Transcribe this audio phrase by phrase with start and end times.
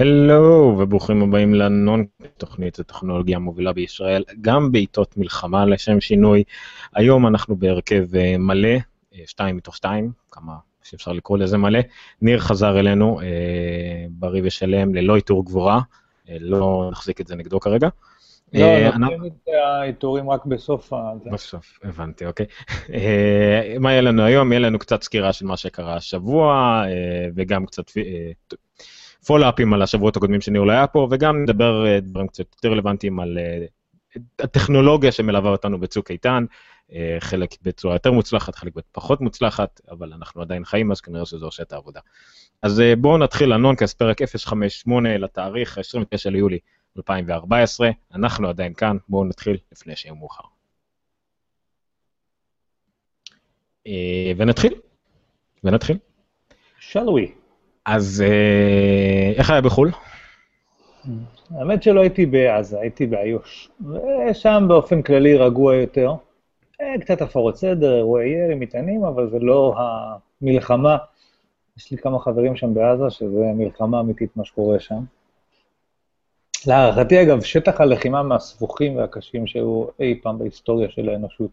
[0.00, 2.04] הלו וברוכים הבאים לנון
[2.38, 6.44] תוכנית הטכנולוגיה המובילה בישראל גם בעיתות מלחמה לשם שינוי
[6.94, 8.68] היום אנחנו בהרכב אה, מלא
[9.14, 10.52] אה, שתיים מתוך שתיים כמה
[10.82, 11.80] שאפשר לקרוא לזה מלא
[12.22, 13.26] ניר חזר אלינו אה,
[14.10, 15.80] בריא ושלם ללא עיטור גבורה
[16.28, 17.88] אה, לא נחזיק את זה נגדו כרגע.
[18.54, 21.12] לא, אה, נותנים את העיטורים רק בסוף ה...
[21.32, 22.46] בסוף, הבנתי, אוקיי.
[23.80, 24.52] מה יהיה לנו היום?
[24.52, 26.82] יהיה לנו קצת סקירה של מה שקרה השבוע,
[27.34, 27.90] וגם קצת
[29.26, 33.20] פולאפים על השבועות הקודמים שניר לא היה פה, וגם נדבר אה, דברים קצת יותר רלוונטיים
[33.20, 33.66] על אה,
[34.38, 36.44] הטכנולוגיה שמלווה אותנו בצוק איתן,
[36.92, 41.44] אה, חלק בצורה יותר מוצלחת, חלק פחות מוצלחת, אבל אנחנו עדיין חיים, אז כנראה שזה
[41.44, 42.00] עושה את העבודה.
[42.62, 46.58] אז בואו נתחיל לנונקאסט, פרק 058 לתאריך 29 ליולי
[46.96, 50.42] 2014, אנחנו עדיין כאן, בואו נתחיל לפני שיהיה מאוחר.
[54.36, 54.74] ונתחיל,
[55.64, 55.96] ונתחיל.
[56.80, 57.39] shall we?
[57.86, 59.90] אז אה, איך היה בחו"ל?
[61.50, 63.70] האמת שלא הייתי בעזה, הייתי באיו"ש.
[64.30, 66.14] ושם באופן כללי רגוע יותר.
[66.80, 69.74] אה, קצת הפרות סדר, אירועי ירי, מטענים, אבל זה לא
[70.42, 70.96] המלחמה.
[71.76, 75.00] יש לי כמה חברים שם בעזה, שזה מלחמה אמיתית מה שקורה שם.
[76.66, 81.50] להערכתי, אגב, שטח הלחימה מהסבוכים והקשים שהיו אי פעם בהיסטוריה של האנושות.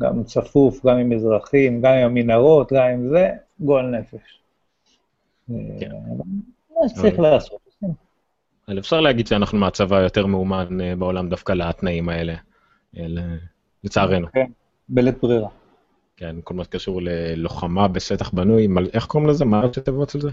[0.00, 4.41] גם צפוף, גם עם אזרחים, גם עם המנהרות, גם עם זה, גועל נפש.
[5.48, 5.90] כן.
[6.70, 7.62] מה שצריך לעשות.
[8.78, 12.34] אפשר להגיד שאנחנו מהצבא היותר מאומן אה, בעולם דווקא לתנאים האלה,
[12.96, 13.06] אה,
[13.84, 14.26] לצערנו.
[14.32, 14.46] כן,
[14.88, 15.48] בלית ברירה.
[16.16, 19.44] כן, כל מה שקשור ללוחמה בשטח בנוי, איך קוראים לזה?
[19.44, 20.30] מה ראשי תיבות של זה?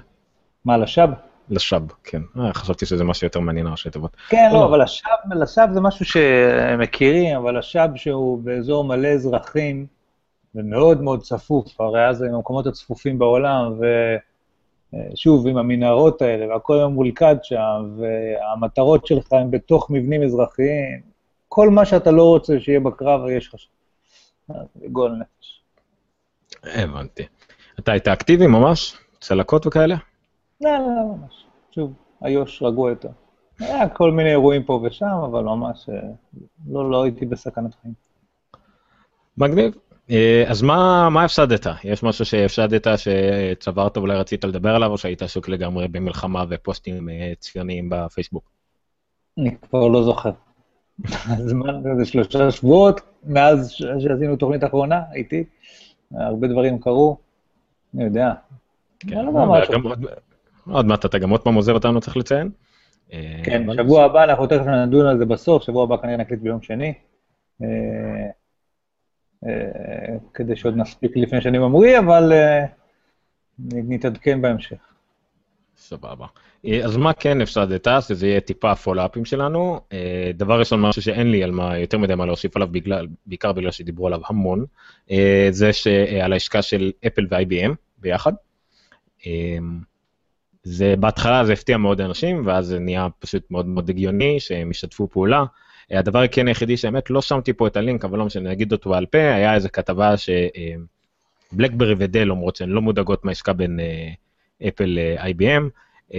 [0.65, 1.07] מה, לשב?
[1.49, 2.21] לשב, כן.
[2.39, 4.15] אה, חשבתי שזה משהו יותר מעניין ראשי תיבות.
[4.29, 9.85] כן, לא, אבל לשב, לשב זה משהו שמכירים, אבל לשב שהוא באזור מלא אזרחים,
[10.55, 13.85] ומאוד מאוד צפוף, הרי אז הם המקומות הצפופים בעולם, ו...
[15.15, 21.01] שוב, עם המנהרות האלה, והכל היום מולכד שם, והמטרות שלך הן בתוך מבנים אזרחיים,
[21.47, 23.69] כל מה שאתה לא רוצה שיהיה בקרב, יש לך שם.
[24.91, 25.61] גול נפש.
[26.63, 27.23] הבנתי.
[27.79, 28.97] אתה היית אקטיבי ממש?
[29.19, 29.95] צלקות וכאלה?
[30.61, 31.45] לא, לא, לא, ממש.
[31.71, 31.93] שוב,
[32.25, 33.09] איו"ש רגוע יותר.
[33.59, 36.09] היה כל מיני אירועים פה ושם, אבל ממש אה,
[36.67, 37.93] לא, לא הייתי בסכנת חיים.
[39.37, 39.73] מגניב.
[40.11, 41.67] אה, אז מה, מה הפסדת?
[41.83, 47.33] יש משהו שהפסדת שצברת אולי רצית לדבר עליו, או שהיית עסוק לגמרי במלחמה ופוסטים אה,
[47.39, 48.51] ציוניים בפייסבוק?
[49.37, 50.31] אני כבר לא זוכר.
[51.37, 55.43] זמן, זה שלושה שבועות מאז שעשינו תוכנית אחרונה, איתי,
[56.15, 57.17] הרבה דברים קרו,
[57.95, 58.33] אני יודע.
[58.99, 59.31] כן, לא
[60.65, 62.49] עוד מעט אתה גם עוד פעם עוזר אותנו, צריך לציין.
[63.13, 66.61] אה, כן, שבוע הבא, אנחנו תכף נדון על זה בסוף, שבוע הבא כנראה נקליט ביום
[66.61, 66.93] שני.
[69.45, 72.65] אה, כדי שעוד נספיק לפני שאני ממריא, אבל אה,
[73.59, 74.77] נתעדכן בהמשך.
[75.77, 76.25] סבבה.
[76.65, 79.79] אה, אז מה כן הפסדת, שזה יהיה טיפה הפולאפים שלנו.
[80.33, 83.71] דבר ראשון, משהו שאין לי על מה, יותר מדי מה להוסיף עליו, בגלל, בעיקר בגלל
[83.71, 84.65] שדיברו עליו המון,
[85.49, 88.33] זה שעל ההשקעה של אפל ו-IBM ביחד.
[90.63, 95.07] זה בהתחלה זה הפתיע מאוד אנשים, ואז זה נהיה פשוט מאוד מאוד הגיוני שהם ישתפו
[95.07, 95.43] פעולה.
[95.91, 99.05] הדבר כן היחידי שבאמת לא שמתי פה את הלינק, אבל לא משנה, נגיד אותו בעל
[99.05, 100.13] פה, היה איזה כתבה
[101.51, 103.79] שבלקברי ודל אומרות שהן לא מודאגות מהעסקה בין
[104.67, 105.63] אפל ל-IBM,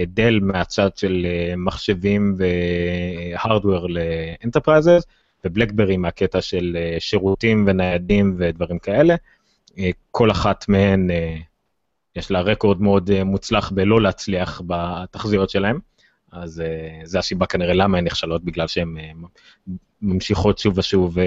[0.07, 1.27] דל מהצד של
[1.57, 5.03] מחשבים ו hardware ל enterprises,
[5.45, 9.15] ובלקברי מהקטע של שירותים וניידים ודברים כאלה.
[10.11, 11.09] כל אחת מהן,
[12.15, 15.79] יש לה רקורד מאוד מוצלח בלא להצליח בתחזיות שלהם.
[16.31, 21.17] אז uh, זה הסיבה כנראה למה הן נכשלות, בגלל שהן uh, ממשיכות שוב ושוב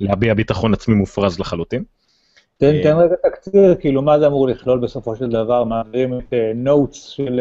[0.00, 1.84] להביע ביטחון עצמי מופרז לחלוטין.
[2.56, 7.02] תן, תן רגע תקציר, כאילו מה זה אמור לכלול בסופו של דבר, מעבירים את נוטס
[7.08, 7.40] של,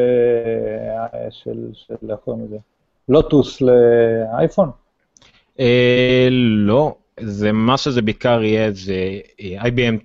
[1.29, 2.57] של, של, איך קוראים לזה?
[3.09, 4.69] לוטוס לאייפון?
[6.65, 10.03] לא, זה מה שזה בעיקר יהיה, זה IBM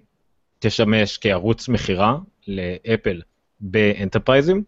[0.58, 2.16] תשמש כערוץ מכירה
[2.48, 3.20] לאפל
[3.60, 4.62] ב enterprise ים,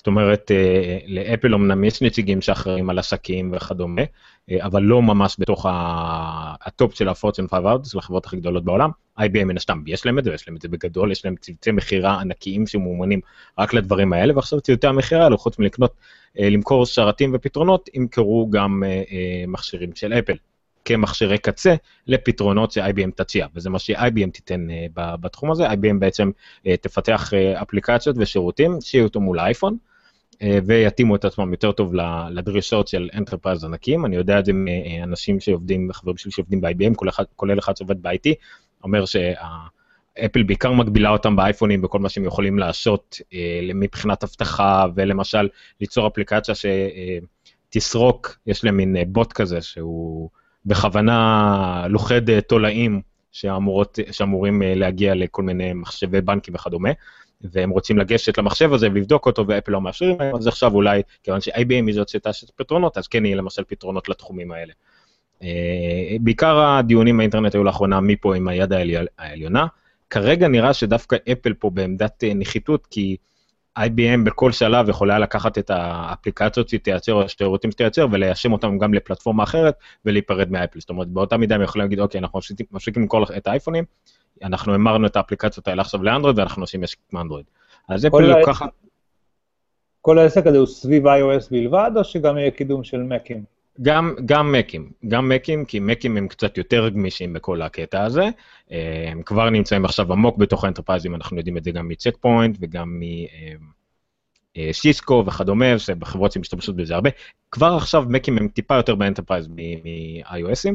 [0.00, 4.02] זאת אומרת, אה, לאפל אמנם יש נציגים שאחראים על עסקים וכדומה,
[4.50, 5.66] אה, אבל לא ממש בתוך
[6.60, 8.90] ה top של ה-Fortune 500, של החברות הכי גדולות בעולם.
[9.18, 11.70] IBM מן הסתם יש להם את זה, יש להם את זה בגדול, יש להם צוותי
[11.70, 13.20] מכירה ענקיים שמומנים
[13.58, 15.94] רק לדברים האלה, ועכשיו צוותי המכירה האלו, חוץ מלקנות,
[16.38, 18.82] אה, למכור שרתים ופתרונות, ימכרו גם
[19.46, 20.34] מכשירים של אפל.
[20.94, 21.74] כמכשירי קצה
[22.06, 26.30] לפתרונות ש-IBM תציע, וזה מה ש-IBM תיתן בתחום הזה, IBM בעצם
[26.80, 27.32] תפתח
[27.62, 29.76] אפליקציות ושירותים אותו מול האייפון,
[30.42, 31.94] אה, ויתאימו את עצמם יותר טוב
[32.30, 34.06] לדרישות של enterprise ענקים.
[34.06, 36.94] אני יודע את זה מאנשים שעובדים, חברים שלי שעובדים ב-IBM,
[37.36, 38.34] כולל אחד שעובד ב-IT,
[38.84, 39.32] אומר שה...
[40.24, 43.16] אפל בעיקר מגבילה אותם באייפונים בכל מה שהם יכולים לעשות
[43.74, 45.48] מבחינת אבטחה ולמשל
[45.80, 50.30] ליצור אפליקציה שתסרוק, יש להם מין בוט כזה שהוא
[50.66, 53.00] בכוונה לוכד תולעים
[53.32, 56.90] שאמורות, שאמורים להגיע לכל מיני מחשבי בנקים וכדומה.
[57.40, 61.40] והם רוצים לגשת למחשב הזה ולבדוק אותו ואפל לא מאפשרים להם, אז עכשיו אולי, כיוון
[61.40, 64.72] ש-IBM היא זאת שתעשה פתרונות, אז כן יהיה למשל פתרונות לתחומים האלה.
[65.42, 68.72] אה, בעיקר הדיונים באינטרנט היו לאחרונה מפה עם היד
[69.18, 69.66] העליונה.
[70.10, 73.16] כרגע נראה שדווקא אפל פה בעמדת אה, נחיתות, כי
[73.78, 78.94] IBM בכל שלב יכולה לקחת את האפליקציות שהיא תייצר או השירותים שתייצר וליישם אותם גם
[78.94, 79.74] לפלטפורמה אחרת
[80.04, 80.80] ולהיפרד מאפל.
[80.80, 82.40] זאת אומרת, באותה מידה הם יכולים להגיד, אוקיי, אנחנו
[82.70, 83.84] מפסיקים למכור את האייפונים,
[84.42, 87.46] אנחנו המרנו את האפליקציות האלה עכשיו לאנדרואיד ואנחנו עושים משק מאנדרואיד.
[87.88, 88.68] אז אפל לוקחת...
[90.00, 93.44] כל העסק הזה הוא סביב iOS בלבד, או שגם יהיה קידום של מקים?
[93.82, 98.28] גם, גם מקים, גם מקים, כי מקים הם קצת יותר גמישים בכל הקטע הזה.
[98.72, 101.88] אה, הם כבר נמצאים עכשיו עמוק בתוך ה enterprise ים, אנחנו יודעים את זה גם
[101.88, 103.02] מצ'ק פוינט וגם
[104.56, 107.10] משיסקו אה, אה, וכדומה, שבחברות שמשתמשות בזה הרבה.
[107.50, 110.74] כבר עכשיו מקים הם טיפה יותר ב enterprise מ-iOSים,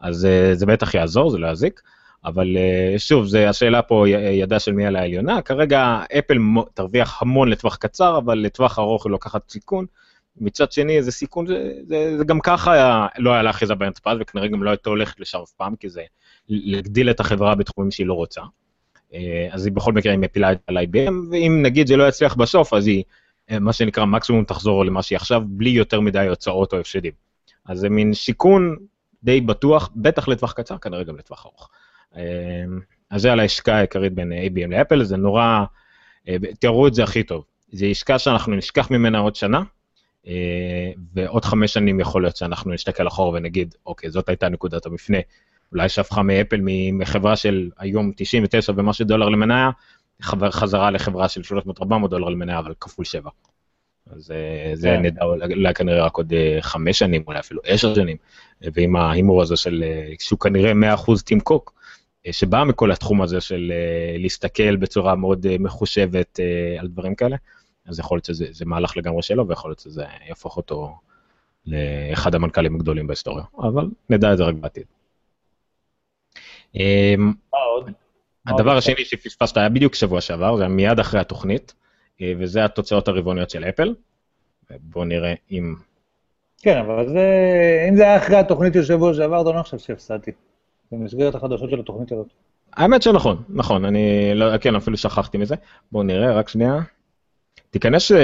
[0.00, 1.80] אז זה בטח יעזור, זה לא יזיק.
[2.24, 2.56] אבל
[2.98, 6.38] שוב, זה השאלה פה ידה של מי על העליונה, כרגע אפל
[6.74, 9.86] תרוויח המון לטווח קצר, אבל לטווח ארוך היא לוקחת סיכון.
[10.36, 13.78] מצד שני, זה סיכון, זה, זה, זה גם ככה היה, לא היה לה אחיזה ב
[13.78, 16.02] enterprise, וכנראה גם לא הייתה הולכת לשם אף פעם, כי זה
[16.48, 18.40] להגדיל את החברה בתחומים שהיא לא רוצה.
[19.14, 22.34] אה, אז היא בכל מקרה היא מפילה את על IBM, ואם נגיד זה לא יצליח
[22.34, 23.04] בסוף, אז היא,
[23.50, 27.12] אה, מה שנקרא, מקסימום תחזור למה שהיא עכשיו, בלי יותר מדי הוצאות או הפסדים.
[27.66, 28.76] אז זה מין סיכון
[29.22, 31.70] די בטוח, בטח לטווח קצר, כנראה גם לטווח ארוך.
[32.16, 32.20] אמ,
[33.10, 35.64] אז זה על ההשקעה העיקרית בין IBM לאפל, זה נורא,
[36.28, 37.44] אה, תראו את זה הכי טוב.
[37.72, 39.64] זו השקעה שאנחנו נשכח ממנה עוד שנה, אה,
[41.14, 45.18] ועוד חמש שנים יכול להיות שאנחנו נסתכל אחורה ונגיד, אוקיי, זאת הייתה נקודת המפנה.
[45.72, 46.60] אולי שהפכה מאפל
[46.92, 49.70] מחברה של היום 99 ומשהו דולר למניה,
[50.50, 51.40] חזרה לחברה של
[51.80, 53.30] 300-400 דולר למניה, אבל כפול 7.
[54.10, 55.02] אז אה, זה כן.
[55.02, 58.16] נדע אולי כנראה רק עוד חמש שנים, אולי אפילו עשר שנים,
[58.60, 59.84] ועם ההימור הזה של,
[60.20, 61.74] שהוא כנראה 100% טים קוק,
[62.26, 66.40] אה, שבאה מכל התחום הזה של אה, להסתכל בצורה מאוד אה, מחושבת
[66.78, 67.36] על דברים כאלה,
[67.86, 70.98] אז יכול להיות שזה מהלך לגמרי שלו, ויכול להיות שזה יהפוך אותו
[71.66, 74.84] לאחד המנכ"לים הגדולים בהיסטוריה, אבל נדע את זה רק בעתיד.
[78.46, 81.74] הדבר השני שפספסת היה בדיוק שבוע שעבר, זה היה מיד אחרי התוכנית,
[82.38, 83.94] וזה התוצאות הרבעוניות של אפל.
[84.80, 85.74] בואו נראה אם...
[86.58, 87.26] כן, אבל זה,
[87.88, 90.30] אם זה היה אחרי התוכנית של שבוע שעבר, אתה לא חושב שהפסדתי.
[90.92, 92.26] במסגרת החדשות של התוכנית הזאת.
[92.72, 95.54] האמת שנכון, נכון, אני לא, כן, אפילו שכחתי מזה.
[95.92, 96.78] בואו נראה, רק שנייה.
[97.74, 98.14] תיכנס uh,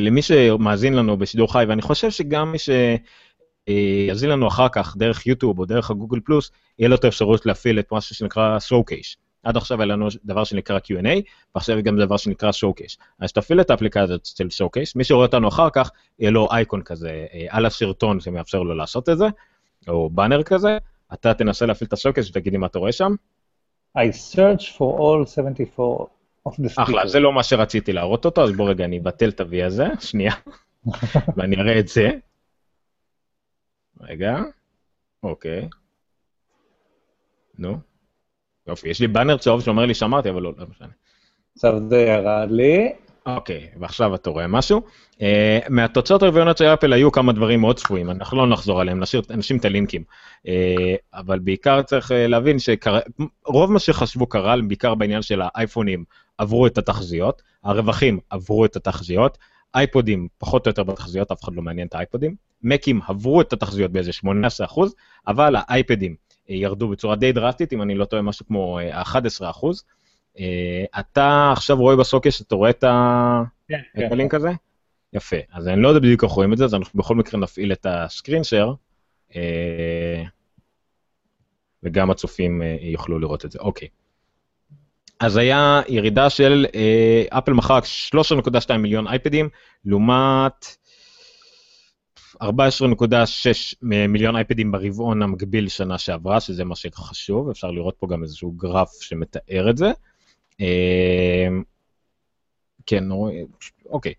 [0.00, 5.58] למי שמאזין לנו בשידור חי, ואני חושב שגם מי שיאזין לנו אחר כך דרך יוטיוב
[5.58, 9.16] או דרך הגוגל פלוס, יהיה לו את האפשרות להפעיל את משהו שנקרא showcase.
[9.42, 11.20] עד עכשיו היה לנו דבר שנקרא Q&A,
[11.54, 12.96] ועכשיו גם דבר שנקרא showcase.
[13.20, 17.26] אז תפעיל את האפליקציה של showcase, מי שרואה אותנו אחר כך, יהיה לו אייקון כזה
[17.48, 19.26] על השרטון שמאפשר לו לעשות את זה,
[19.88, 20.78] או באנר כזה,
[21.12, 23.14] אתה תנסה להפעיל את השוקס ותגיד לי מה אתה רואה שם.
[23.98, 26.17] I search for all 74 of the speakers.
[26.76, 29.86] אחלה, זה לא מה שרציתי להראות אותו, אז בוא רגע אני אבטל את ה-V הזה,
[30.00, 30.34] שנייה,
[31.36, 32.10] ואני אראה את זה.
[34.00, 34.38] רגע,
[35.22, 35.68] אוקיי.
[37.58, 37.76] נו,
[38.66, 40.88] יופי, יש לי באנר צהוב שאומר לי שמרתי, אבל לא, לא משנה.
[41.54, 42.92] עכשיו זה ירד לי.
[43.26, 44.82] אוקיי, ועכשיו אתה רואה משהו.
[45.14, 45.20] Uh,
[45.68, 49.56] מהתוצאות הרביעונות של אפל היו כמה דברים מאוד צפויים, אנחנו לא נחזור עליהם, נשאיר אנשים
[49.56, 50.04] את הלינקים.
[50.46, 50.50] Uh,
[51.14, 56.04] אבל בעיקר צריך uh, להבין שרוב מה שחשבו קרה, בעיקר בעניין של האייפונים,
[56.38, 59.38] עברו את התחזיות, הרווחים עברו את התחזיות,
[59.74, 63.92] אייפודים פחות או יותר בתחזיות, אף אחד לא מעניין את האייפודים, מקים עברו את התחזיות
[63.92, 64.10] באיזה
[64.66, 64.80] 18%,
[65.26, 66.14] אבל האייפדים
[66.48, 68.78] ירדו בצורה די דרסטית, אם אני לא טועה משהו כמו
[69.40, 69.82] 11%.
[70.38, 72.84] אה, אתה עכשיו רואה בסוקש, אתה רואה את
[73.68, 74.08] כן, כן.
[74.12, 74.50] הלינק הזה?
[75.12, 75.36] יפה.
[75.52, 77.86] אז אני לא יודע בדיוק איך רואים את זה, אז אנחנו בכל מקרה נפעיל את
[77.88, 78.74] הסקרין שייר,
[79.36, 80.22] אה,
[81.82, 83.58] וגם הצופים אה, יוכלו לראות את זה.
[83.58, 83.88] אוקיי.
[85.20, 86.66] אז היה ירידה של,
[87.28, 87.78] אפל מכר
[88.68, 89.48] 13.2 מיליון אייפדים,
[89.84, 90.76] לעומת
[92.42, 92.46] 14.6
[93.82, 98.90] מיליון אייפדים ברבעון המקביל שנה שעברה, שזה מה שחשוב, אפשר לראות פה גם איזשהו גרף
[99.00, 99.92] שמתאר את זה.
[100.60, 101.62] אמ,
[102.86, 103.04] כן,
[103.86, 104.14] אוקיי.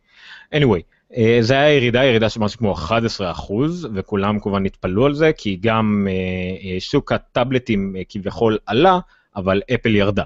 [0.55, 0.81] anyway,
[1.17, 5.31] אה, זה היה ירידה, ירידה של משהו כמו 11 אחוז, וכולם כמובן התפלאו על זה,
[5.37, 8.99] כי גם אה, אה, שוק הטאבלטים כביכול עלה,
[9.35, 10.23] אבל אפל ירדה.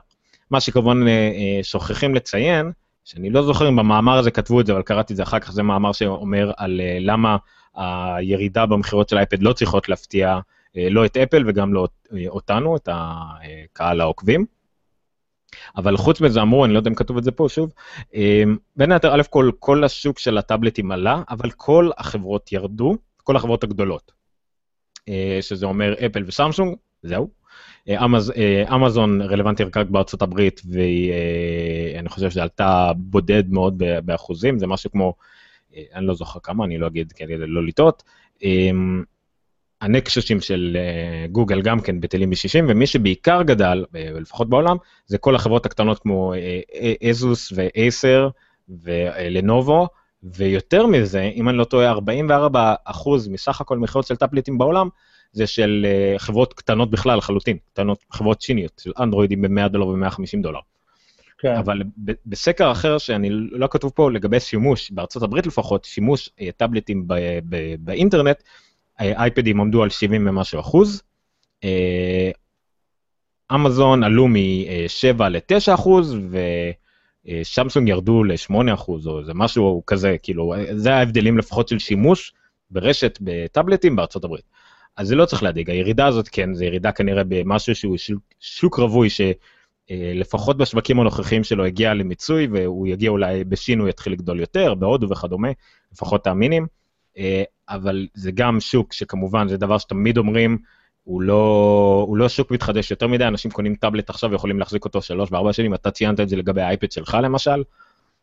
[0.51, 0.97] מה שכמובן
[1.63, 2.71] שוכחים לציין,
[3.05, 5.51] שאני לא זוכר אם במאמר הזה כתבו את זה, אבל קראתי את זה אחר כך,
[5.51, 7.37] זה מאמר שאומר על למה
[7.75, 10.39] הירידה במכירות של אייפד לא צריכות להפתיע
[10.75, 11.87] לא את אפל וגם לא
[12.27, 14.45] אותנו, את הקהל העוקבים.
[15.77, 17.73] אבל חוץ מזה אמרו, אני לא יודע אם כתוב את זה פה שוב,
[18.75, 23.63] בין היתר, א' כל, כל השוק של הטאבלטים עלה, אבל כל החברות ירדו, כל החברות
[23.63, 24.11] הגדולות,
[25.09, 27.42] אה, שזה אומר אפל וסמסונג, זהו.
[27.89, 28.05] אה,
[28.37, 34.91] אה, אמזון רלוונטי רק בארצות הברית, ואני חושב שזה עלתה בודד מאוד באחוזים, זה משהו
[34.91, 35.13] כמו,
[35.95, 38.03] אני לא זוכר כמה, אני לא אגיד כדי לא לטעות.
[38.43, 39.03] אמ,
[39.81, 45.17] הנקששים של אה, גוגל גם כן בטלים ב-60, ומי שבעיקר גדל, אה, לפחות בעולם, זה
[45.17, 46.33] כל החברות הקטנות כמו
[47.09, 48.29] אזוס ואייסר
[48.69, 49.87] ולנובו,
[50.23, 54.89] ויותר מזה, אם אני לא טועה, 44% מסך הכל מכירות של טאפליטים בעולם,
[55.33, 60.41] זה של אה, חברות קטנות בכלל לחלוטין, קטנות, חברות צ'יניות, של אנדרואידים ב-100 דולר ו-150
[60.41, 60.59] דולר.
[61.37, 61.55] כן.
[61.55, 61.81] אבל
[62.25, 67.07] בסקר אחר שאני לא כתוב פה לגבי שימוש, בארצות הברית לפחות, שימוש טאבלטים
[67.79, 68.43] באינטרנט,
[68.99, 71.01] אייפדים עמדו על 70 ומשהו אחוז.
[71.63, 72.31] אה,
[73.55, 76.17] אמזון עלו מ-7 ל-9 אחוז,
[77.25, 82.33] ושמסונג ירדו ל-8 אחוז, או זה משהו כזה, כאילו, זה ההבדלים לפחות של שימוש
[82.71, 84.45] ברשת בטאבלטים בארצות הברית.
[84.97, 87.97] אז זה לא צריך להדאיג, הירידה הזאת כן, זה ירידה כנראה במשהו שהוא
[88.39, 94.39] שוק רווי, שלפחות בשווקים הנוכחיים שלו הגיע למיצוי, והוא יגיע אולי בשין, הוא יתחיל לגדול
[94.39, 95.49] יותר, בהודו וכדומה,
[95.93, 96.67] לפחות תאמינים.
[97.17, 100.57] אה, אבל זה גם שוק שכמובן זה דבר שתמיד אומרים,
[101.03, 105.01] הוא לא, הוא לא שוק מתחדש יותר מדי, אנשים קונים טאבלט עכשיו ויכולים להחזיק אותו
[105.01, 107.63] שלוש וארבע שנים, אתה ציינת את זה לגבי האייפד שלך למשל,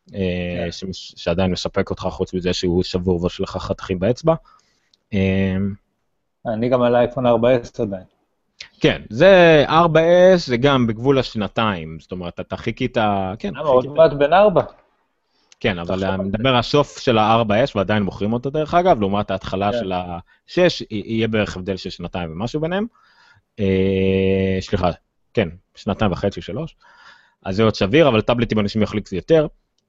[0.09, 0.13] yeah.
[0.15, 0.93] אה, כן.
[0.93, 4.33] ש, שעדיין מספק אותך חוץ מזה שהוא שבור ויש לך חתכים באצבע.
[6.47, 8.03] אני גם על אייפון 4S עדיין.
[8.79, 12.97] כן, זה 4S זה גם בגבול השנתיים, זאת אומרת, אתה חיכית,
[13.39, 13.53] כן.
[13.53, 14.61] למה, עוד מעט בן 4.
[15.59, 19.79] כן, אבל אני מדבר הסוף של ה-4S ועדיין מוכרים אותו דרך אגב, לעומת ההתחלה כן.
[19.79, 22.85] של ה-6, יהיה בערך הבדל של שנתיים ומשהו ביניהם.
[23.59, 24.89] אה, סליחה,
[25.33, 26.75] כן, שנתיים וחצי, שלוש.
[27.45, 29.47] אז זה עוד סביר, אבל טאבלטים אנשים יחליק קצת יותר.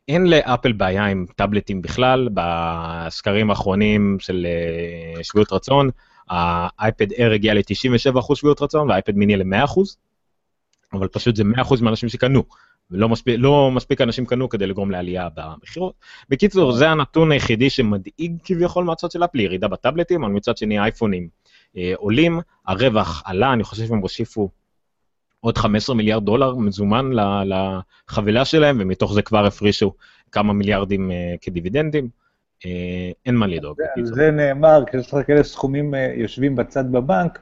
[0.08, 5.90] אין לאפל בעיה עם טאבלטים בכלל, בסקרים האחרונים של אה, שביעות רצון,
[6.28, 9.80] האייפד Air הגיע ל-97% שביעות רצון והאייפד מיני ל-100%,
[10.92, 12.42] אבל פשוט זה 100% מהאנשים שקנו.
[12.90, 15.94] ולא מספיק, לא מספיק אנשים קנו כדי לגרום לעלייה במכירות.
[16.28, 21.28] בקיצור, זה הנתון היחידי שמדאיג כביכול מהצד של אפלי, ירידה בטאבלטים, אבל מצד שני אייפונים
[21.76, 24.50] אה, עולים, הרווח עלה, אני חושב שהם הוסיפו
[25.40, 27.10] עוד 15 מיליארד דולר מזומן
[27.44, 29.94] לחבילה שלהם, ומתוך זה כבר הפרישו
[30.32, 32.21] כמה מיליארדים אה, כדיבידנדים.
[32.66, 33.76] אה, אין מה לדאוג.
[34.02, 37.40] זה, זה נאמר, כשיש לך כאלה סכומים אה, יושבים בצד בבנק,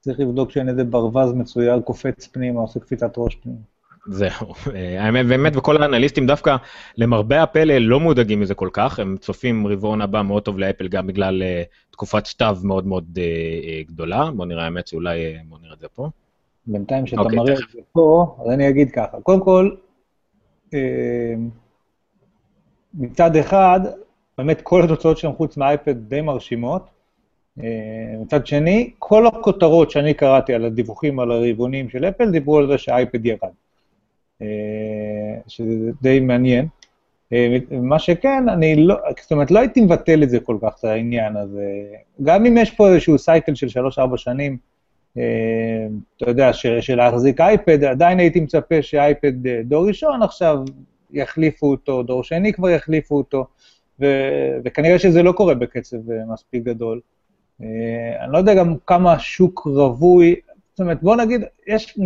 [0.00, 3.58] צריך לבדוק שאין איזה ברווז מצויר קופץ פנימה, עושה קפיצת ראש פנימה.
[4.06, 4.54] זהו,
[4.98, 6.56] האמת באמת, וכל האנליסטים דווקא,
[6.96, 11.06] למרבה הפלא, לא מודאגים מזה כל כך, הם צופים רבעון הבא מאוד טוב לאפל גם
[11.06, 11.42] בגלל
[11.90, 13.18] תקופת שטב מאוד מאוד
[13.86, 16.08] גדולה, בוא נראה האמת שאולי, בוא נראה את זה פה.
[16.66, 19.70] בינתיים שאתה okay, אוקיי, מראה את זה פה, אז אני אגיד ככה, קודם כל,
[22.94, 23.80] מצד אחד,
[24.38, 26.86] באמת כל התוצאות שלהם חוץ מהאייפד די מרשימות,
[27.58, 27.62] uh,
[28.20, 32.78] מצד שני, כל הכותרות שאני קראתי על הדיווחים על הרבעונים של אפל, דיברו על זה
[32.78, 33.50] שהאייפד ירד.
[34.42, 36.66] אה, שזה די מעניין.
[37.32, 40.84] אה, מה שכן, אני לא, זאת אומרת, לא הייתי מבטל את זה כל כך, את
[40.84, 41.84] העניין הזה.
[42.22, 44.56] גם אם יש פה איזשהו סייקל של 3-4 שנים,
[45.18, 45.22] אה,
[46.16, 49.32] אתה יודע, של להחזיק אייפד, עדיין הייתי מצפה שאייפד
[49.64, 50.58] דור ראשון עכשיו
[51.10, 53.46] יחליפו אותו, דור שני כבר יחליפו אותו,
[54.00, 55.96] ו- וכנראה שזה לא קורה בקצב
[56.32, 57.00] מספיק גדול.
[57.60, 60.34] אני לא יודע גם כמה השוק רווי,
[60.74, 61.98] זאת אומרת, בוא נגיד, יש,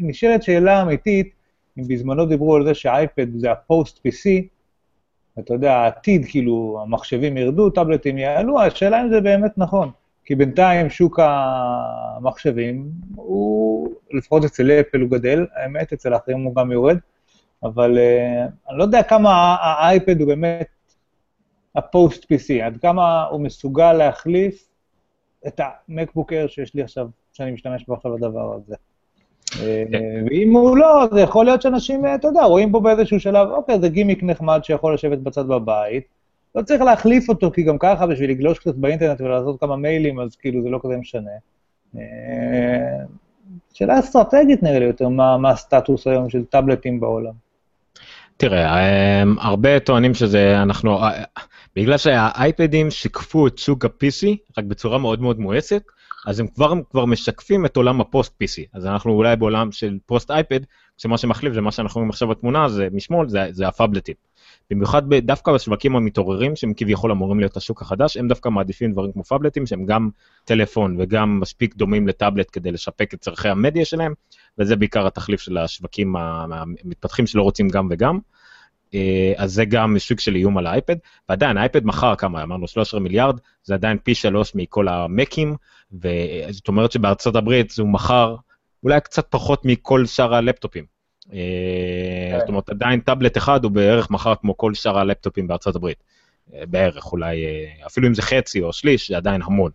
[0.00, 1.30] נשאלת שאלה אמיתית,
[1.78, 4.28] אם בזמנו דיברו על זה שהאייפד זה הפוסט-PC,
[5.38, 9.90] אתה יודע, העתיד, כאילו, המחשבים ירדו, טאבלטים יעלו, השאלה אם זה באמת נכון.
[10.24, 16.72] כי בינתיים שוק המחשבים, הוא, לפחות אצל אפל הוא גדל, האמת, אצל האחרים הוא גם
[16.72, 16.98] יורד,
[17.62, 20.66] אבל uh, אני לא יודע כמה האייפד הוא באמת
[21.76, 24.68] הפוסט-PC, עד כמה הוא מסוגל להחליף
[25.46, 28.74] את המקבוק אייר שיש לי עכשיו, שאני משתמש בו עכשיו לדבר הזה.
[29.60, 29.84] אה,
[30.30, 33.88] ואם הוא לא, זה יכול להיות שאנשים, אתה יודע, רואים בו באיזשהו שלב, אוקיי, זה
[33.88, 36.04] גימיק נחמד שיכול לשבת בצד בבית,
[36.54, 40.36] לא צריך להחליף אותו, כי גם ככה, בשביל לגלוש קצת באינטרנט ולעשות כמה מיילים, אז
[40.36, 41.30] כאילו זה לא כזה משנה.
[41.96, 42.02] אה,
[43.72, 47.32] שאלה אסטרטגית נראה לי יותר, מה, מה הסטטוס היום של טאבלטים בעולם.
[48.36, 50.98] תראה, אה, הרבה טוענים שזה, אנחנו,
[51.76, 55.82] בגלל שהאייפדים שיקפו את שוק ה-PC, רק בצורה מאוד מאוד מואצת,
[56.26, 60.30] אז הם כבר, כבר משקפים את עולם הפוסט PC, אז אנחנו אולי בעולם של פוסט
[60.30, 60.60] אייפד,
[60.96, 64.14] שמה שמחליף זה מה שאנחנו רואים עכשיו בתמונה, זה משמאל, זה, זה הפאבלטים.
[64.70, 69.24] במיוחד דווקא בשווקים המתעוררים, שהם כביכול אמורים להיות השוק החדש, הם דווקא מעדיפים דברים כמו
[69.24, 70.10] פאבלטים, שהם גם
[70.44, 74.14] טלפון וגם מספיק דומים לטאבלט כדי לשפק את צורכי המדיה שלהם,
[74.58, 78.18] וזה בעיקר התחליף של השווקים המתפתחים שלא רוצים גם וגם.
[78.94, 80.96] אה, אז זה גם סוג של איום על האייפד,
[81.28, 85.56] ועדיין האייפד מכר כמה, אמרנו 13 מיליארד, זה עדיין פי שלוש מכל המקים,
[85.92, 88.36] וזאת אומרת שבארצות הברית הוא מכר
[88.84, 90.84] אולי קצת פחות מכל שאר הלפטופים.
[91.32, 91.38] אה,
[92.30, 92.38] כן.
[92.38, 96.02] זאת אומרת, עדיין טאבלט אחד הוא בערך מכר כמו כל שאר הלפטופים בארצות הברית.
[96.54, 97.44] אה, בערך, אולי,
[97.86, 99.70] אפילו אם זה חצי או שליש, זה עדיין המון.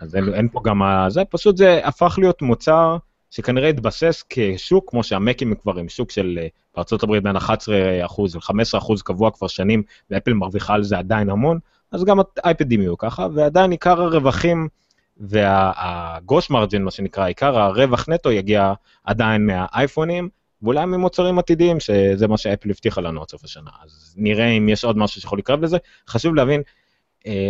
[0.00, 2.96] אז אין, אין פה גם, זה פשוט זה הפך להיות מוצר
[3.32, 6.38] שכנראה התבסס כשוק, כמו שהמקים כבר עם שוק של
[6.76, 11.58] אה, הברית בין 11% ל-15% קבוע כבר שנים, ואפל מרוויחה על זה עדיין המון,
[11.92, 14.68] אז גם האייפדים יהיו ככה, ועדיין עיקר הרווחים
[15.16, 18.72] והגוש מרג'ין, מה שנקרא, עיקר הרווח נטו יגיע
[19.04, 20.28] עדיין מהאייפונים,
[20.62, 23.70] ואולי ממוצרים עתידיים, שזה מה שאפל הבטיחה לנו עד סוף השנה.
[23.84, 25.76] אז נראה אם יש עוד משהו שיכול לקרב לזה.
[26.08, 26.62] חשוב להבין,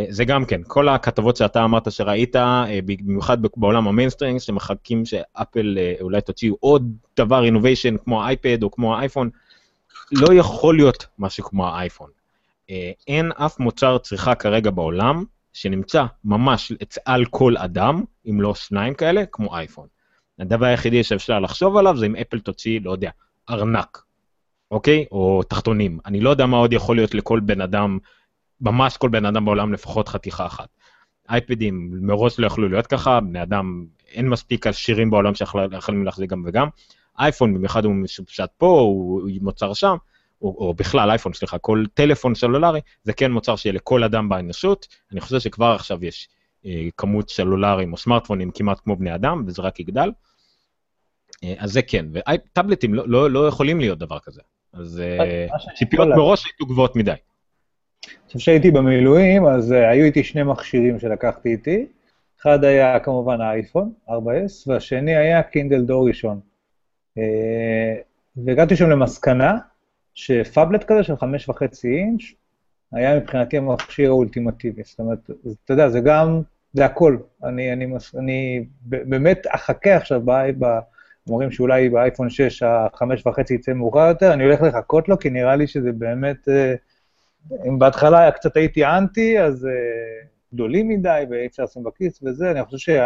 [0.08, 5.94] זה גם כן, כל הכתבות שאתה אמרת שראית, אה, במיוחד בעולם המיינסטרים, שמחכים שאפל אה,
[6.00, 9.30] אולי תוציאו עוד דבר innovation כמו אייפד או כמו האייפון,
[10.12, 12.10] לא יכול להיות משהו כמו האייפון.
[13.08, 16.72] אין אף מוצר צריכה כרגע בעולם שנמצא ממש
[17.04, 19.86] על כל אדם, אם לא שניים כאלה, כמו אייפון.
[20.38, 23.10] הדבר היחידי שאפשר לחשוב עליו זה אם אפל תוציא, לא יודע,
[23.50, 24.02] ארנק,
[24.70, 25.04] אוקיי?
[25.12, 25.98] או תחתונים.
[26.06, 27.98] אני לא יודע מה עוד יכול להיות לכל בן אדם
[28.62, 30.68] ממש כל בן אדם בעולם לפחות חתיכה אחת.
[31.30, 36.42] אייפדים מראש לא יכלו להיות ככה, בני אדם, אין מספיק עשירים בעולם שיכולים להחזיק גם
[36.46, 36.68] וגם.
[37.18, 39.96] אייפון, במיוחד הוא משופשט פה, הוא מוצר שם,
[40.42, 44.86] או, או בכלל אייפון, סליחה, כל טלפון סלולרי, זה כן מוצר שיהיה לכל אדם באנושות.
[45.12, 46.28] אני חושב שכבר עכשיו יש
[46.66, 50.10] אה, כמות סלולרים או סמארטפונים כמעט כמו בני אדם, וזה רק יגדל.
[51.44, 54.40] אה, אז זה כן, וטאבלטים לא, לא, לא יכולים להיות דבר כזה.
[54.72, 57.12] אז אה, ציפיות מראש היו גבוהות מדי.
[58.26, 61.86] עכשיו כשהייתי במילואים, אז uh, היו איתי שני מכשירים שלקחתי איתי.
[62.42, 64.12] אחד היה כמובן האייפון 4S,
[64.66, 66.40] והשני היה קינדל דור ראשון.
[67.18, 67.22] Uh,
[68.36, 69.58] והגעתי שם למסקנה
[70.14, 72.22] שפאבלט כזה של חמש וחצי אינץ'
[72.92, 74.82] היה מבחינתי המכשיר האולטימטיבי.
[74.84, 75.30] זאת אומרת,
[75.64, 77.16] אתה יודע, זה גם, זה הכל.
[77.44, 77.86] אני, אני,
[78.18, 80.22] אני באמת אחכה עכשיו
[80.58, 80.78] ב...
[81.28, 85.56] אומרים שאולי באייפון 6 החמש וחצי יצא מאוחר יותר, אני הולך לחכות לו, כי נראה
[85.56, 86.48] לי שזה באמת...
[86.48, 86.91] Uh,
[87.68, 92.64] אם בהתחלה קצת הייתי אנטי, אז uh, גדולים מדי ואי אפשר לשים בכיס וזה, אני
[92.64, 93.00] חושב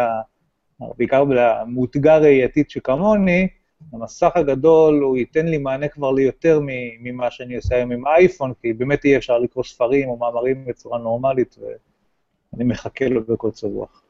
[0.93, 3.47] שבעיקר במאותגר ראייתית שכמוני,
[3.93, 6.59] המסך הגדול, הוא ייתן לי מענה כבר ליותר
[6.99, 10.99] ממה שאני עושה היום עם האייפון, כי באמת אי אפשר לקרוא ספרים או מאמרים בצורה
[10.99, 14.03] נורמלית, ואני מחכה לו בכל צבוח.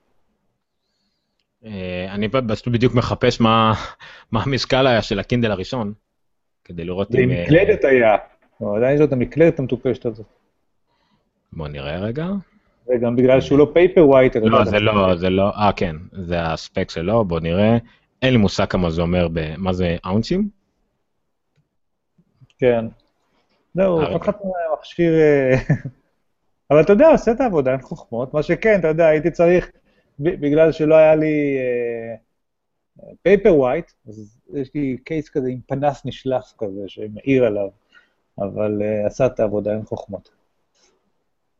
[1.65, 3.73] אה, אני פשוט בדיוק מחפש מה
[4.31, 5.93] המשקל היה של הקינדל הראשון,
[6.63, 7.29] כדי לראות אם...
[7.29, 8.15] זה מקלדת היה.
[8.61, 10.25] לא, עדיין זאת המקלדת המטופשת הזאת.
[11.53, 12.27] בוא נראה רגע.
[12.89, 14.35] וגם בגלל שהוא לא פייפר ווייט.
[14.35, 17.77] לא, זה לא, זה לא, אה כן, זה הספק שלו, בוא נראה.
[18.21, 20.49] אין לי מושג כמה זה אומר, מה זה אאונצ'ים?
[22.59, 22.85] כן.
[23.73, 24.35] זהו, לפחות
[24.79, 25.13] מכשיר...
[25.13, 25.55] אה,
[26.71, 28.33] אבל אתה יודע, עושה את העבודה, אין חוכמות.
[28.33, 29.71] מה שכן, אתה יודע, הייתי צריך,
[30.19, 31.57] בגלל שלא היה לי
[33.21, 37.67] Paper uh, white, אז יש לי case כזה עם פנס נשלף כזה, שמאיר עליו.
[38.39, 40.29] אבל uh, עשה את העבודה, אין חוכמות.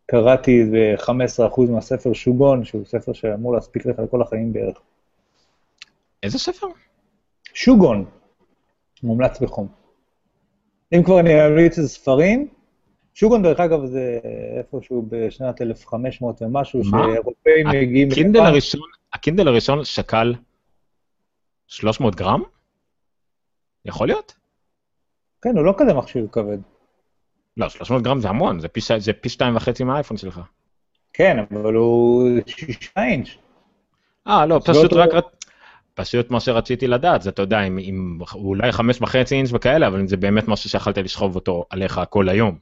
[0.05, 4.77] קראתי ב-15% מהספר שוגון, שהוא ספר שאמור להספיק לך לכל החיים בערך.
[6.23, 6.67] איזה ספר?
[7.53, 8.05] שוגון,
[9.03, 9.67] מומלץ בחום.
[10.95, 12.47] אם כבר אני אמליץ איזה ספרים,
[13.13, 14.19] שוגון, דרך אגב, זה
[14.57, 18.07] איפשהו בשנת 1500 ומשהו, שאירופאים מגיעים...
[18.11, 18.81] הקינדל הראשון,
[19.13, 20.35] הקינדל הראשון שקל
[21.67, 22.41] 300 גרם?
[23.85, 24.35] יכול להיות?
[25.41, 26.57] כן, הוא לא כזה מכשיר כבד.
[27.57, 30.41] לא, 300 גרם זה המון, זה פי, זה פי שתיים וחצי מהאייפון שלך.
[31.13, 33.27] כן, אבל הוא שישה אינץ'.
[34.27, 35.13] אה, לא, פשוט רק...
[35.13, 35.21] לא...
[35.93, 39.99] פשוט מה שרציתי לדעת, זה אתה יודע, אם, אם אולי חמש וחצי אינץ' וכאלה, אבל
[39.99, 42.57] אם זה באמת משהו שיכולת לשכוב אותו עליך כל היום,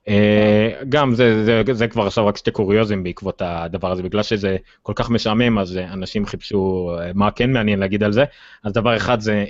[0.04, 4.56] Uh, גם זה, זה, זה כבר עכשיו רק שתי קוריוזים בעקבות הדבר הזה, בגלל שזה
[4.82, 8.24] כל כך משעמם, אז אנשים חיפשו uh, מה כן מעניין להגיד על זה.
[8.64, 9.44] אז דבר אחד זה,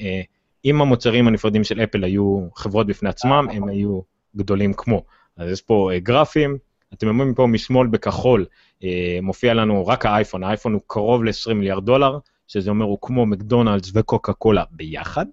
[0.64, 4.00] אם המוצרים הנפרדים של אפל היו חברות בפני עצמם, הם היו
[4.36, 5.02] גדולים כמו.
[5.36, 6.58] אז יש פה גרפים,
[6.94, 8.46] אתם רואים פה משמאל בכחול,
[8.80, 8.84] uh,
[9.22, 13.90] מופיע לנו רק האייפון, האייפון הוא קרוב ל-20 מיליארד דולר, שזה אומר הוא כמו מקדונלדס
[13.94, 15.26] וקוקה קולה ביחד.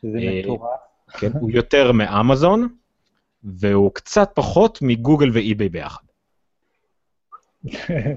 [0.00, 0.70] שזה מטורף.
[1.18, 2.68] כן, הוא יותר מאמזון.
[3.44, 6.02] והוא קצת פחות מגוגל ואי-ביי ביחד.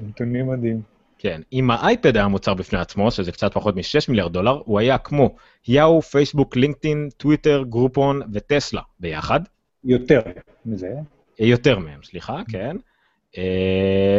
[0.08, 0.82] נתונים מדהים.
[1.18, 4.98] כן, אם האייפד היה מוצר בפני עצמו, שזה קצת פחות מ-6 מיליארד דולר, הוא היה
[4.98, 5.36] כמו
[5.68, 9.40] יאו, פייסבוק, לינקדאין, טוויטר, גרופון וטסלה ביחד.
[9.84, 10.22] יותר
[10.66, 10.90] מזה.
[11.40, 12.78] יותר מהם, סליחה, כן.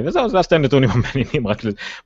[0.04, 1.58] וזהו, זה השתי נתונים המעניינים, רק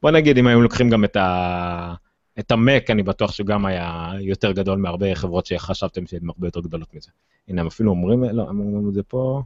[0.02, 1.94] בוא נגיד, אם היו לוקחים גם את ה...
[2.38, 6.60] את המק, אני בטוח שהוא גם היה יותר גדול מהרבה חברות שחשבתם שהן הרבה יותר
[6.60, 7.10] גדולות מזה.
[7.48, 9.42] הנה, הם אפילו אומרים, לא, הם אומרים את זה פה.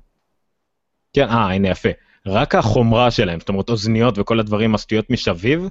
[1.12, 1.88] כן, אה, הנה, יפה.
[2.26, 5.68] רק החומרה שלהם, זאת אומרת, אוזניות וכל הדברים, הסטויות משביב,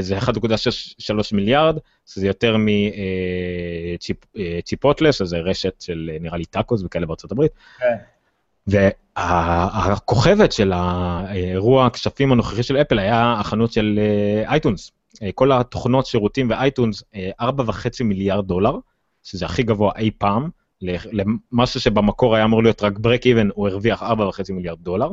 [0.00, 0.32] זה 1.63
[1.32, 2.56] מיליארד, זה יותר
[3.98, 7.52] מצ'יפוטלס, שזה רשת של נראה לי טאקוס וכאלה בארצות הברית.
[7.78, 7.96] כן.
[8.66, 13.98] והכוכבת של האירוע הכספים הנוכחי של אפל היה החנות של
[14.46, 14.92] iTunes.
[15.34, 17.02] כל התוכנות, שירותים ו iTunes,
[17.40, 18.78] 4.5 מיליארד דולר,
[19.22, 20.50] שזה הכי גבוה אי פעם,
[20.82, 24.06] למשהו שבמקור היה אמור להיות רק break even, הוא הרוויח 4.5
[24.50, 25.10] מיליארד דולר,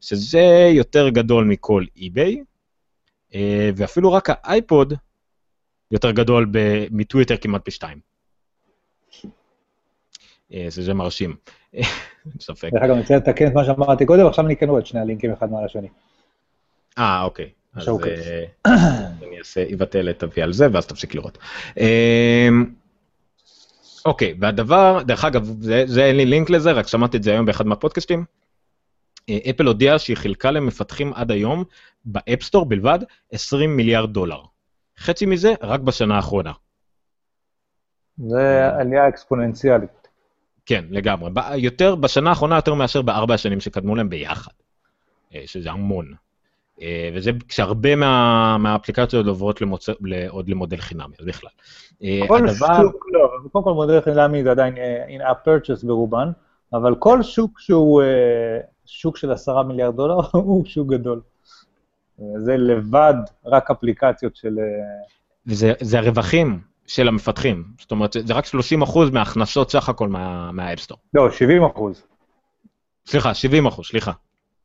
[0.00, 2.42] שזה יותר גדול מכל eBay,
[3.76, 4.94] ואפילו רק ה iPod
[5.90, 6.50] יותר גדול
[6.90, 7.98] מטוויטר כמעט פי שתיים.
[10.70, 11.36] שזה מרשים,
[12.40, 12.70] ספק.
[12.72, 15.00] דרך אגב, אני רוצה לתקן את מה שאמרתי קודם, עכשיו אני כן רואה את שני
[15.00, 15.88] הלינקים אחד מעל השני.
[16.98, 17.50] אה, אוקיי.
[17.74, 17.88] אז
[19.22, 21.38] אני אעשה, אבטל את ה-V על זה, ואז תפסיק לראות.
[24.04, 25.50] אוקיי, והדבר, דרך אגב,
[25.86, 28.24] זה אין לי לינק לזה, רק שמעתי את זה היום באחד מהפודקאסטים.
[29.50, 31.64] אפל הודיעה שהיא חילקה למפתחים עד היום,
[32.04, 32.98] ב App Store בלבד,
[33.32, 34.40] 20 מיליארד דולר.
[34.98, 36.52] חצי מזה רק בשנה האחרונה.
[38.18, 40.03] זה עלייה אקספוננציאלית.
[40.66, 41.30] כן, לגמרי.
[41.56, 44.52] יותר, בשנה האחרונה יותר מאשר בארבע השנים שקדמו להם ביחד.
[45.46, 46.06] שזה המון.
[47.14, 49.92] וזה כשהרבה מה, מהאפליקציות עוברות למוצא,
[50.28, 51.50] עוד למודל חינמי, אז בכלל.
[52.28, 52.76] כל הדבר...
[52.82, 54.74] שוק, לא, קודם כל מודל חינמי זה עדיין
[55.08, 56.30] in-app purchase ברובן,
[56.72, 58.02] אבל כל שוק שהוא
[58.86, 61.20] שוק של עשרה מיליארד דולר הוא שוק גדול.
[62.36, 64.58] זה לבד רק אפליקציות של...
[65.46, 70.08] וזה הרווחים של המפתחים, זאת אומרת, זה רק 30 אחוז מההכנסות סך הכל
[70.52, 70.98] מה App Store.
[71.14, 72.02] לא, 70 אחוז.
[73.06, 74.12] סליחה, 70 אחוז, סליחה.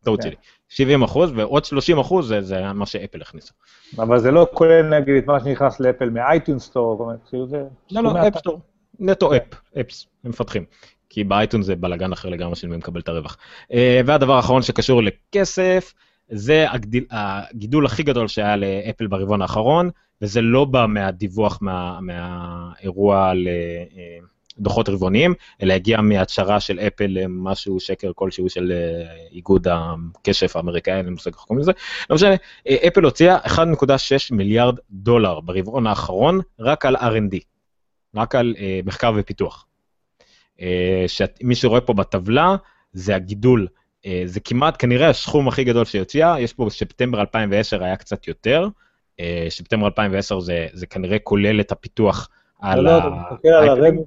[0.04, 0.36] טעות שלי.
[0.70, 3.54] 70 אחוז, ועוד 30 אחוז זה, זה מה שאפל הכניסה.
[3.98, 7.12] אבל זה לא כולל נגיד את מה שנכנס לאפל מ iTunes Store,
[7.46, 7.64] זה...
[7.92, 8.60] לא, לא, App Store,
[9.00, 9.44] נטו app,
[9.80, 10.66] apps, הם מפתחים.
[11.10, 13.38] כי באייטון זה בלאגן אחר לגמרי של מי מקבל את הרווח.
[14.06, 15.94] והדבר האחרון שקשור לכסף,
[16.30, 19.90] זה הגידול, הגידול הכי גדול שהיה לאפל ברבעון האחרון,
[20.22, 23.48] וזה לא בא מהדיווח מה, מהאירוע ל...
[24.62, 28.74] דוחות רבעוניים, אלא הגיע מהצהרה של אפל למשהו שקר כלשהו של
[29.32, 31.72] איגוד הקשף האמריקאי, אין לי מושג איך קוראים לזה.
[32.10, 32.36] לא משנה,
[32.88, 33.56] אפל הוציאה 1.6
[34.32, 37.38] מיליארד דולר ברבעון האחרון רק על R&D,
[38.16, 39.68] רק על מחקר ופיתוח.
[41.08, 42.56] שמי שרואה פה בטבלה,
[42.94, 43.68] זה הגידול,
[44.26, 48.68] זה כמעט כנראה הסכום הכי גדול שהוציאה, יש פה בספטמבר 2010 היה קצת יותר,
[49.50, 54.04] ספטמבר 2010 זה, זה כנראה כולל את הפיתוח על לא, אתה מסתכל על הרבניו.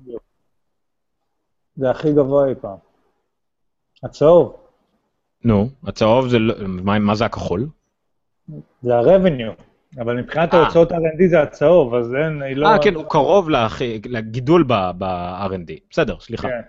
[1.77, 2.77] זה הכי גבוה אי פעם.
[4.03, 4.57] הצהוב.
[5.45, 7.69] נו, הצהוב זה, מה, מה זה הכחול?
[8.83, 9.63] זה ה-revenue,
[10.01, 12.67] אבל מבחינת ההוצאות R&D זה הצהוב, אז אין, היא לא...
[12.67, 13.49] אה, כן, הוא קרוב
[14.07, 16.49] לגידול ב-R&D, בסדר, סליחה.
[16.49, 16.61] כן.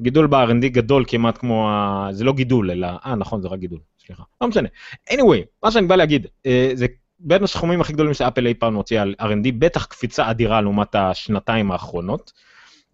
[0.00, 2.08] גידול ב-R&D גדול כמעט כמו ה...
[2.12, 2.88] זה לא גידול, אלא...
[3.06, 4.22] אה, נכון, זה רק גידול, סליחה.
[4.40, 4.68] לא משנה.
[5.10, 6.86] anyway, מה שאני בא להגיד, אה, זה
[7.18, 11.72] בין הסכומים הכי גדולים שאפל אי פעם הוציאה על R&D, בטח קפיצה אדירה לעומת השנתיים
[11.72, 12.32] האחרונות.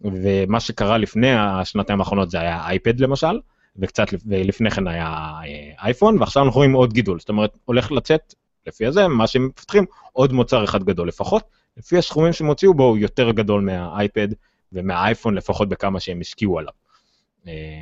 [0.01, 3.39] ומה שקרה לפני השנתיים האחרונות זה היה אייפד למשל,
[3.77, 5.07] וקצת לפני כן היה
[5.43, 7.19] אה, אייפון, ועכשיו אנחנו רואים עוד גידול.
[7.19, 8.33] זאת אומרת, הולך לצאת,
[8.67, 11.43] לפי הזה, מה שהם מפתחים, עוד מוצר אחד גדול לפחות.
[11.77, 14.27] לפי הסכומים שהם הוציאו בו, הוא יותר גדול מהאייפד
[14.73, 16.86] ומהאייפון, לפחות בכמה שהם השקיעו עליו, אה,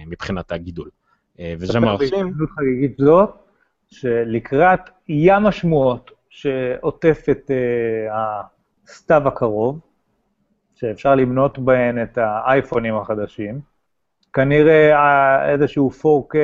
[0.08, 0.89] מבחינת הגידול.
[1.39, 2.10] אה, וזה מערכים...
[2.10, 3.28] בהזדמנות חגיגית זו,
[3.88, 7.51] שלקראת ים השמועות שעוטף את
[8.88, 9.80] הסתיו הקרוב,
[10.75, 13.60] שאפשר למנות בהן את האייפונים החדשים,
[14.34, 16.38] כנראה איזשהו 4K,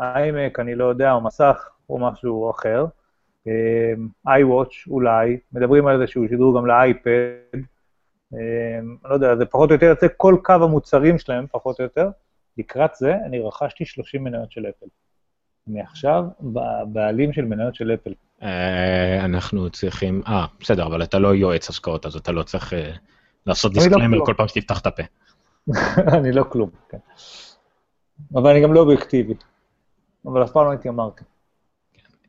[0.00, 2.86] איימק, אני לא יודע, או מסך או משהו אחר,
[4.28, 7.58] iWatch אולי, מדברים על איזשהו שידור גם לאייפד,
[9.04, 12.08] לא יודע, זה פחות או יותר יוצא כל קו המוצרים שלהם, פחות או יותר.
[12.58, 14.86] לקראת זה, אני רכשתי 30 מניות של אפל.
[15.68, 16.24] אני עכשיו
[16.86, 18.12] בעלים של מניות של אפל.
[19.24, 22.72] אנחנו צריכים, אה, בסדר, אבל אתה לא יועץ השקעות, אז אתה לא צריך
[23.46, 25.02] לעשות disclaimer כל פעם שתפתח את הפה.
[26.18, 26.98] אני לא כלום, כן.
[28.34, 29.34] אבל אני גם לא אובייקטיבי.
[30.26, 31.24] אבל אף פעם לא התיימרתי.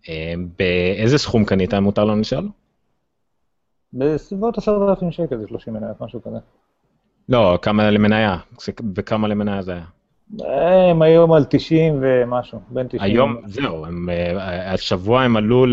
[0.09, 2.49] אה, באיזה סכום קנית, מותר לנו לשאול?
[3.93, 6.37] בסביבות עשרת אלפים שקל זה 30 מניות, משהו כזה.
[7.29, 8.37] לא, כמה למניה?
[8.95, 9.85] וכמה למניה זה היה?
[10.91, 13.01] הם היום על 90 ומשהו, בין 90.
[13.01, 15.65] היום, זהו, הם, אה, השבוע הם עלו,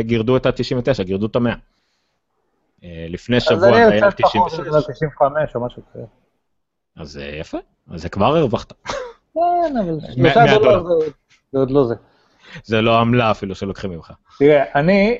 [0.00, 1.48] גירדו את ה-99, גירדו את ה-100.
[2.84, 4.52] אה, לפני שבוע זה היה 96.
[4.52, 6.04] אז אני קצת 95 או משהו כזה.
[6.96, 7.58] אז יפה,
[7.90, 8.72] אז זה כבר הרווחת.
[9.34, 10.84] כן, אבל 3 דולר
[11.52, 11.94] זה עוד לא זה.
[12.64, 14.12] זה לא עמלה אפילו שלוקחים ממך.
[14.38, 15.18] תראה, אני,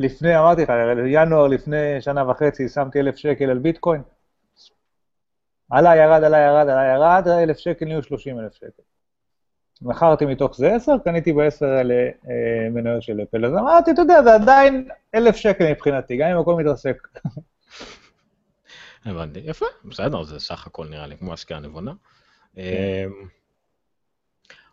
[0.00, 0.72] לפני, אמרתי לך,
[1.06, 4.02] ינואר לפני שנה וחצי שמתי אלף שקל על ביטקוין.
[5.70, 8.82] עלה, ירד, עלה, ירד, עלה, ירד, אלף שקל נהיו 30 אלף שקל.
[9.82, 12.10] מכרתי מתוך זה 10, קניתי ב-10 האלה
[12.70, 13.46] מניות של אפל.
[13.46, 17.08] אז אמרתי, אתה יודע, זה עדיין אלף שקל מבחינתי, גם אם הכל מתרסק.
[19.04, 21.92] הבנתי, יפה, בסדר, זה סך הכל נראה לי כמו השקעה נבונה.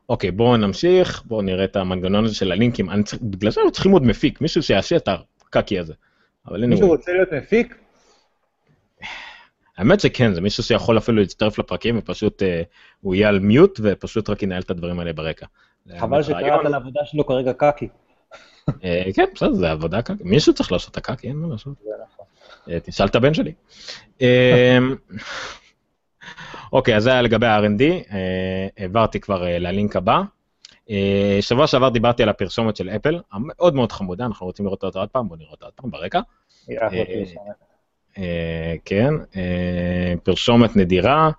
[0.10, 2.89] אוקיי, בואו נמשיך, בואו נראה את המנגנון הזה של הלינקים.
[3.22, 5.10] בגלל זה אנחנו צריכים עוד מפיק, מישהו שיעשה את
[5.42, 5.94] הקקי הזה.
[6.52, 7.76] מישהו רוצה להיות מפיק?
[9.78, 12.62] האמת שכן, זה מישהו שיכול אפילו להצטרף לפרקים ופשוט אה,
[13.02, 15.46] הוא יהיה על מיוט ופשוט רק ינהל את הדברים האלה ברקע.
[16.00, 17.88] חבל שקראת לעבודה שלו כרגע קקי.
[18.84, 20.24] אה, כן, בסדר, זה עבודה קקי.
[20.24, 21.74] מישהו צריך לעשות את הקקי, אין מה לעשות.
[21.84, 22.26] נכון.
[22.70, 23.54] אה, תשאל את הבן שלי.
[26.74, 27.84] אוקיי, אז זה היה לגבי ה-R&D,
[28.78, 30.22] העברתי כבר ללינק הבא.
[31.42, 35.10] שבוע שעבר דיברתי על הפרסומת של אפל, המאוד מאוד חמודה, אנחנו רוצים לראות אותה עוד
[35.10, 36.20] פעם, בואו נראה אותה עוד פעם ברקע.
[38.18, 41.32] אה, כן, אה, פרשומת נדירה,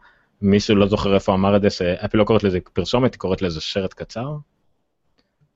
[0.43, 3.61] מישהו לא זוכר איפה אמר את זה, שאפל לא קוראת לזה פרשומת, היא קוראת לזה
[3.61, 4.37] שרת קצר.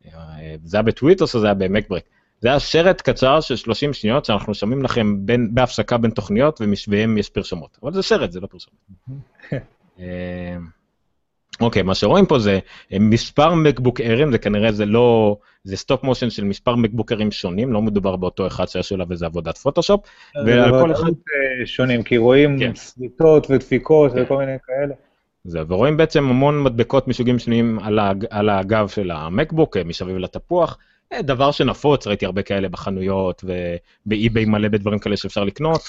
[0.07, 2.03] אה, זה היה בטוויט או שזה היה במקברק?
[2.41, 7.19] זה היה שרת קצר של 30 שניות שאנחנו שומעים לכם בין, בהפסקה בין תוכניות ומשוויהם
[7.19, 7.79] יש פרשמות.
[7.83, 8.81] אבל זה שרת, זה לא פרשמות.
[11.61, 12.59] אוקיי, מה שרואים פה זה
[12.93, 17.08] אה, מספר MacBook Air ים, זה כנראה זה לא, זה stop motion של מספר MacBook
[17.08, 20.01] Air ים שונים, לא מדובר באותו אחד שיש עליו איזה עבודת פוטושופ.
[20.47, 21.07] ועל כל אחד...
[21.07, 22.75] אה, שונים, כי רואים כן.
[22.75, 24.23] סריטות ודפיקות כן.
[24.23, 24.95] וכל מיני כאלה.
[25.45, 29.85] זה, ורואים בעצם המון מדבקות מסוגים שניים על, הג, על הגב של ה MacBook, אה,
[29.85, 30.79] מסביב לתפוח.
[31.15, 35.83] דבר שנפוץ, ראיתי הרבה כאלה בחנויות וב eBay מלא בדברים כאלה שאפשר לקנות.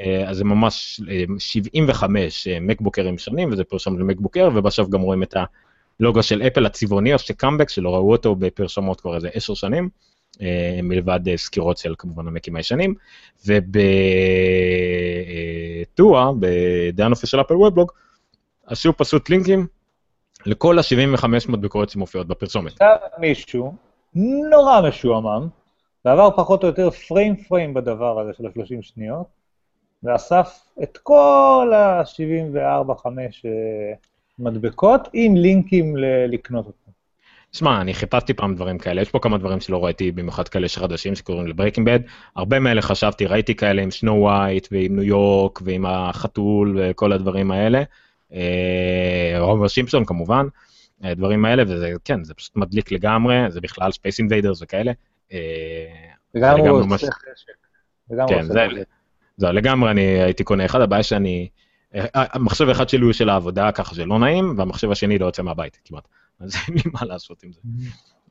[0.00, 1.00] אה, אז זה ממש
[1.38, 5.34] 75 אה, מקבוקרים אה, שונים, וזה פרשום למקבוקר, ובשוף גם רואים את
[6.00, 9.88] הלוגו של אפל הצבעוני, או שקאמבק, שלא ראו אותו בפרשומות כבר איזה 10 שנים,
[10.82, 12.94] מלבד סקירות של כמובן המקים הישנים,
[15.96, 17.92] ובטואה, בדן אופי של אפל ובלוג,
[18.66, 19.66] עשו פשוט לינקים
[20.46, 22.72] לכל ה-75 מדבקות שמופיעות בפרסומת.
[22.72, 23.74] עכשיו מישהו
[24.50, 25.48] נורא משועמם,
[26.04, 29.26] ועבר פחות או יותר פריים פריים בדבר הזה של ה-30 שניות,
[30.02, 33.94] ואסף את כל ה-74-5 אה,
[34.38, 36.90] מדבקות עם לינקים ל- לקנות אותם.
[37.52, 41.14] שמע, אני חיפשתי פעם דברים כאלה, יש פה כמה דברים שלא ראיתי, במיוחד כאלה שחדשים
[41.14, 42.00] שקשורים ל Breaking Bad.
[42.36, 47.50] הרבה מאלה חשבתי, ראיתי כאלה עם Snow White ועם ניו יורק ועם החתול וכל הדברים
[47.50, 47.82] האלה.
[48.32, 50.46] אה, Simpson כמובן,
[51.02, 54.92] הדברים האלה, וזה, כן, זה פשוט מדליק לגמרי, זה בכלל Space Invaders וכאלה.
[56.68, 57.08] הוא חשק.
[58.28, 58.66] כן, זה,
[59.36, 61.48] זה לגמרי אני הייתי קונה אחד, הבעיה שאני,
[62.14, 66.08] המחשב אחד שלי הוא של העבודה, ככה שלא נעים, והמחשב השני לא יוצא מהבית כמעט.
[66.40, 67.60] אז אין לי מה לעשות עם זה.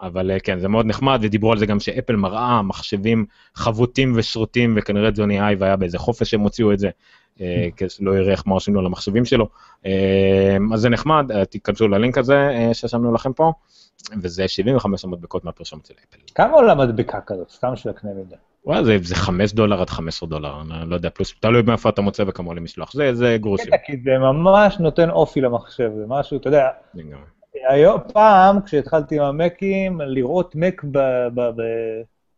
[0.01, 3.25] אבל אה, כן, זה מאוד נחמד, ודיברו על זה גם שאפל מראה מחשבים
[3.55, 6.89] חבוטים ושרוטים, וכנראה ג'וני אייב היה באיזה חופש שהם הוציאו את זה.
[7.41, 9.47] אה, כדי שלא יראה איך מה עושים לו למחשבים שלו.
[9.85, 13.51] אה, אז זה נחמד, אה, תיכנסו ללינק הזה ששמנו לכם פה,
[14.21, 16.17] וזה 75 מדבקות מהפרשמות של אפל.
[16.35, 17.49] כמה עולה מדבקה כזאת?
[17.49, 18.35] סתם של הקנה מידה.
[18.65, 22.01] וואי, זה, זה 5 דולר עד 15 דולר, אני לא יודע, פלוס, תלוי מאיפה אתה
[22.01, 23.67] מוצא וכמה עולה משלוח, זה, זה גרושים.
[23.67, 26.67] קטע, כי זה ממש נותן אופי למחשב, זה משהו, אתה יודע.
[27.69, 30.97] היום, פעם, כשהתחלתי עם המקים, לראות מק ב,
[31.33, 31.61] ב, ב,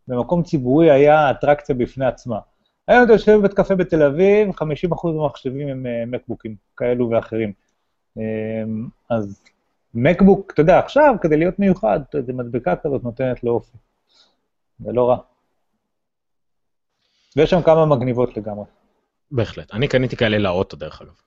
[0.07, 2.37] במקום ציבורי היה אטרקציה בפני עצמה.
[2.87, 7.53] היום אתה יושב בבית קפה בתל אביב, 50% מהמחשבים הם אה, מקבוקים כאלו ואחרים.
[8.17, 8.23] אה,
[9.09, 9.43] אז
[9.93, 13.77] מקבוק, אתה יודע, עכשיו, כדי להיות מיוחד, איזו מדבקה כזאת נותנת לו אופי.
[14.79, 15.17] זה לא רע.
[17.35, 18.65] ויש שם כמה מגניבות לגמרי.
[19.31, 19.73] בהחלט.
[19.73, 21.26] אני קניתי כאלה לאוטו דרך אגב.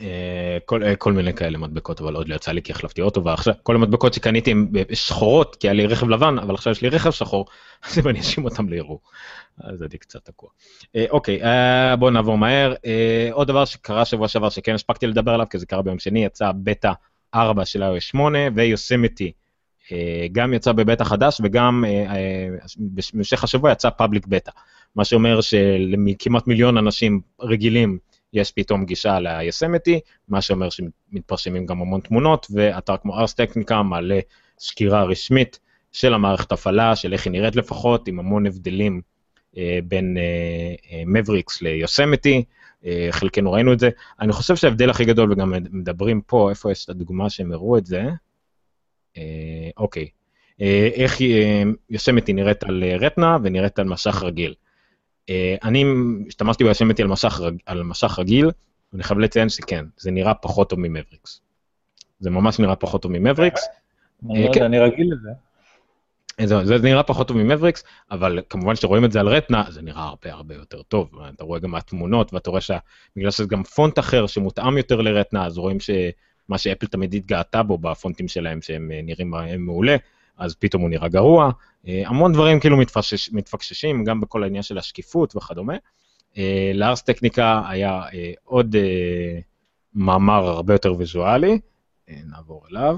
[0.00, 3.24] אה, כל, אה, כל מיני כאלה מדבקות, אבל עוד לא יצא לי כי החלפתי אוטו,
[3.24, 6.88] ועכשיו כל המדבקות שקניתי הן שחורות, כי היה לי רכב לבן, אבל עכשיו יש לי
[6.88, 7.46] רכב שחור,
[7.86, 9.00] אז אם אני אשים אותם לערעור.
[9.60, 10.48] אז אני קצת תקוע.
[10.96, 12.74] אה, אוקיי, אה, בואו נעבור מהר.
[12.86, 16.24] אה, עוד דבר שקרה שבוע שעבר שכן הספקתי לדבר עליו, כי זה קרה ביום שני,
[16.24, 16.92] יצא בטא
[17.34, 19.32] 4 של iOS 8 ויוסמיטי.
[19.92, 22.48] אה, גם יצא בבטא חדש וגם אה, אה,
[23.14, 24.50] במשך השבוע יצא פאבליק בטא.
[24.96, 27.98] מה שאומר שלכמעט מיליון אנשים רגילים
[28.36, 34.20] יש פתאום גישה ליסמתי, מה שאומר שמתפרשמים גם המון תמונות, ואתר כמו ארס טכניקה מעלה
[34.58, 35.58] סקירה רשמית
[35.92, 39.00] של המערכת הפעלה, של איך היא נראית לפחות, עם המון הבדלים
[39.56, 40.16] אה, בין
[41.06, 42.44] מבריקס אה, אה, ליוסמתי,
[42.86, 43.90] אה, חלקנו ראינו את זה.
[44.20, 47.86] אני חושב שההבדל הכי גדול, וגם מדברים פה, איפה יש את הדוגמה שהם הראו את
[47.86, 48.02] זה?
[49.18, 50.08] אה, אוקיי.
[50.60, 54.54] אה, איך אה, יוסמתי נראית על אה, רטנה ונראית על משך רגיל.
[55.26, 55.28] Uh,
[55.64, 55.84] אני
[56.28, 57.08] השתמשתי ביושמתי על
[57.40, 58.50] רג, על משך רגיל,
[58.92, 61.40] ואני חייב לציין שכן, זה נראה פחות טוב ממבריקס.
[62.20, 63.66] זה ממש נראה פחות טוב ממבריקס.
[64.30, 65.30] אני לא יודע, אני רגיל לזה.
[66.44, 70.02] זה, זה נראה פחות טוב ממבריקס, אבל כמובן שרואים את זה על רטנה, זה נראה
[70.02, 71.10] הרבה הרבה יותר טוב.
[71.34, 75.58] אתה רואה גם מהתמונות, ואתה רואה שבגלל שזה גם פונט אחר שמותאם יותר לרטנה, אז
[75.58, 79.96] רואים שמה שאפל תמיד התגאתה בו בפונטים שלהם, שהם נראים מעולה,
[80.36, 81.50] אז פתאום הוא נראה גרוע.
[81.88, 85.76] אה, המון דברים כאילו מתפשש, מתפקששים, גם בכל העניין של השקיפות וכדומה.
[86.38, 88.76] אה, לארס טכניקה היה אה, עוד
[89.94, 91.58] מאמר הרבה יותר ויזואלי,
[92.08, 92.96] נעבור אליו.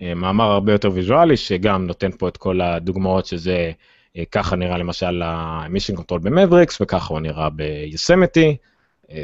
[0.00, 3.72] מאמר הרבה יותר ויזואלי, שגם נותן פה את כל הדוגמאות שזה,
[4.30, 8.56] ככה נראה למשל ה-Mission Control ב Mavericks, וככה הוא נראה ביוסמתי,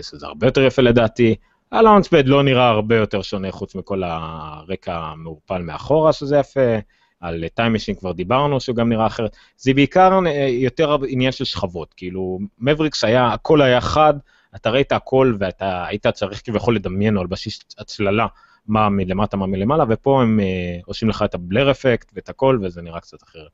[0.02, 1.35] שזה הרבה יותר יפה לדעתי.
[1.72, 6.76] ה Launchpad לא נראה הרבה יותר שונה חוץ מכל הרקע המעורפל מאחורה שזה יפה,
[7.20, 11.44] על Time Machine כבר דיברנו שהוא גם נראה אחרת, זה בעיקר אה, יותר עניין של
[11.44, 14.14] שכבות, כאילו Mavericks היה, הכל היה חד,
[14.54, 18.26] אתה ראית הכל ואתה היית צריך כביכול לדמיין על בסיס הצללה
[18.66, 22.82] מה מלמטה מה מלמעלה, ופה הם אה, עושים לך את הבלר אפקט ואת הכל וזה
[22.82, 23.50] נראה קצת אחרת.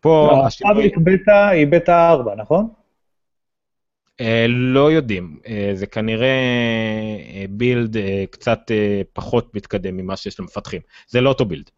[0.00, 0.90] פה לא, השינוי...
[1.04, 2.68] בטא היא בטא 4, נכון?
[4.20, 6.36] Uh, לא יודעים, uh, זה כנראה
[7.50, 8.70] בילד uh, קצת
[9.12, 10.80] פחות מתקדם ממה שיש למפתחים.
[11.08, 11.70] זה לא אותו בילד,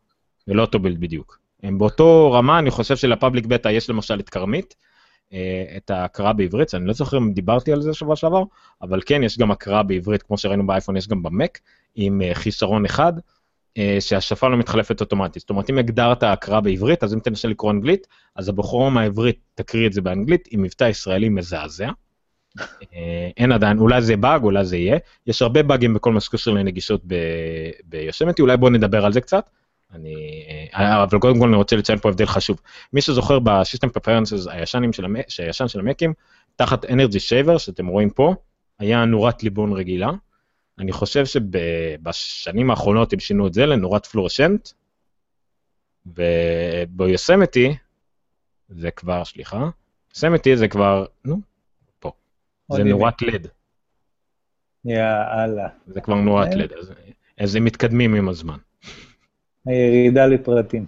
[0.47, 1.39] זה לא אותו בילד בדיוק.
[1.63, 4.75] הם באותו רמה, אני חושב שלפאבליק בטא יש למשל את כרמית,
[5.77, 8.43] את ההקראה בעברית, אני לא זוכר אם דיברתי על זה שבוע שעבר,
[8.83, 11.59] אבל כן, יש גם הקראה בעברית, כמו שראינו באייפון, יש גם במק,
[11.95, 13.13] עם חיסרון אחד,
[14.01, 15.41] שהשפה לא מתחלפת אוטומטית.
[15.41, 19.87] זאת אומרת, אם הגדרת הקראה בעברית, אז אם תנסה לקרוא אנגלית, אז הבחורום העברית תקריא
[19.87, 21.91] את זה באנגלית עם מבטא ישראלי מזעזע.
[22.61, 24.99] אה, אין עדיין, אולי זה באג, אולי זה יהיה.
[25.27, 27.03] יש הרבה באגים בכל מה שקשור לנגישות
[27.85, 29.51] ביושמתי, אולי בואו נדבר על זה קצת.
[29.95, 32.61] אני, אה, אבל קודם כל אני רוצה לציין פה הבדל חשוב.
[32.93, 35.07] מי שזוכר בסיסטם פרפרנסס הישנים של,
[35.39, 36.13] הישן של המקים,
[36.57, 38.35] תחת אנרגי שייבר, שאתם רואים פה,
[38.79, 40.11] היה נורת ליבון רגילה.
[40.79, 44.69] אני חושב שבשנים האחרונות הם שינו את זה לנורת פלורשנט,
[46.07, 47.77] וביוסמתי,
[48.69, 49.69] זה כבר, סליחה,
[50.11, 51.41] יוסמתי זה כבר, נו,
[52.77, 53.47] זה נורת לד.
[54.85, 55.69] יאללה.
[55.87, 56.73] זה כבר נורת לד,
[57.39, 58.59] אז הם מתקדמים עם הזמן.
[59.67, 60.87] הירידה לפרטים.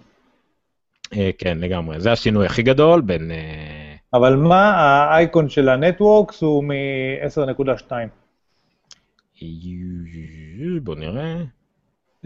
[1.13, 1.99] אה, כן, לגמרי.
[1.99, 3.31] זה השינוי הכי גדול בין...
[3.31, 7.91] אה, אבל מה האייקון של הנטוורקס הוא מ-10.2?
[10.83, 11.35] בוא נראה.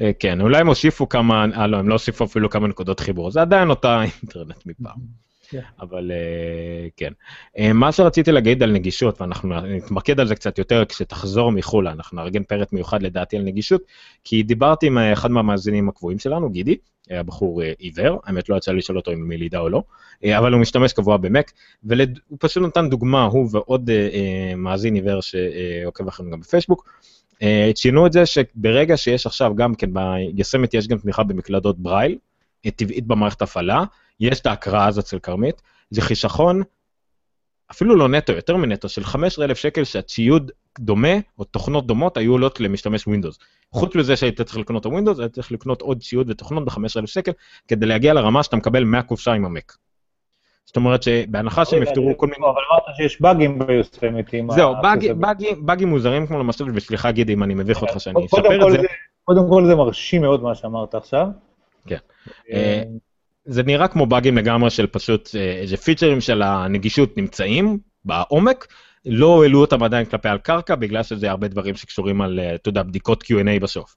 [0.02, 3.32] אה, כן, אולי הם הוסיפו כמה, אה לא, הם לא הוסיפו אפילו כמה נקודות חיבור,
[3.32, 5.29] זה עדיין אותה אינטרנט מפעם.
[5.50, 5.62] כן.
[5.81, 7.13] אבל אה, כן.
[7.58, 12.17] אה, מה שרציתי להגיד על נגישות, ואנחנו נתמקד על זה קצת יותר כשתחזור מחו"ל, אנחנו
[12.17, 13.81] נארגן פרק מיוחד לדעתי על נגישות,
[14.23, 16.75] כי דיברתי עם אה, אחד מהמאזינים הקבועים שלנו, גידי,
[17.10, 19.83] הבחור עיוור, האמת לא יצא לי לשאול אותו אם מלידה או לא,
[20.37, 21.52] אבל הוא משתמש קבוע במק,
[21.83, 23.89] והוא פשוט נתן דוגמה, הוא ועוד
[24.58, 26.89] מאזין עיוור שעוקב אחרינו גם בפייסבוק,
[27.73, 29.89] ציינו את זה שברגע שיש עכשיו גם כן
[30.33, 32.17] ביסמת יש גם תמיכה במקלדות ברייל,
[32.75, 33.83] טבעית במערכת הפעלה,
[34.20, 36.62] יש את ההקראה הזאת אצל כרמית, זה חיסכון
[37.72, 42.60] אפילו לא נטו, יותר מנטו, של 15,000 שקל שהציוד דומה, או תוכנות דומות, היו עולות
[42.60, 43.40] למשתמש Windows.
[43.72, 47.08] חוץ מזה שהיית צריך לקנות את ה Windows, היית צריך לקנות עוד ציוד ותוכנות ב-15,000
[47.08, 47.32] שקל,
[47.67, 49.77] כדי להגיע לרמה שאתה מקבל מהקופסה עם ה Mac.
[50.65, 52.38] זאת אומרת שבהנחה שהם יפתרו כל מיני...
[52.38, 54.42] אבל אמרת שיש באגים ביוסטמיטי.
[54.50, 54.74] זהו,
[55.65, 58.88] באגים מוזרים כמו למשל, וסליחה גידי אם אני מביך אותך שאני אספר את זה.
[59.24, 61.28] קודם כל זה מרשים מאוד מה שאמרת עכשיו.
[61.88, 61.98] כן.
[63.50, 68.67] אה, זה נראה כמו באגים לגמרי של פשוט אה, איזה features של הנגישות נמצאים בעומק,
[69.06, 72.69] לא העלו אותם עדיין כלפי על קרקע בגלל שזה הרבה דברים שקשורים על, אה, אתה
[72.69, 73.95] יודע, בדיקות Q&A בסוף.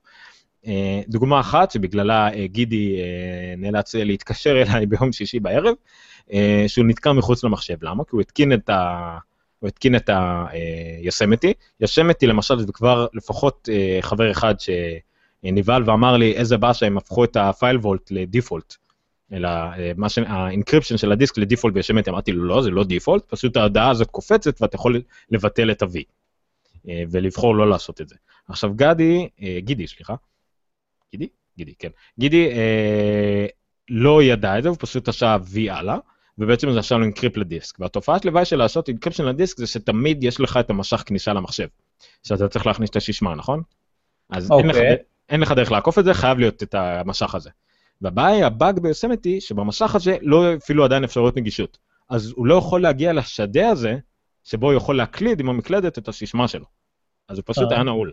[1.09, 2.97] דוגמה אחת שבגללה גידי
[3.57, 5.75] נאלץ להתקשר אליי ביום שישי בערב,
[6.67, 8.05] שהוא נתקע מחוץ למחשב, למה?
[8.05, 9.19] כי הוא התקין את ה...
[9.61, 10.11] הוא התקין את
[11.03, 11.53] היסמתי.
[11.81, 13.69] יסמתי למשל זה כבר לפחות
[14.01, 18.77] חבר אחד שנבהל ואמר לי איזה באסה שהם הפכו את הפייל וולט לדיפולט.
[19.33, 22.71] אלא אה, מה שה encryption של הדיסק ל default ב Yosemite, אמרתי לו לא, זה
[22.71, 25.99] לא default, פשוט ההודעה הזאת קופצת ואתה יכול לבטל את ה-V
[26.89, 28.15] אה, ולבחור לא לעשות את זה.
[28.49, 30.15] עכשיו גדי, אה, גידי, סליחה,
[31.13, 31.29] גידי?
[31.57, 31.89] גידי, כן.
[32.19, 33.47] גידי אה,
[33.91, 35.99] לא ידע את זה, הוא פשוט עשה V הלאה,
[36.39, 37.81] ובעצם זה עשה לו encrypt לדיסק.
[37.81, 41.67] והתופעה של לוואי של לעשות encryption לדיסק זה שתמיד יש לך את המסך כניסה למחשב,
[42.23, 43.63] שאתה צריך להכניס את הסיסמה, נכון?
[44.31, 44.55] אז okay.
[44.59, 44.97] אין, לך, אוקיי.
[45.29, 47.51] אין לך דרך לעקוף את זה, חייב להיות את המסך הזה.
[48.03, 51.79] והבעיה היא הבאג ביוסמיטי, שבמשך הזה לא הופעלו עדיין אפשרויות נגישות.
[52.11, 53.97] אז הוא לא יכול להגיע לשדה הזה,
[54.45, 56.65] שבו הוא יכול להקליד עם המקלדת את הסיסמה שלו.
[57.29, 57.77] אז הוא פשוט אה.
[57.77, 58.13] היה נעול.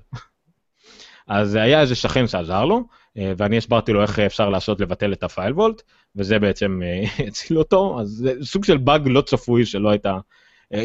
[1.28, 2.84] אז היה איזה שכן שעזר לו,
[3.18, 5.82] אה, ואני הסברתי לו איך אפשר לעשות לבטל את ה FileVault,
[6.16, 10.18] וזה בעצם אה, הציל אותו, אז זה סוג של באג לא צפוי שלא הייתה,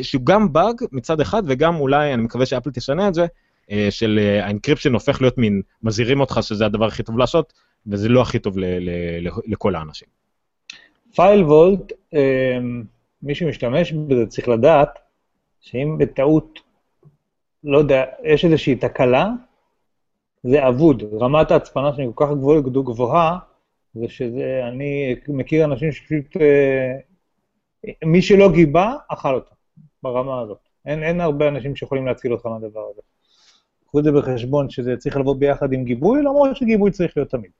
[0.02, 3.26] שהוא גם באג מצד אחד, וגם אולי, אני מקווה שאפל תשנה את זה,
[3.90, 7.52] של ה encryption הופך להיות מין, מזהירים אותך שזה הדבר הכי טוב לעשות,
[7.86, 8.56] וזה לא הכי טוב
[9.46, 10.08] לכל האנשים.
[11.14, 11.92] FileVault,
[13.22, 14.98] מי שמשתמש בזה צריך לדעת
[15.60, 16.60] שאם בטעות,
[17.64, 19.28] לא יודע, יש איזושהי תקלה,
[20.42, 21.02] זה אבוד.
[21.20, 23.38] רמת ההצפנה שלי כל כך גבוהה, גבוהה,
[23.94, 26.92] זה שזה, אני מכיר אנשים שפשוט, אה,
[28.04, 29.54] מי שלא גיבה, אכל אותה,
[30.02, 30.58] ברמה הזאת.
[30.86, 33.00] אין, אין הרבה אנשים שיכולים להציל אותך מהדבר הזה.
[33.86, 37.50] קחו את זה בחשבון שזה צריך לבוא ביחד עם גיבוי, למרות שגיבוי צריך להיות תמיד.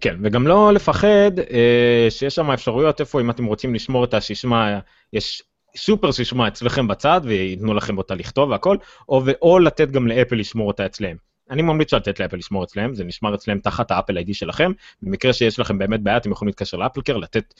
[0.00, 4.80] כן, וגם לא לפחד אה, שיש שם אפשרויות איפה אם אתם רוצים לשמור את הסיסמה,
[5.12, 5.42] יש
[5.76, 8.76] סופר סיסמה אצלכם בצד וייתנו לכם אותה לכתוב והכל,
[9.08, 11.16] או, או לתת גם לאפל לשמור אותה אצלם.
[11.50, 14.72] אני ממליץ לתת לאפל לשמור אצלם, זה נשמר אצלם תחת האפל איי-די שלכם,
[15.02, 17.54] במקרה שיש לכם באמת בעיה אתם יכולים להתקשר לאפלקר, לתת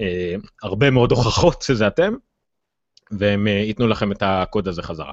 [0.00, 2.14] אה, הרבה מאוד הוכחות שזה אתם,
[3.10, 5.12] והם אה, ייתנו לכם את הקוד הזה חזרה.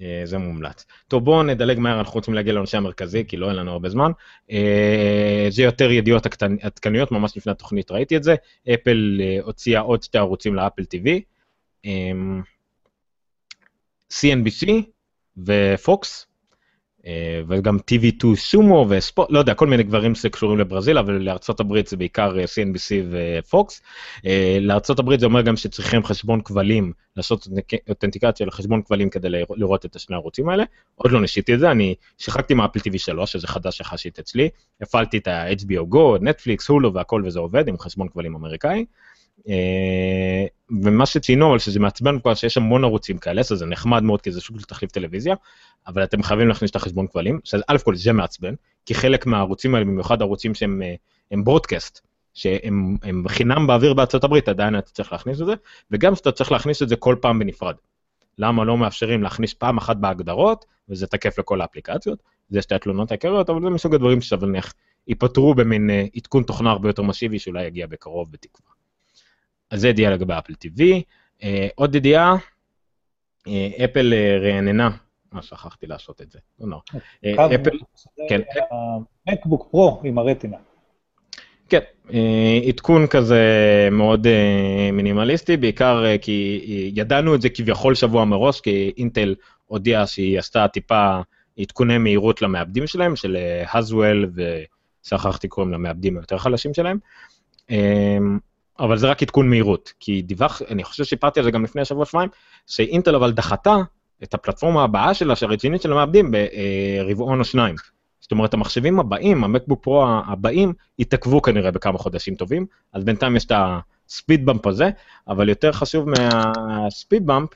[0.00, 0.86] אה, זה מומלץ.
[1.08, 4.10] טוב, בואו נדלג מהר, אנחנו רוצים להגיע לנושא המרכזי, כי לא אין לנו הרבה זמן.
[4.50, 6.26] אה, זה יותר ידיעות
[6.60, 8.34] עדכניות, ממש לפני התוכנית ראיתי את זה.
[8.74, 11.08] אפל אה, הוציאה עוד שתי ערוצים לאפל TV.
[14.12, 14.70] CNBC
[15.38, 16.33] ופוקס, אה,
[17.48, 21.28] וגם TV2 סומו וספורט, לא יודע, כל מיני דברים שקשורים לברזיל, אבל
[21.60, 23.82] הברית זה בעיקר אה, CNBC ופוקס.
[24.26, 24.58] אה,
[24.98, 27.48] הברית זה אומר גם שצריכים חשבון כבלים, לעשות
[27.88, 30.64] אותנטיקציה לחשבון כבלים כדי לראות את השני הערוצים האלה.
[30.94, 34.48] עוד לא ניסיתי את זה, אני שיחקתי עם אפל TV 3, שזה חדש יחסית אצלי,
[34.80, 38.84] הפעלתי את ה-HBO Go, נטפליקס, הולו והכל וזה עובד עם חשבון כבלים אמריקאי.
[40.72, 44.20] אה, ומה שציינו אבל שזה מעצבן כבר שיש המון ערוצים כאלה אז זה נחמד מאוד
[44.22, 45.34] כי זה סוג של תחליף טלוויזיה
[45.86, 48.54] אבל אתם חייבים להכניס את החשבון כבלים שא' כל זה מעצבן
[48.86, 50.82] כי חלק מהערוצים האלה במיוחד ערוצים שהם
[51.30, 52.00] הם ברודקאסט
[52.34, 55.54] שהם הם חינם באוויר בארצות הברית עדיין אתה צריך להכניס את זה
[55.90, 57.74] וגם שאתה צריך להכניס את זה כל פעם בנפרד.
[58.38, 63.50] למה לא מאפשרים להכניס פעם אחת בהגדרות וזה תקף לכל האפליקציות זה שתי התלונות העיקריות
[63.50, 64.74] אבל זה מסוג הדברים ששווה נניח
[65.08, 68.83] ייפתרו במין אה, עדכון תוכנה הרבה יותר מסיבי שאולי יגיע בקרוב בתקווה.
[69.70, 71.02] אז זה ידיעה לגבי אפל TV.
[71.42, 72.36] אה, עוד ידיעה,
[73.48, 74.90] אה, אפל אה, רעננה,
[75.32, 76.80] מה שכחתי לעשות את זה, לא נורא.
[77.54, 77.78] אפל,
[78.28, 78.40] כן.
[79.28, 80.56] מקבוק פרו עם הרטינה.
[81.68, 81.80] כן,
[82.68, 83.42] עדכון כזה
[83.92, 84.26] מאוד
[84.92, 89.34] מינימליסטי, בעיקר כי ידענו את זה כביכול שבוע מראש, כי אינטל
[89.66, 91.20] הודיעה שהיא עשתה טיפה
[91.60, 93.36] עדכוני מהירות למעבדים שלהם, של
[93.74, 94.30] הזוול,
[95.04, 96.98] ושכחתי קוראים למעבדים היותר חלשים שלהם.
[98.78, 102.04] אבל זה רק עדכון מהירות, כי דיווח, אני חושב שסיפרתי על זה גם לפני שבוע
[102.04, 102.30] שבועיים,
[102.66, 103.76] שאינטל אבל דחתה
[104.22, 107.74] את הפלטפורמה הבאה שלה, שהרצינית של המעבדים, ברבעון או שניים.
[108.24, 113.44] זאת אומרת, המחשבים הבאים, המקבוק פרו הבאים, יתעכבו כנראה בכמה חודשים טובים, אז בינתיים יש
[113.44, 114.90] את הספיד במפ הזה,
[115.28, 117.48] אבל יותר חשוב מהספיד במפ,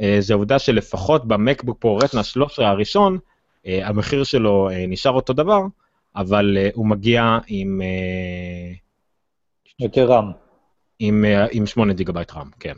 [0.00, 3.18] אה, זה העובדה שלפחות במקבוק פרו רטנה 13 הראשון,
[3.66, 5.60] אה, המחיר שלו אה, נשאר אותו דבר,
[6.16, 7.80] אבל הוא מגיע עם...
[9.80, 10.43] יותר רם.
[10.98, 12.74] עם, אה, עם 8 גיגבייט רם, כן.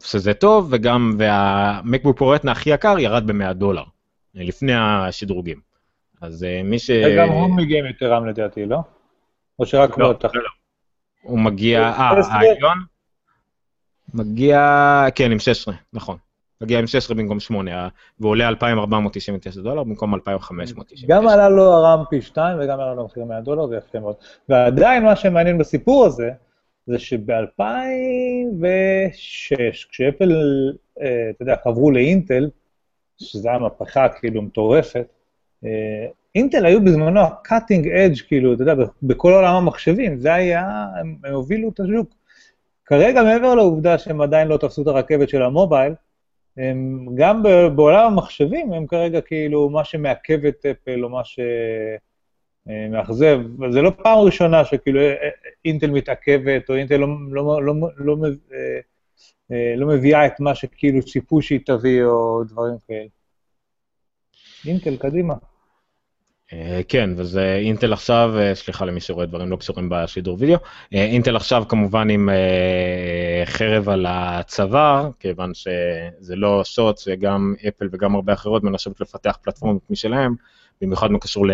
[0.00, 3.84] שזה טוב, וגם, והמקבוק פורטנה הכי יקר ירד ב-100 דולר,
[4.34, 5.60] לפני השדרוגים.
[6.20, 6.90] אז מי ש...
[6.90, 8.78] וגם הוא מגיע עם יותר רם לדעתי, לא?
[9.58, 10.48] או שרק לא, לא, לא.
[11.22, 12.78] הוא מגיע, אה, העליון?
[14.14, 14.60] מגיע,
[15.14, 16.16] כן, עם 16, נכון.
[16.62, 17.88] מגיע עם 16 במקום 8,
[18.20, 21.06] והוא עולה 2,499 דולר במקום 2,599.
[21.08, 24.14] גם עלה לו הרם פי 2 וגם עלה לו מחיר 100 דולר, זה יפה מאוד.
[24.48, 26.30] ועדיין מה שמעניין בסיפור הזה,
[26.86, 30.32] זה שב-2006, כשאפל,
[31.00, 32.50] אה, אתה יודע, חברו לאינטל,
[33.18, 35.06] שזו הייתה מהפכה כאילו מטורפת,
[35.64, 41.16] אה, אינטל היו בזמנו ה-cutting edge, כאילו, אתה יודע, בכל עולם המחשבים, זה היה, הם,
[41.24, 42.14] הם הובילו את השוק.
[42.84, 45.92] כרגע, מעבר לעובדה שהם עדיין לא תפסו את הרכבת של המובייל,
[46.56, 47.42] הם גם
[47.76, 51.22] בעולם המחשבים, הם כרגע כאילו מה שמעכב את אפל או מה
[52.68, 53.38] שמאכזב.
[53.70, 55.00] זה לא פעם ראשונה שכאילו
[55.64, 58.28] אינטל מתעכבת, או אינטל לא, לא, לא, לא, לא,
[59.76, 63.06] לא מביאה את מה שכאילו ציפו שהיא תביא, או דברים כאלה.
[64.66, 65.34] אינטל, קדימה.
[66.52, 70.56] אה, כן, וזה אינטל עכשיו, אה, סליחה למי שרואה דברים לא קשורים בשידור וידאו,
[70.94, 72.28] אה, אינטל עכשיו כמובן עם
[73.44, 79.90] חרב על הצוואר, כיוון שזה לא שוט, וגם אפל וגם הרבה אחרות מנסות לפתח פלטפורמות
[79.90, 80.34] משלהם,
[80.80, 81.46] במיוחד מה קשור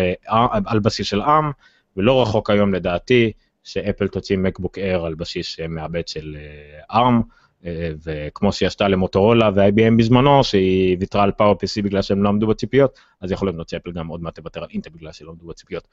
[0.65, 1.51] על בסיס של עם,
[1.97, 3.31] ולא רחוק היום לדעתי
[3.63, 6.37] שאפל תוציא מקבוק אייר על בסיס מעבד של
[6.91, 7.21] ARM.
[7.65, 12.29] אה, וכמו שהיא עשתה למוטורולה ו-IBM בזמנו, שהיא ויתרה על פאוור PC בגלל שהם לא
[12.29, 15.31] עמדו בציפיות, אז יכול להיות שאפל גם עוד מעט תוותר על אינטל בגלל שהם לא
[15.31, 15.87] עמדו בציפיות.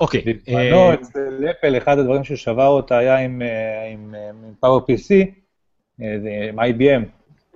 [0.00, 0.22] אוקיי.
[0.46, 3.42] בזמנו אה, אצל אפל, אחד הדברים ששבר אותה היה עם
[4.60, 5.30] פאוור PC,
[6.48, 7.04] עם IBM,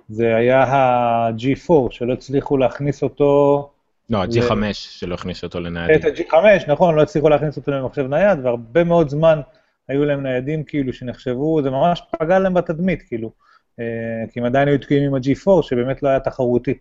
[0.09, 3.69] זה היה ה-G4, שלא הצליחו להכניס אותו...
[4.09, 5.95] לא, ה-G5 שלא הכניסו אותו לניידים.
[5.95, 6.35] את ה-G5,
[6.71, 9.41] נכון, לא הצליחו להכניס אותו למחשב נייד, והרבה מאוד זמן
[9.87, 13.31] היו להם ניידים כאילו שנחשבו, זה ממש פגע להם בתדמית, כאילו,
[13.79, 13.85] אה,
[14.31, 16.73] כי הם עדיין היו תקועים עם ה-G4, שבאמת לא היה תחרותי,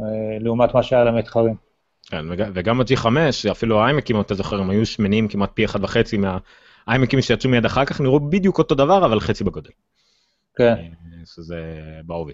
[0.00, 1.54] אה, לעומת מה שהיה למתחרים.
[2.10, 2.24] כן,
[2.54, 3.06] וגם ה-G5,
[3.50, 7.84] אפילו האיימקים, אתה זוכר, הם היו שמנים כמעט פי אחד וחצי מהאיימקים שיצאו מיד אחר
[7.84, 9.70] כך, נראו בדיוק אותו דבר, אבל חצי בגודל.
[10.56, 10.74] כן.
[11.34, 12.32] שזה אה, בעובי.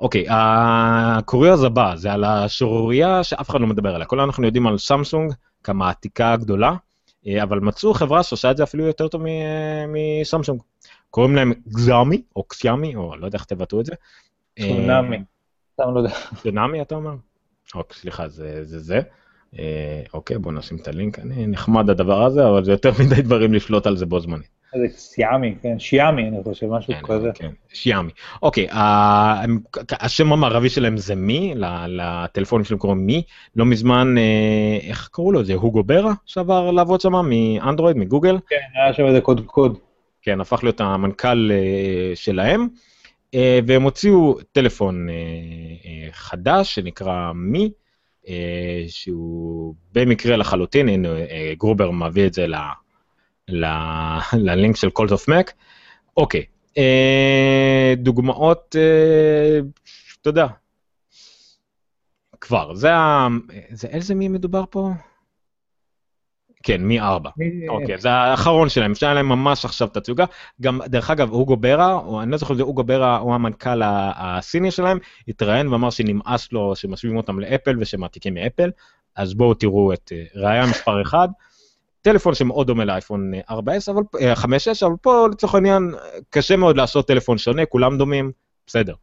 [0.00, 4.06] אוקיי, הקוריוז הבא זה על השורוריה שאף אחד לא מדבר עליה.
[4.06, 5.32] כולנו אנחנו יודעים על סמסונג
[5.62, 6.76] כמה עתיקה גדולה, אה,
[7.42, 10.60] אבל מצאו חברה שעושה את זה אפילו יותר טוב אה, מסמסונג.
[11.10, 13.94] קוראים להם גזמי, או קסיאמי, או לא יודע איך תבטאו את זה.
[14.60, 15.18] צונאמי.
[15.78, 16.08] לא
[16.42, 17.14] צונאמי אתה אומר?
[17.74, 19.00] אוקיי, סליחה, זה זה.
[20.14, 21.18] אוקיי, בוא נשים את הלינק.
[21.18, 24.53] אני נחמד הדבר הזה, אבל זה יותר מדי דברים לשלוט על זה בו זמנית.
[24.78, 27.30] זה סיאמי, כן, שיאמי, אני חושב, משהו כן, כזה.
[27.34, 28.10] כן, שיאמי.
[28.42, 28.66] אוקיי,
[29.90, 31.54] השם המערבי שלהם זה מי,
[31.86, 33.22] לטלפונים שלהם קוראים מי.
[33.56, 35.44] לא מזמן, אה, איך קראו לו?
[35.44, 38.38] זה הוגו ברה שעבר לעבוד שם מאנדרואיד, מגוגל.
[38.48, 39.78] כן, היה שם איזה קוד קוד.
[40.22, 42.68] כן, הפך להיות המנכ"ל אה, שלהם.
[43.34, 45.08] אה, והם הוציאו טלפון
[46.12, 47.70] חדש שנקרא Mi,
[48.88, 51.08] שהוא במקרה לחלוטין, הנה
[51.58, 52.46] גרובר מביא את זה
[54.46, 55.52] ללינק של Cult of Mac.
[56.16, 56.44] אוקיי,
[56.78, 59.60] אה, דוגמאות, אה,
[60.20, 60.46] אתה יודע,
[62.40, 63.28] כבר, זה ה...
[63.70, 64.90] זה איזה מי מדובר פה?
[66.62, 67.30] כן, מי ארבע.
[67.68, 70.24] אוקיי, זה האחרון שלהם, אפשר להם ממש עכשיו תצוגה.
[70.60, 73.82] גם, דרך אגב, אוגו ברה, או אני לא זוכר אם זה אוגו ברה, הוא המנכ"ל
[73.84, 78.70] הסיני שלהם, התראיין ואמר שנמאס לו שמשווים אותם לאפל ושמעתיקים מאפל,
[79.16, 81.28] אז בואו תראו את אה, ראייה מספר 1.
[82.04, 84.02] טלפון שמאוד דומה לאייפון 4S, אבל,
[84.34, 85.94] 5S, אה, אבל פה לצורך העניין
[86.30, 88.32] קשה מאוד לעשות טלפון שונה, כולם דומים,
[88.66, 88.94] בסדר.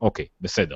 [0.00, 0.74] אוקיי, בסדר.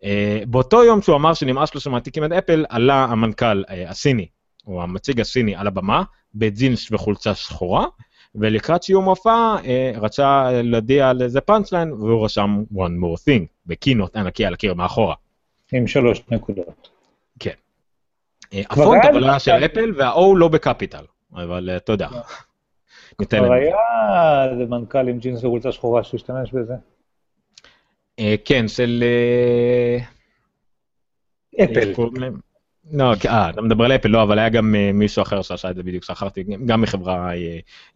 [0.00, 0.04] Uh,
[0.46, 4.26] באותו יום שהוא אמר שנמאס לו שמעתיקים את אפל, עלה המנכ"ל הסיני,
[4.66, 6.02] או המציג הסיני על הבמה,
[6.34, 7.86] בג'ינס וחולצה שחורה,
[8.34, 13.46] ולקראת סיום המופע uh, רצה להודיע על איזה פאנץ' ליין, והוא רשם one more thing,
[13.66, 15.14] בקינוט ענקי על הקיר מאחורה.
[15.72, 16.91] עם שלוש נקודות.
[18.52, 18.62] כן.
[18.70, 22.08] הפונט אבל היה של אפל וה-O לא ב-capital, אבל אה, אתה יודע.
[23.18, 26.74] כבר היה איזה מנכ"ל עם ג'ינס וחולצה שחורה שהשתמש בזה.
[28.18, 29.04] אה, כן, של...
[31.58, 31.92] אה, אפל.
[32.92, 35.82] לא, אה, אתה מדבר על אפל, לא, אבל היה גם מישהו אחר שעשה את זה
[35.82, 37.30] בדיוק, שכחתי, גם מחברה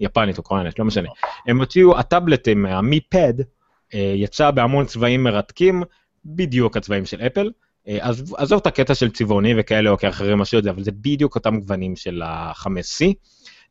[0.00, 1.08] יפנית או קוריאנית, לא משנה.
[1.46, 3.34] הם הוציאו, הטאבלטים, ה-Mi Pad,
[3.92, 5.82] יצא בהמון צבעים מרתקים,
[6.24, 7.50] בדיוק הצבעים של אפל.
[8.00, 10.92] אז אה, עזוב את הקטע של צבעוני וכאלה או כאחרים משהו את זה, אבל זה
[10.92, 13.12] בדיוק אותם גוונים של ה-5C.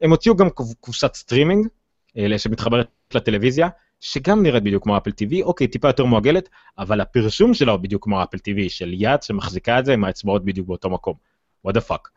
[0.01, 0.49] הם הוציאו גם
[0.79, 1.67] קופסת סטרימינג
[2.17, 7.53] אה, שמתחברת לטלוויזיה, שגם נראית בדיוק כמו Apple TV, אוקיי, טיפה יותר מועגלת, אבל הפרסום
[7.53, 10.89] שלה הוא בדיוק כמו Apple TV, של יד שמחזיקה את זה עם האצבעות בדיוק באותו
[10.89, 11.15] מקום.
[11.67, 12.09] what the fuck.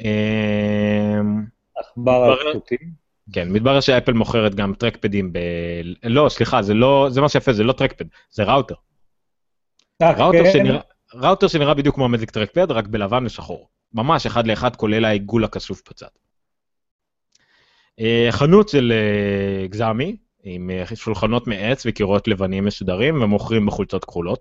[0.00, 1.44] אמ,
[1.76, 3.02] עכבר על חוטים?
[3.32, 5.38] כן, מתברר שאפל מוכרת גם trackpad ים ב...
[6.04, 8.74] לא, סליחה, זה לא, זה מה שיפה, זה לא trackpad, זה ראוטר.
[10.02, 10.52] אה, ראוטר, כן?
[10.52, 10.80] שנראה,
[11.14, 13.68] ראוטר שנראה בדיוק כמו ה-Magic Trackpad, רק בלבן ושחור.
[13.94, 16.06] ממש אחד לאחד, כולל העיגול הכסוף בצד.
[18.00, 24.40] אה, חנות של אה, גזמי, עם אה, שולחנות מעץ וקירות לבנים מסודרים, ומוכרים בחולצות כחולות.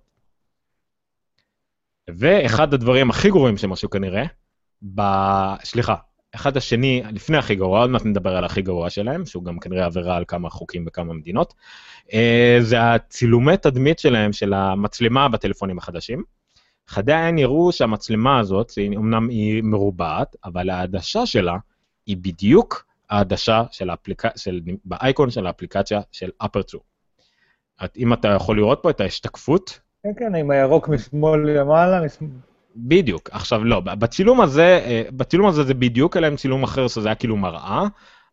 [2.10, 4.24] ואחד הדברים הכי גרועים שהם עשו כנראה,
[4.96, 5.02] ב...
[5.64, 5.96] סליחה,
[6.36, 9.86] אחד השני, לפני הכי גרוע, עוד מעט נדבר על הכי גרוע שלהם, שהוא גם כנראה
[9.86, 11.54] עבירה על כמה חוקים בכמה מדינות,
[12.60, 16.24] זה הצילומי תדמית שלהם, של המצלמה בטלפונים החדשים.
[16.88, 21.58] חדי העין יראו שהמצלמה הזאת, אמנם היא מרובעת, אבל העדשה שלה
[22.06, 26.82] היא בדיוק העדשה של האפליקציה, של, באייקון של האפליקציה של Aperture.
[27.98, 32.30] אם אתה יכול לראות פה את ההשתקפות, כן, כן, עם הירוק משמאל למעלה, משמאל...
[32.76, 33.30] בדיוק.
[33.32, 37.16] עכשיו לא, בצילום הזה, אה, בצילום הזה זה בדיוק אלא עם צילום אחר שזה היה
[37.16, 37.84] כאילו מראה,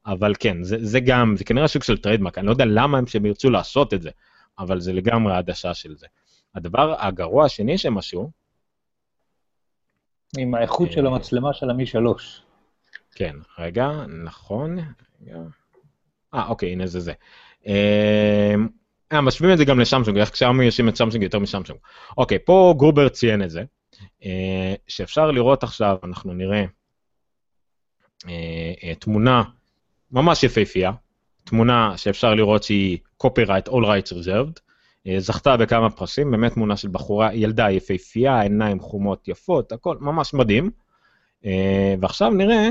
[0.06, 3.06] אבל כן, זה, זה גם, זה כנראה סוג של trademark, אני לא יודע למה הם
[3.06, 4.10] שהם ירצו לעשות את זה,
[4.58, 6.06] אבל זה לגמרי העדשה של זה.
[6.54, 8.30] הדבר הגרוע השני שהם עשו,
[10.38, 11.12] עם האיכות של אה.
[11.12, 12.42] המצלמה של המי שלוש.
[13.14, 13.90] כן, רגע,
[14.24, 14.78] נכון.
[16.34, 17.12] אה, אוקיי, הנה זה זה.
[17.66, 18.54] אה,
[19.12, 21.78] אה, משווים את זה גם לשמשונג, איך כשארמי יושבים את שמשונג יותר משמשונג.
[22.18, 23.64] אוקיי, פה גרובר ציין את זה,
[24.24, 26.64] אה, שאפשר לראות עכשיו, אנחנו נראה
[28.28, 29.42] אה, אה, תמונה
[30.12, 30.92] ממש יפהפייה,
[31.44, 34.60] תמונה שאפשר לראות שהיא copyright, all rights reserved,
[35.18, 40.70] זכתה בכמה פרסים, באמת תמונה של בחורה, ילדה יפהפייה, עיניים חומות יפות, הכל ממש מדהים.
[41.44, 42.68] אה, ועכשיו נראה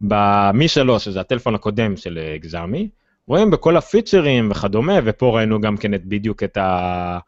[0.00, 2.88] במי 3, שזה הטלפון הקודם של אה, גזמי,
[3.26, 7.18] רואים בכל הפיצ'רים וכדומה, ופה ראינו גם כן את, בדיוק את, ה,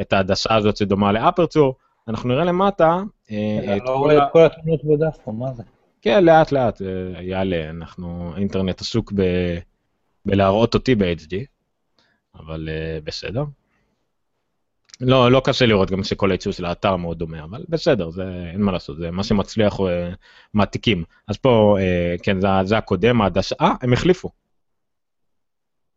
[0.00, 1.74] את העדשה הזאת שדומה לאפרצור.
[2.08, 4.18] אנחנו נראה למטה, אה, את לא כל רואה.
[4.18, 5.62] את כל התמונות בדף פה, מה זה?
[6.02, 9.22] כן, לאט לאט אה, יעלה, אנחנו, האינטרנט עסוק ב,
[10.26, 11.34] בלהראות אותי ב-HD,
[12.38, 13.44] אבל אה, בסדר.
[15.00, 18.62] לא, לא קשה לראות גם שכל הייצור של האתר מאוד דומה, אבל בסדר, זה אין
[18.62, 20.10] מה לעשות, זה מה שמצליח אה,
[20.54, 21.04] מעתיקים.
[21.28, 24.30] אז פה, אה, כן, זה, זה הקודם, העדשה, אה, הם החליפו.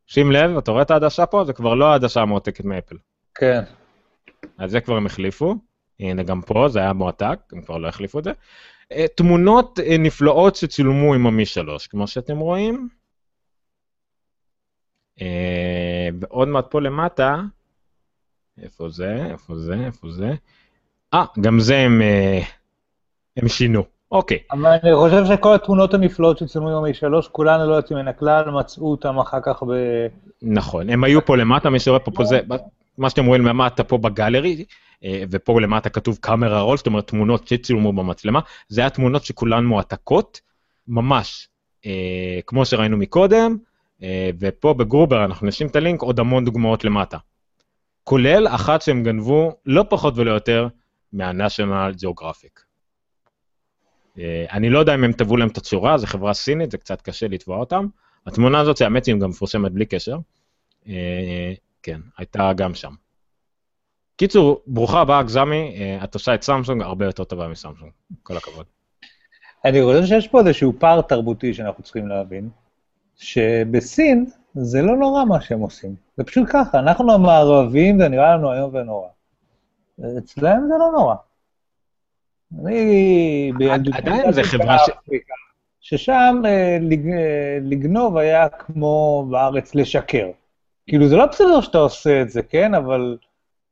[0.08, 1.44] שים לב, אתה רואה את העדשה פה?
[1.44, 2.98] זה כבר לא העדשה המועתקת מאפל.
[3.36, 3.62] כן.
[4.58, 5.56] אז זה כבר הם החליפו.
[6.00, 8.32] הנה, גם פה זה היה מועתק, הם כבר לא החליפו את זה.
[8.92, 12.90] אה, תמונות אה, נפלאות שצולמו עם המי 3, כמו שאתם רואים.
[16.20, 17.42] ועוד מעט פה למטה,
[18.64, 19.26] איפה זה?
[19.32, 19.86] איפה זה?
[19.86, 20.34] איפה זה?
[21.14, 22.40] אה, גם זה הם, אה,
[23.38, 23.84] הם שינו.
[24.12, 28.52] אוקיי, אבל אני חושב שכל התמונות הנפלאות שצולמו עם ה-3, כולן ללא יוצאים מן הכלל,
[28.52, 29.74] מצאו אותם אחר כך ב...
[30.42, 32.40] נכון, הם היו פה למטה, מי שרואה פה, פה זה,
[32.98, 34.66] מה שאתם רואים למטה פה בגלרי,
[35.04, 39.66] אה, ופה למטה כתוב קאמרה רול, זאת אומרת תמונות שצולמו במצלמה, זה היה תמונות שכולן
[39.66, 40.42] מועתקות,
[40.88, 41.48] ממש,
[41.86, 43.58] אה, כמו שראינו מקודם,
[44.40, 47.18] ופה בגרובר אנחנו נשים את הלינק, עוד המון דוגמאות למטה.
[48.04, 50.68] כולל אחת שהם גנבו, לא פחות ולא יותר,
[51.14, 52.62] מה-National Geographic.
[54.20, 57.02] אה, אני לא יודע אם הם טבעו להם את הצורה, זו חברה סינית, זה קצת
[57.02, 57.88] קשה לתבוע אותם.
[58.26, 60.18] התמונה הזאת, האמת היא גם מפורסמת בלי קשר.
[60.88, 62.94] אה, כן, הייתה גם שם.
[64.16, 67.92] קיצור, ברוכה הבאה, גזמי, אה, את עושה את סמסונג הרבה יותר טובה מסמסונג,
[68.24, 68.66] כל הכבוד.
[69.66, 72.50] אני חושב שיש פה איזשהו פער תרבותי שאנחנו צריכים להבין,
[73.20, 75.96] שבסין זה לא נורא מה שהם עושים.
[76.18, 79.08] זה פשוט ככה, אנחנו המערבים, זה נראה לנו איום ונורא.
[80.18, 81.16] אצלם זה לא נורא.
[82.60, 83.52] אני.
[83.94, 85.14] עדיין זה חברה ש-
[85.80, 90.28] ששם אה, אה, לגנוב היה כמו בארץ לשקר.
[90.88, 92.74] כאילו, זה לא בסדר שאתה עושה את זה, כן?
[92.74, 93.18] אבל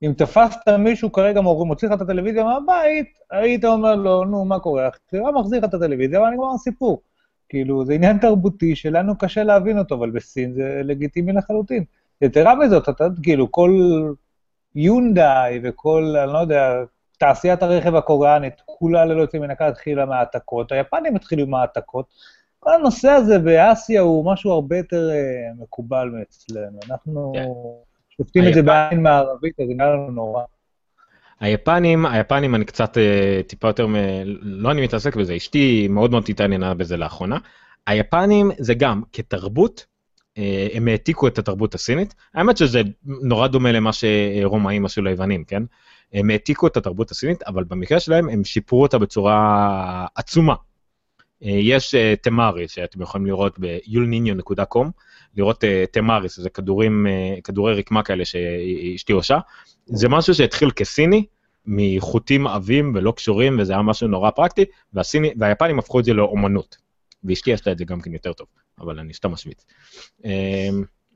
[0.03, 4.87] אם תפסת מישהו כרגע מוציא לך את הטלוויזיה מהבית, היית אומר לו, נו, מה קורה?
[4.87, 7.01] החברה מחזיר לך את הטלוויזיה, אבל נגמר הסיפור.
[7.49, 11.83] כאילו, זה עניין תרבותי שלנו קשה להבין אותו, אבל בסין זה לגיטימי לחלוטין.
[12.21, 13.71] יתרה מזאת, אתה כאילו, כל
[14.75, 16.73] יונדאי וכל, אני לא יודע,
[17.17, 22.05] תעשיית הרכב הקוריאנית, כולה ללא יוצא מן הכלל התחילה מהעתקות, היפנים התחילו עם העתקות.
[22.59, 26.79] כל הנושא הזה באסיה הוא משהו הרבה יותר uh, מקובל מאצלנו.
[26.89, 27.45] אנחנו כן.
[28.09, 30.43] שופטים את זה בעין מערבית, אז זה נראה לנו נורא.
[31.39, 33.95] היפנים, היפנים אני קצת אה, טיפה יותר, מ...
[34.41, 37.37] לא אני מתעסק בזה, אשתי מאוד מאוד התעניינה בזה לאחרונה.
[37.87, 39.85] היפנים זה גם כתרבות,
[40.37, 45.63] אה, הם העתיקו את התרבות הסינית, האמת שזה נורא דומה למה שרומאים עשו ליוונים, כן?
[46.13, 50.55] הם העתיקו את התרבות הסינית, אבל במקרה שלהם הם שיפרו אותה בצורה עצומה.
[51.43, 54.85] אה, יש תמרי שאתם יכולים לראות ב-yulninio.com,
[55.37, 57.07] לראות תמרי, שזה כדורים,
[57.43, 59.39] כדורי רקמה כאלה שאשתי עושה.
[59.87, 61.25] זה משהו שהתחיל כסיני,
[61.65, 66.77] מחוטים עבים ולא קשורים, וזה היה משהו נורא פרקטי, והסיני, והיפנים הפכו את זה לאומנות.
[67.23, 68.47] ואשתי עשתה את זה גם כן יותר טוב,
[68.79, 69.65] אבל אני סתם משוויץ.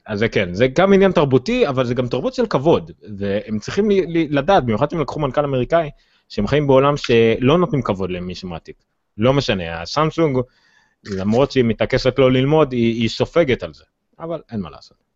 [0.06, 3.90] אז זה כן, זה גם עניין תרבותי, אבל זה גם תרבות של כבוד, והם צריכים
[4.30, 5.90] לדעת, במיוחד אם לקחו מנכ"ל אמריקאי,
[6.30, 8.76] שהם חיים בעולם שלא נותנים כבוד למי שמעתיק.
[9.18, 10.38] לא משנה, הסמסונג,
[11.04, 13.84] למרות שהיא מתעקשת לא ללמוד, היא, היא סופגת על זה,
[14.20, 15.11] אבל אין מה לעשות.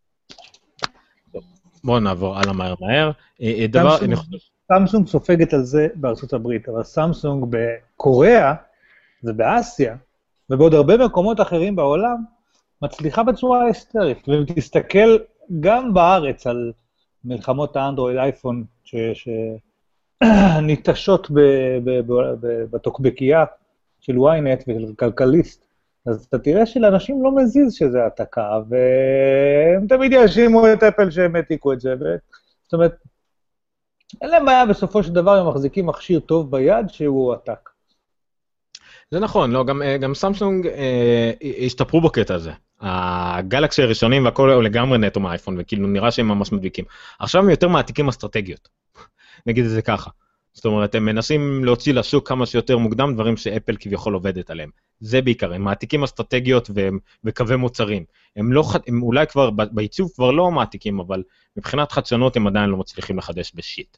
[1.85, 3.11] בואו נעבור הלאה מהר מהר.
[3.41, 4.37] אה, אה, דבר, אני חושב...
[4.67, 8.53] סמסונג סופגת על זה בארצות הברית, אבל סמסונג בקוריאה
[9.23, 9.95] ובאסיה
[10.49, 12.23] ובעוד הרבה מקומות אחרים בעולם,
[12.81, 14.27] מצליחה בצורה היסטרית.
[14.27, 15.17] ואם תסתכל
[15.59, 16.71] גם בארץ על
[17.25, 18.63] מלחמות האנדרואיד אייפון
[20.23, 21.27] שניטשות
[22.71, 23.45] בטוקבקייה
[23.99, 25.64] של ynet ושל כלכליסט,
[26.05, 31.73] אז אתה תראה שלאנשים לא מזיז שזה העתקה, והם תמיד יאשימו את אפל שהם העתיקו
[31.73, 31.93] את זה.
[31.99, 32.03] ו...
[32.63, 32.95] זאת אומרת,
[34.21, 37.69] אין להם בעיה, בסופו של דבר הם מחזיקים מכשיר טוב ביד שהוא עתק.
[39.11, 41.31] זה נכון, לא, גם, גם סמסונג אה,
[41.65, 42.51] השתפרו בקטע הזה.
[42.81, 46.85] הגלקסי הראשונים והכל הוא לגמרי נטו מהאייפון, וכאילו נראה שהם ממש מדביקים.
[47.19, 48.69] עכשיו הם יותר מעתיקים אסטרטגיות,
[49.47, 50.09] נגיד את זה ככה.
[50.55, 54.69] זאת אומרת, הם מנסים להוציא לשוק כמה שיותר מוקדם דברים שאפל כביכול עובדת עליהם.
[54.99, 58.03] זה בעיקר, הם מעתיקים אסטרטגיות והם, וקווי מוצרים.
[58.35, 61.23] הם לא, הם אולי כבר, בעיצוב כבר לא מעתיקים, אבל
[61.57, 63.97] מבחינת חדשנות הם עדיין לא מצליחים לחדש בשיט.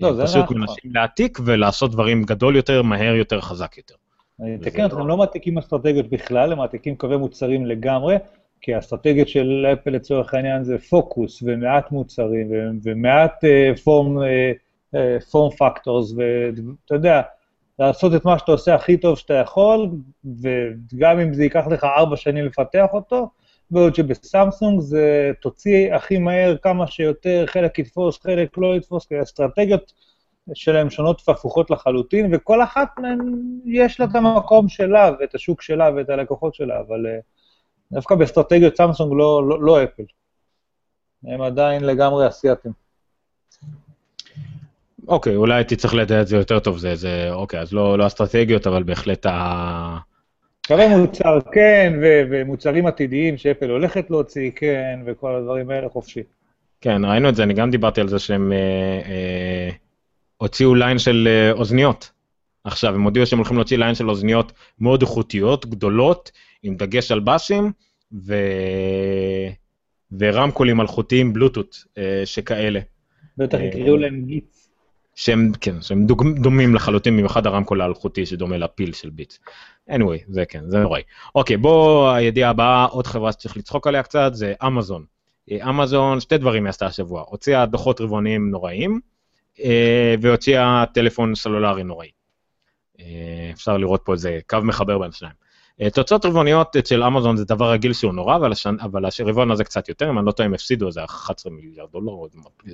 [0.00, 0.24] לא, זה.
[0.24, 3.94] פשוט מנסים להעתיק ולעשות דברים גדול יותר, מהר יותר, חזק יותר.
[4.40, 8.16] אני אתקן אותך, הם לא מעתיקים אסטרטגיות בכלל, הם מעתיקים קווי מוצרים לגמרי,
[8.60, 12.50] כי האסטרטגיות של אפל לצורך העניין זה פוקוס ומעט מוצרים
[12.82, 13.44] ומעט
[13.84, 14.18] פורם,
[15.30, 17.22] פורם פקטורס, ואתה יודע,
[17.78, 19.88] לעשות את מה שאתה עושה הכי טוב שאתה יכול,
[20.42, 23.30] וגם אם זה ייקח לך ארבע שנים לפתח אותו,
[23.70, 29.92] בעוד שבסמסונג זה תוציא הכי מהר כמה שיותר, חלק יתפוס, חלק לא יתפוס, כי האסטרטגיות
[30.54, 33.18] שלהם שונות והפוכות לחלוטין, וכל אחת מהן
[33.64, 37.22] יש לה את המקום שלה, ואת השוק שלה, ואת הלקוחות שלה, אבל uh,
[37.92, 40.02] דווקא באסטרטגיות סמסונג לא, לא, לא אפל.
[41.24, 42.83] הם עדיין לגמרי אסייתיים.
[45.08, 48.06] אוקיי, אולי הייתי צריך לדעת את זה יותר טוב, זה, זה, אוקיי, אז לא, לא
[48.06, 49.98] אסטרטגיות, אבל בהחלט ה...
[50.66, 56.22] קווי מוצר כן, ו- ומוצרים עתידיים שאפל הולכת להוציא כן, וכל הדברים האלה חופשי.
[56.80, 58.58] כן, ראינו את זה, אני גם דיברתי על זה שהם אה,
[59.06, 59.70] אה,
[60.36, 62.10] הוציאו line של אה, אוזניות.
[62.64, 66.30] עכשיו, הם הודיעו שהם הולכים להוציא line של אוזניות מאוד איכותיות, גדולות,
[66.62, 67.72] עם דגש על באסים,
[68.26, 68.34] ו...
[70.18, 72.80] ורמקולים אלחוטיים בלוטות אה, שכאלה.
[73.38, 74.63] בטח אה, יקראו להם גיץ.
[75.14, 79.38] שהם, כן, שהם דומים לחלוטין, במיוחד הרמקול האלחוטי שדומה לפיל של ביץ.
[79.90, 81.02] anyway, זה כן, זה נוראי.
[81.34, 85.04] אוקיי, בוא, הידיעה הבאה, עוד חברה שצריך לצחוק עליה קצת, זה אמזון.
[85.52, 89.00] אמזון, שתי דברים היא עשתה השבוע, הוציאה דוחות רבעוניים נוראים,
[89.60, 92.10] אה, והוציאה טלפון סלולרי נוראי.
[93.00, 95.43] אה, אפשר לראות פה איזה קו מחבר בין שניים.
[95.80, 98.76] אה, תוצאות רבעוניות אצל אמזון זה דבר רגיל שהוא נורא, אבל, השנ...
[98.80, 102.12] אבל הרבעון הזה קצת יותר, אם אני לא טועה, הם הפסידו איזה 11 מיליארד דולר,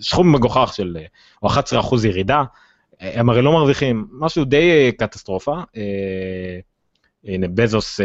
[0.01, 0.97] סכום מגוחך של,
[1.43, 2.45] או 11 אחוז ירידה,
[3.01, 5.61] הם הרי לא מרוויחים, משהו די קטסטרופה.
[7.25, 8.01] הנה, בזוס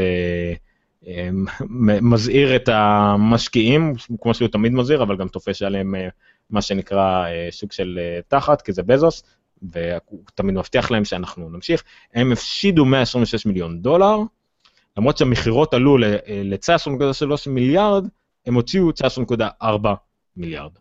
[2.01, 5.95] מזהיר את המשקיעים, כמו שהוא תמיד מזהיר, אבל גם תופש עליהם
[6.49, 9.23] מה שנקרא סוג של תחת, כי זה בזוס,
[9.61, 11.83] והוא תמיד מבטיח להם שאנחנו נמשיך.
[12.13, 14.17] הם הפשידו 126 מיליון דולר,
[14.97, 18.07] למרות שהמכירות עלו ל-19.3 מיליארד,
[18.45, 19.65] הם הוציאו 19.4
[20.37, 20.71] מיליארד.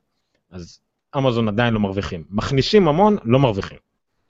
[0.51, 0.81] אז
[1.17, 2.25] אמזון עדיין לא מרוויחים.
[2.31, 3.79] מכניסים המון, לא מרוויחים.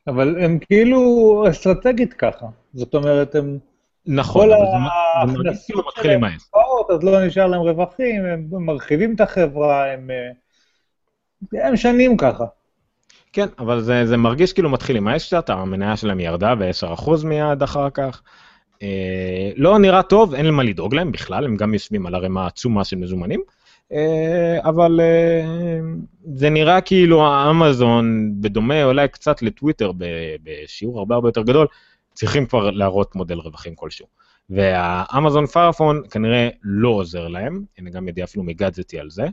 [0.06, 2.46] אבל הם כאילו אסטרטגית ככה.
[2.74, 3.58] זאת אומרת, הם...
[4.06, 6.36] נכון, אבל זה מרגיש כאילו מתחילים מהר.
[6.94, 12.44] אז לא נשאר להם רווחים, הם מרחיבים את החברה, הם, אה, הם שנים ככה.
[13.32, 17.62] כן, אבל זה, זה מרגיש כאילו מתחיל עם האש קצת, המניה שלהם ירדה ב-10% מיד
[17.62, 18.22] אחר כך.
[18.84, 22.84] אה, לא נראה טוב, אין למה לדאוג להם בכלל, הם גם יושבים על ערימה עצומה
[22.84, 23.42] של מזומנים.
[23.92, 25.80] אה, אבל אה,
[26.34, 29.92] זה נראה כאילו האמזון, בדומה אולי קצת לטוויטר
[30.42, 31.66] בשיעור הרבה הרבה יותר גדול,
[32.14, 34.06] צריכים כבר להראות מודל רווחים כלשהו.
[34.50, 39.26] והאמזון פארפון כנראה לא עוזר להם, הנה גם ידיעה אפילו מגאדזטי על זה,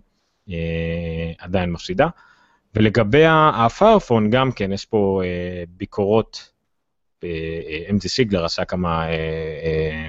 [1.39, 2.07] עדיין מפסידה.
[2.75, 3.23] ולגבי
[3.53, 5.21] הפארפון גם כן, יש פה
[5.77, 6.51] ביקורות,
[7.23, 10.07] אה, אמזי שיגלר עשה כמה, אה,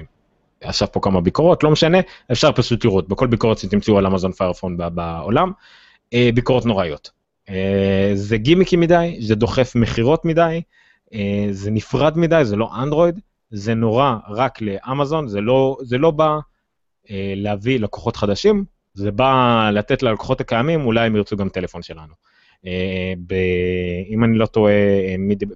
[0.63, 1.97] אה, פה כמה ביקורות, לא משנה,
[2.31, 5.51] אפשר פשוט לראות, בכל ביקורת שתמצאו על אמזון פארפון בעולם,
[6.13, 7.11] אה, ביקורות נוראיות.
[7.49, 10.61] אה, זה גימיקי מדי, זה דוחף מכירות מדי,
[11.13, 13.19] אה, זה נפרד מדי, זה לא אנדרואיד,
[13.51, 16.37] זה נורא רק לאמזון, זה לא, זה לא בא
[17.11, 22.13] אה, להביא לקוחות חדשים, זה בא לתת ללקוחות הקיימים, אולי הם ירצו גם טלפון שלנו.
[22.65, 23.13] אה,
[24.09, 24.73] אם אני לא טועה,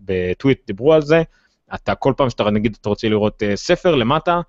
[0.06, 1.24] בטוויט דיברו על זה,
[1.76, 4.42] אתה כל פעם שאתה נגיד אתה רוצה לראות ספר למטה,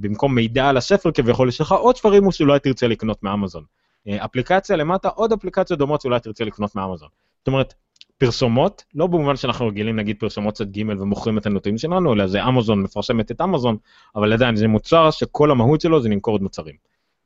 [0.00, 3.64] במקום מידע על הספר כביכול, יש לך עוד ספרים שאולי תרצה לקנות מאמזון.
[4.08, 7.08] אפליקציה למטה, עוד אפליקציות דומות שאולי תרצה לקנות מאמזון.
[7.38, 7.74] זאת אומרת,
[8.18, 12.48] פרסומות, לא במובן שאנחנו רגילים נגיד פרסומות צד ג' ומוכרים את הנתונים שלנו, אלא זה
[12.48, 13.76] אמזון מפרסמת את אמזון,
[14.16, 16.74] אבל עדיין זה מוצר שכל המהות שלו זה למכור את מוצרים.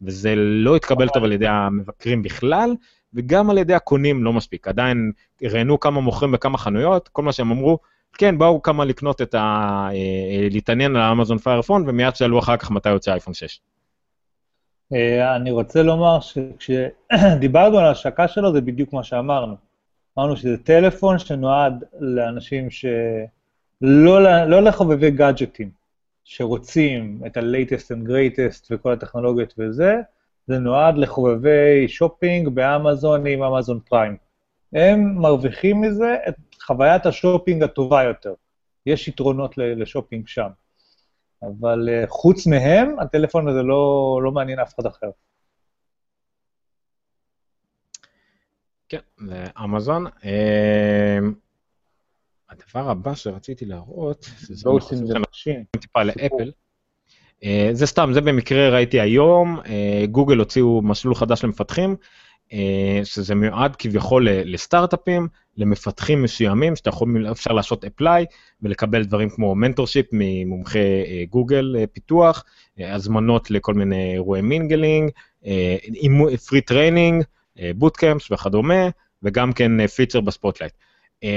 [0.03, 2.75] וזה לא התקבל טוב על ידי המבקרים בכלל,
[3.15, 4.69] וגם על ידי הקונים לא מספיק.
[4.69, 5.13] עדיין
[5.43, 7.79] ראיינו כמה מוכרים בכמה חנויות, כל מה שהם אמרו,
[8.19, 9.39] כן, באו כמה לקנות את ה...
[9.93, 13.61] אה, להתעניין על האמזון פיירפון, ומיד שאלו אחר כך מתי יוצא אייפון 6.
[14.93, 19.55] אה, אני רוצה לומר שכשדיברנו על ההשקה שלו, זה בדיוק מה שאמרנו.
[20.19, 22.87] אמרנו שזה טלפון שנועד לאנשים ש...
[23.81, 25.71] לא, לא לחובבי גאדג'טים,
[26.25, 29.95] שרוצים את ה-latest and greatest וכל הטכנולוגיות וזה,
[30.47, 34.17] זה נועד לחובבי שופינג באמזון עם Amazon Prime.
[34.73, 36.35] הם מרוויחים מזה את
[36.67, 38.35] חוויית השופינג הטובה יותר.
[38.87, 40.49] יש יתרונות לשופינג שם.
[41.43, 45.11] אבל uh, חוץ מהם, הטלפון הזה לא, לא מעניין אף אחד אחר.
[48.89, 50.07] כן, זה אמזון.
[50.07, 51.35] אמ,
[52.51, 54.71] הדבר הבא שרציתי להראות, זה
[55.81, 56.51] טיפה לאפל.
[57.45, 61.97] אה, זה סתם, זה במקרה ראיתי היום, אה, גוגל הוציאו מסלול חדש למפתחים,
[62.53, 68.25] אה, שזה מיועד כביכול לסטארט-אפים, למפתחים מסוימים, שאתה יכול, אפשר לעשות apply
[68.63, 72.45] ולקבל דברים כמו mentorship ממומחי גוגל פיתוח,
[72.79, 75.11] הזמנות לכל מיני אירועי mingling,
[76.49, 77.25] free training,
[77.77, 78.89] bootcamps וכדומה,
[79.23, 80.73] וגם כן feature ב-spotlight.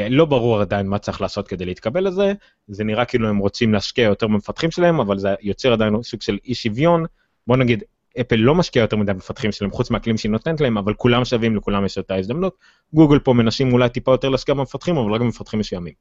[0.09, 2.33] לא ברור עדיין מה צריך לעשות כדי להתקבל לזה,
[2.67, 6.37] זה נראה כאילו הם רוצים להשקיע יותר במפתחים שלהם, אבל זה יוצר עדיין סוג של
[6.45, 7.05] אי שוויון.
[7.47, 7.83] בוא נגיד,
[8.21, 11.55] אפל לא משקיע יותר מדי במפתחים שלהם, חוץ מהכלים שהיא נותנת להם, אבל כולם שווים,
[11.55, 12.57] לכולם יש אותה הזדמנות.
[12.93, 15.93] גוגל פה מנסים אולי טיפה יותר להשקיע במפתחים, אבל רק במפתחים מסוימים.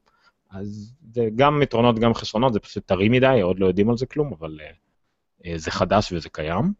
[0.51, 4.05] אז זה גם יתרונות, גם חסרונות, זה פשוט טרי מדי, עוד לא יודעים על זה
[4.05, 6.73] כלום, אבל uh, זה חדש וזה קיים.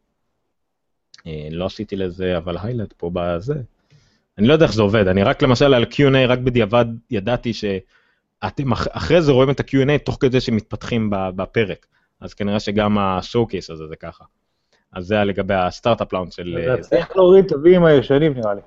[1.18, 3.56] Uh, לא עשיתי לזה, אבל היילד פה בזה.
[4.38, 8.72] אני לא יודע איך זה עובד, אני רק למשל על Q&A, רק בדיעבד ידעתי שאתם
[8.72, 11.88] אחרי זה רואים את ה-Q&A תוך כדי שמתפתחים בפרק,
[12.22, 14.24] אז כנראה שגם ה-showcase הזה זה ככה.
[14.98, 16.74] אז זה היה לגבי הסטארט-אפ לאונד של...
[16.74, 18.62] אתה צריך להוריד את הווים הישנים נראה לי.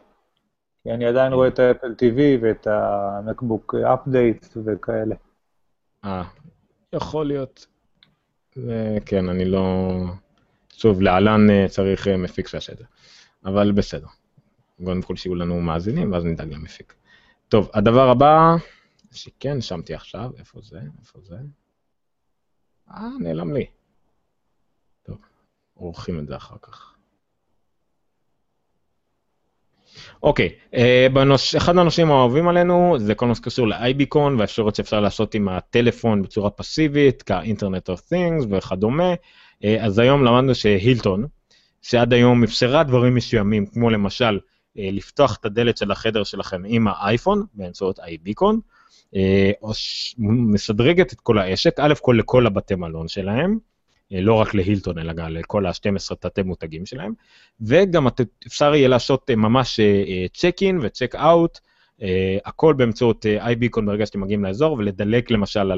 [0.83, 5.14] כי אני עדיין רואה את האפל TV ואת המקבוק אפדייט וכאלה.
[6.05, 6.24] אה,
[6.93, 7.66] יכול להיות.
[9.07, 9.89] כן, אני לא...
[10.76, 12.85] שוב, להלן אה, צריך אה, מפיק שיעשה את זה.
[13.45, 14.07] אבל בסדר.
[14.85, 16.95] קודם כל שיהיו לנו מאזינים, ואז נדאג למפיק.
[17.49, 18.57] טוב, הדבר הבא,
[19.12, 20.81] שכן שמתי עכשיו, איפה זה?
[21.01, 21.37] איפה זה?
[22.91, 23.66] אה, נעלם לי.
[25.81, 26.95] עורכים את זה אחר כך.
[30.22, 31.55] אוקיי, אה, בנוש...
[31.55, 36.51] אחד מהנושאים האהובים עלינו זה כל מה שקשור לאייביקון והאפשרות שאפשר לעשות עם הטלפון בצורה
[36.51, 39.14] פסיבית, כאינטרנט of things וכדומה.
[39.64, 41.26] אה, אז היום למדנו שהילטון,
[41.83, 44.39] שעד היום אפשרה דברים מסוימים, כמו למשל
[44.78, 48.61] אה, לפתוח את הדלת של החדר שלכם עם האייפון באמצעות איי-ביקון,
[50.18, 53.59] מסדרגת את כל העשק, א' כל לכל הבתי מלון שלהם,
[54.11, 57.13] לא רק להילטון, אלא גם לכל ה-12 תתי מותגים שלהם,
[57.61, 58.07] וגם
[58.47, 59.81] אפשר יהיה לעשות ממש
[60.35, 61.59] צ'ק אין וצ'ק אאוט,
[62.45, 65.73] הכל באמצעות איי-ביקון ברגע שאתם מגיעים לאזור, ולדלק למשל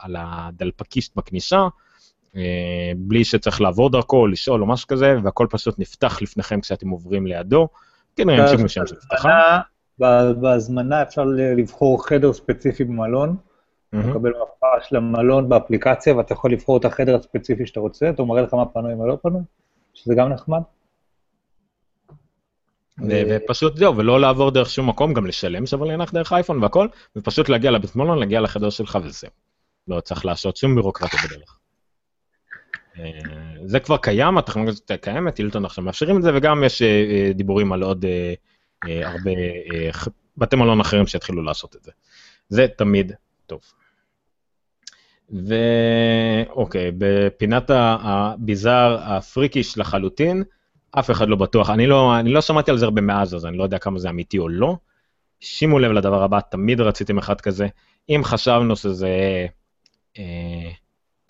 [0.00, 1.66] על הדלפקיסט בכניסה,
[2.96, 7.68] בלי שצריך לעבור דרכו, לשאול או משהו כזה, והכל פשוט נפתח לפניכם כשאתם עוברים לידו.
[8.16, 9.60] כנראה ימשיך משם של אבטחה.
[10.40, 11.24] בהזמנה אפשר
[11.56, 13.36] לבחור חדר ספציפי במלון,
[13.92, 18.42] לקבל מפה של המלון באפליקציה, ואתה יכול לבחור את החדר הספציפי שאתה רוצה, אתה מראה
[18.42, 19.42] לך מה פנוי ומה לא פנוי,
[19.94, 20.60] שזה גם נחמד.
[23.28, 27.48] ופשוט זהו, ולא לעבור דרך שום מקום, גם לשלם שווה להנח דרך אייפון והכל, ופשוט
[27.48, 29.30] להגיע לבית מלון, להגיע לחדר שלך וזהו.
[29.88, 31.58] לא צריך לעשות שום בירוקרטיה בדרך.
[32.98, 33.10] אה,
[33.64, 37.72] זה כבר קיים, הטכנולוגיה קיימת, אילטון עכשיו מאפשרים את זה, וגם יש אה, אה, דיבורים
[37.72, 38.04] על עוד
[38.84, 39.30] הרבה
[40.36, 41.92] בתי מלון אחרים שיתחילו לעשות את זה.
[42.48, 43.12] זה תמיד
[43.46, 43.60] טוב.
[45.30, 50.42] ואוקיי, בפינת הביזאר הפריקיש לחלוטין,
[50.90, 53.58] אף אחד לא בטוח, אני לא, אני לא שמעתי על זה הרבה מאז, אז אני
[53.58, 54.76] לא יודע כמה זה אמיתי או לא.
[55.40, 57.66] שימו לב לדבר הבא, תמיד רציתם אחד כזה.
[58.08, 59.46] אם חשבנו שזה
[60.18, 60.70] אה,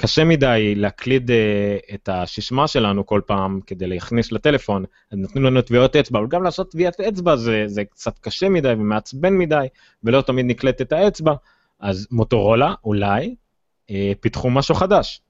[0.01, 5.63] קשה מדי להקליד uh, את השישמה שלנו כל פעם כדי להכניס לטלפון, אז נותנים לנו
[5.63, 9.67] טביעות אצבע, אבל גם לעשות טביעת אצבע זה, זה קצת קשה מדי ומעצבן מדי,
[10.05, 11.35] ולא תמיד נקלט את האצבע,
[11.81, 13.35] אז מוטורולה אולי
[14.21, 15.21] פיתחו משהו חדש.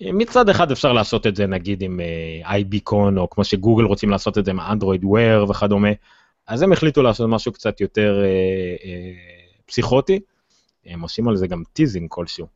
[0.00, 2.00] מצד אחד אפשר לעשות את זה נגיד עם
[2.44, 5.88] איי-ביקון, uh, או כמו שגוגל רוצים לעשות את זה עם אנדרואיד וויר וכדומה,
[6.46, 10.20] אז הם החליטו לעשות משהו קצת יותר uh, uh, פסיכוטי,
[10.86, 12.46] הם עושים על זה גם teasing כלשהו.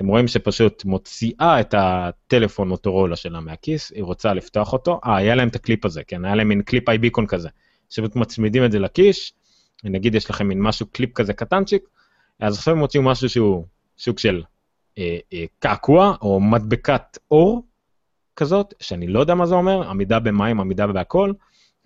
[0.00, 5.34] אתם רואים שפשוט מוציאה את הטלפון מוטורולה שלה מהכיס, היא רוצה לפתוח אותו, אה, היה
[5.34, 7.48] להם את הקליפ הזה, כן, היה להם מין קליפ iBeacon כזה,
[7.90, 9.32] שפשוט מצמידים את זה לכיס,
[9.84, 11.82] נגיד יש לכם מין משהו, קליפ כזה קטנצ'יק,
[12.40, 13.64] אז עכשיו הם הוציאו משהו שהוא
[13.98, 14.58] סוג של אה, אה,
[15.58, 17.62] קעקוע או מדבקת עור
[18.36, 21.32] כזאת, שאני לא יודע מה זה אומר, עמידה במים, עמידה בהכל,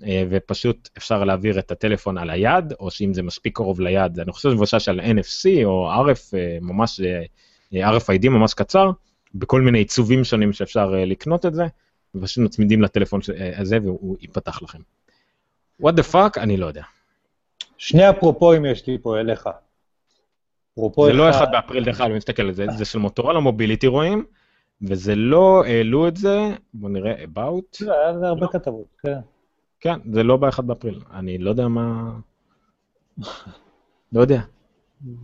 [0.02, 4.32] אה, ופשוט אפשר להעביר את הטלפון על היד, או שאם זה מספיק קרוב ליד, אני
[4.32, 7.00] חושב מבושש על NFC או RF, אה, ממש
[7.74, 8.90] אה, RFID ממש קצר,
[9.34, 11.64] בכל מיני עיצובים שונים שאפשר לקנות את זה,
[12.14, 13.20] ופשוט מצמידים לטלפון
[13.56, 14.78] הזה והוא ייפתח לכם.
[15.82, 16.82] what the fuck, אני לא יודע.
[17.78, 19.48] שני אפרופואים יש לי פה אליך.
[20.76, 24.24] זה לא 1 באפריל, דרך אגב, אני מסתכל על זה, זה של מוטורולה מוביליטי רואים,
[24.82, 26.38] וזה לא העלו את זה,
[26.74, 27.78] בוא נראה, about.
[27.84, 29.18] זה היה הרבה כתבות, כן.
[29.80, 32.12] כן, זה לא ב-1 באפריל, אני לא יודע מה...
[34.12, 34.40] לא יודע.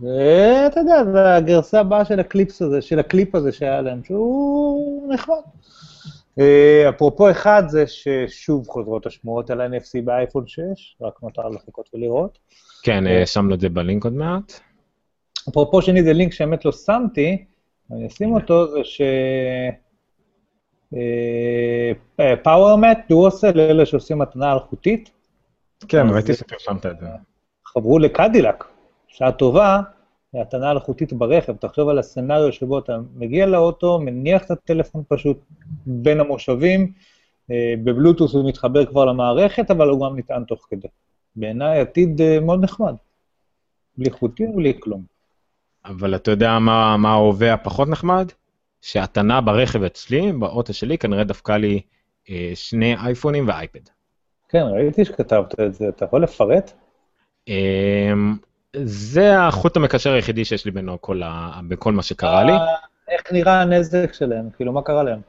[0.01, 5.35] ואתה יודע, זה הגרסה הבאה של ה-clips הזה, של הקליפ הזה שהיה להם, שהוא נחמד.
[6.39, 10.61] אה, אפרופו אחד זה ששוב חוזרות השמועות על NFC באייפון 6,
[11.01, 12.37] רק נותר לחכות ולראות.
[12.83, 14.59] כן, אה, שמנו את זה בלינק עוד מעט.
[15.49, 17.45] אפרופו שני זה לינק שבאמת לא שמתי,
[17.91, 19.01] אני אשים אותו, זה ש...
[22.43, 25.11] פאוורמט, דואוסל, אלה שעושים מתנה אלחוטית.
[25.87, 27.07] כן, ראיתי שפרשמת את זה.
[27.65, 28.63] חברו לקדילק,
[29.07, 29.81] שעה טובה,
[30.33, 31.55] מתנה אלחוטית ברכב.
[31.55, 35.37] תחשוב על הסצנריו שבו אתה מגיע לאוטו, מניח את הטלפון פשוט
[35.85, 36.91] בין המושבים,
[37.51, 40.87] אה, בבלוטוס הוא מתחבר כבר למערכת, אבל הוא גם נטען תוך כדי.
[41.35, 42.95] בעיניי עתיד אה, מאוד נחמד.
[43.97, 45.10] בלי חוטים ובלי כלום.
[45.85, 48.31] אבל אתה יודע מה, מה ההווה הפחות נחמד?
[48.81, 51.81] שהתנה ברכב אצלי, באוטו שלי, כנראה דפקה לי
[52.29, 53.79] אה, שני אייפונים ואייפד.
[54.49, 56.71] כן, ראיתי שכתבת את זה, אתה יכול לפרט?
[57.49, 58.13] אה,
[58.73, 61.59] זה החוט המקשר היחידי שיש לי בינו כל ה...
[61.67, 62.51] בכל מה שקרה לי.
[62.51, 62.75] אה,
[63.09, 64.49] איך נראה הנזק שלהם?
[64.49, 65.19] כאילו, מה קרה להם?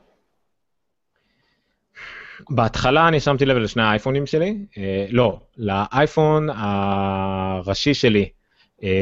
[2.50, 8.28] בהתחלה אני שמתי לב לשני האייפונים שלי, אה, לא, לאייפון הראשי שלי,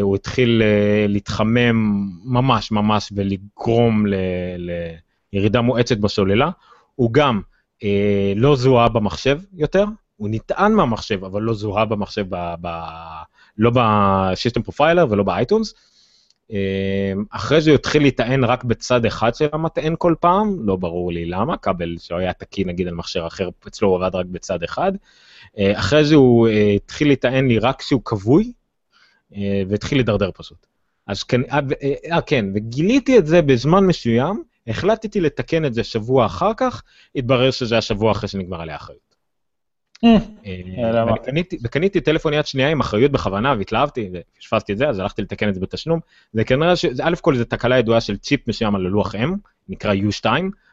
[0.00, 4.04] הוא התחיל אה, להתחמם ממש ממש ולגרום
[5.32, 6.50] לירידה מואצת בסוללה.
[6.94, 7.40] הוא גם
[7.84, 9.84] אה, לא זוהה במחשב יותר,
[10.16, 12.68] הוא נטען מהמחשב, אבל לא זוהה במחשב, ב, ב,
[13.58, 15.74] לא ב-System Profiler ולא ב-iTunes.
[17.30, 21.26] אחרי זה הוא התחיל להיטען רק בצד אחד של המטען כל פעם, לא ברור לי
[21.26, 24.92] למה, כבל שהיה תקין נגיד על מכשיר אחר, אצלו הוא עבד רק בצד אחד.
[25.58, 28.59] אחרי זה הוא התחיל להיטען לי רק כשהוא כבוי, אה,
[29.68, 30.66] והתחיל להידרדר פשוט.
[31.06, 31.60] אז כן, אה,
[32.12, 36.82] אה, כן, וגיליתי את זה בזמן מסוים, החלטתי לתקן את זה שבוע אחר כך,
[37.16, 39.10] התברר שזה היה שבוע אחרי שנגמר עליה אחריות.
[41.64, 45.54] וקניתי טלפון יד שנייה עם אחריות בכוונה והתלהבתי והשפזתי את זה, אז הלכתי לתקן את
[45.54, 46.00] זה בתשלום.
[46.32, 46.84] זה כנראה ש...
[46.84, 49.28] א' כל זה תקלה ידועה של צ'יפ מסוים על הלוח M,
[49.68, 50.26] נקרא U2,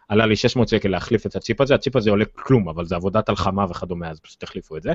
[0.09, 3.29] עלה לי 600 שקל להחליף את הצ'יפ הזה, הצ'יפ הזה עולה כלום, אבל זה עבודת
[3.29, 4.93] הלחמה וכדומה, אז פשוט החליפו את זה.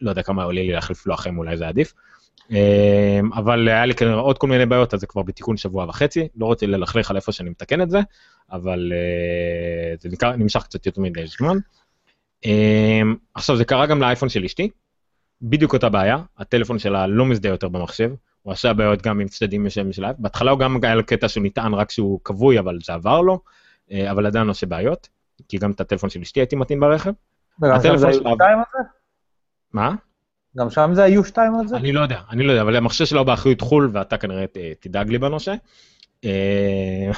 [0.00, 1.92] לא יודע כמה עולה לי להחליף לוח M, אולי זה עדיף.
[2.50, 6.28] אמ, אבל היה לי כנראה עוד כל מיני בעיות, אז זה כבר בתיקון שבוע וחצי,
[6.36, 8.00] לא רוצה ללכלך על איפה שאני מתקן את זה,
[8.52, 11.58] אבל אה, זה נמשך קצת יותר מדי זמן.
[12.44, 14.70] אמ, עכשיו, זה קרה גם לאייפון של אשתי,
[15.42, 18.10] בדיוק אותה בעיה, הטלפון שלה לא מזדהה יותר במחשב,
[18.42, 21.28] הוא עשה בעיות גם עם צדדים מסוימים של האייפון, בהתחלה הוא גם היה לו קטע
[21.28, 23.40] שהוא נטען רק שהוא כבוי, אבל זה עבר לו,
[23.92, 25.08] אה, אבל עדיין עושה בעיות,
[25.48, 27.12] כי גם את הטלפון של אשתי הייתי מתאים ברכב.
[27.62, 28.22] הטלפון של...
[29.72, 29.94] מה?
[30.56, 31.76] גם שם זה היו שתיים על זה?
[31.76, 34.44] אני לא יודע, אני לא יודע, אבל המכשיר שלו באחריות חו"ל, ואתה כנראה
[34.80, 35.54] תדאג לי בנושא.
[36.24, 37.10] אה,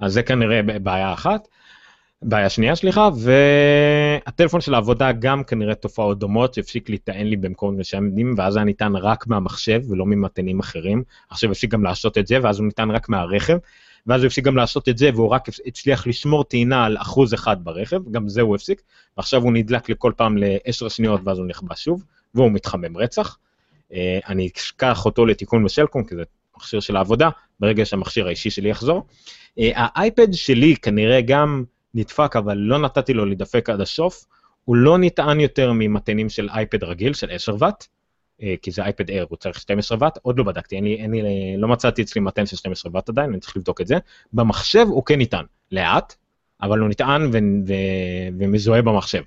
[0.00, 1.48] אז זה כנראה בעיה אחת.
[2.26, 3.08] בעיה שנייה, סליחה,
[4.24, 8.96] והטלפון של העבודה גם כנראה תופעות דומות שהפסיק להיטען לי במקומות מסוימים, ואז היה ניתן
[8.96, 11.02] רק מהמחשב ולא ממתנים אחרים.
[11.30, 13.56] עכשיו הפסיק גם לעשות את זה, ואז הוא ניתן רק מהרכב,
[14.06, 17.64] ואז הוא הפסיק גם לעשות את זה, והוא רק הצליח לשמור טעינה על אחוז אחד
[17.64, 18.82] ברכב, גם זה הוא הפסיק,
[19.16, 22.04] ועכשיו הוא נדלק לכל פעם לעשר שניות ואז הוא נכבה שוב.
[22.34, 23.38] והוא מתחמם רצח.
[23.92, 26.22] אה, אני אשכח אותו לתיקון בסלקום, כי זה
[26.56, 27.28] מכשיר של העבודה,
[27.60, 29.06] ברגע שהמכשיר האישי שלי יחזור.
[29.58, 31.64] אה, האייפד שלי כנראה גם
[31.94, 34.24] נדפק, אבל לא נתתי לו להידפק עד הסוף.
[34.64, 37.86] הוא לא נטען יותר ממתנים של אייפד רגיל, של 10 ואט,
[38.42, 41.10] אה, כי זה אייפד אייר, הוא צריך 12 ואט, עוד לא בדקתי, אין לי, אין
[41.10, 43.96] לי, לא מצאתי אצלי מתן של 12 ואט עדיין, אני צריך לבדוק את זה.
[44.32, 46.14] במחשב הוא כן נטען, לאט,
[46.62, 49.22] אבל הוא נטען ו- ו- ומזוהה במחשב.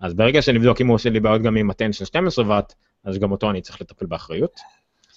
[0.00, 2.74] אז ברגע שנבדוק אם הוא עושה לי בעיות גם עם מתן של 12 ואט,
[3.04, 4.60] אז גם אותו אני צריך לטפל באחריות.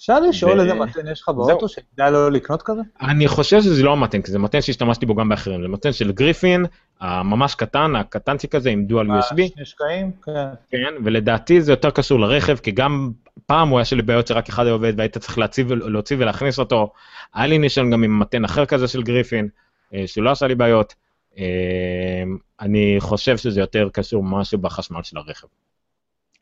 [0.00, 2.80] אפשר לשאול איזה מתן יש לך באוטו שכדאי לא לקנות כזה?
[3.00, 6.12] אני חושב שזה לא המתן, כי זה מתן שהשתמשתי בו גם באחרים, זה מתן של
[6.12, 6.66] גריפין,
[7.00, 9.36] הממש קטן, הקטנצ'יק הזה עם דואל USB.
[9.36, 10.10] שני שקעים?
[10.24, 10.48] כן.
[10.70, 13.10] כן, ולדעתי זה יותר קשור לרכב, כי גם
[13.46, 16.92] פעם הוא היה שלי בעיות שרק אחד היה עובד והיית צריך להציב, להוציא ולהכניס אותו.
[17.34, 19.48] היה לי ניסיון גם עם מתן אחר כזה של גריפין,
[19.94, 20.94] אה, שהוא לא עשה לי בעיות.
[21.38, 22.22] אה,
[22.60, 25.46] אני חושב שזה יותר קשור משהו בחשמל של הרכב.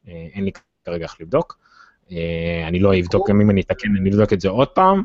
[0.09, 0.51] אה, אין לי
[0.85, 1.59] כרגע איך לבדוק.
[2.13, 5.05] אה, אני לא אבדוק, גם אם אני אתקן, אני אבדוק את זה עוד פעם.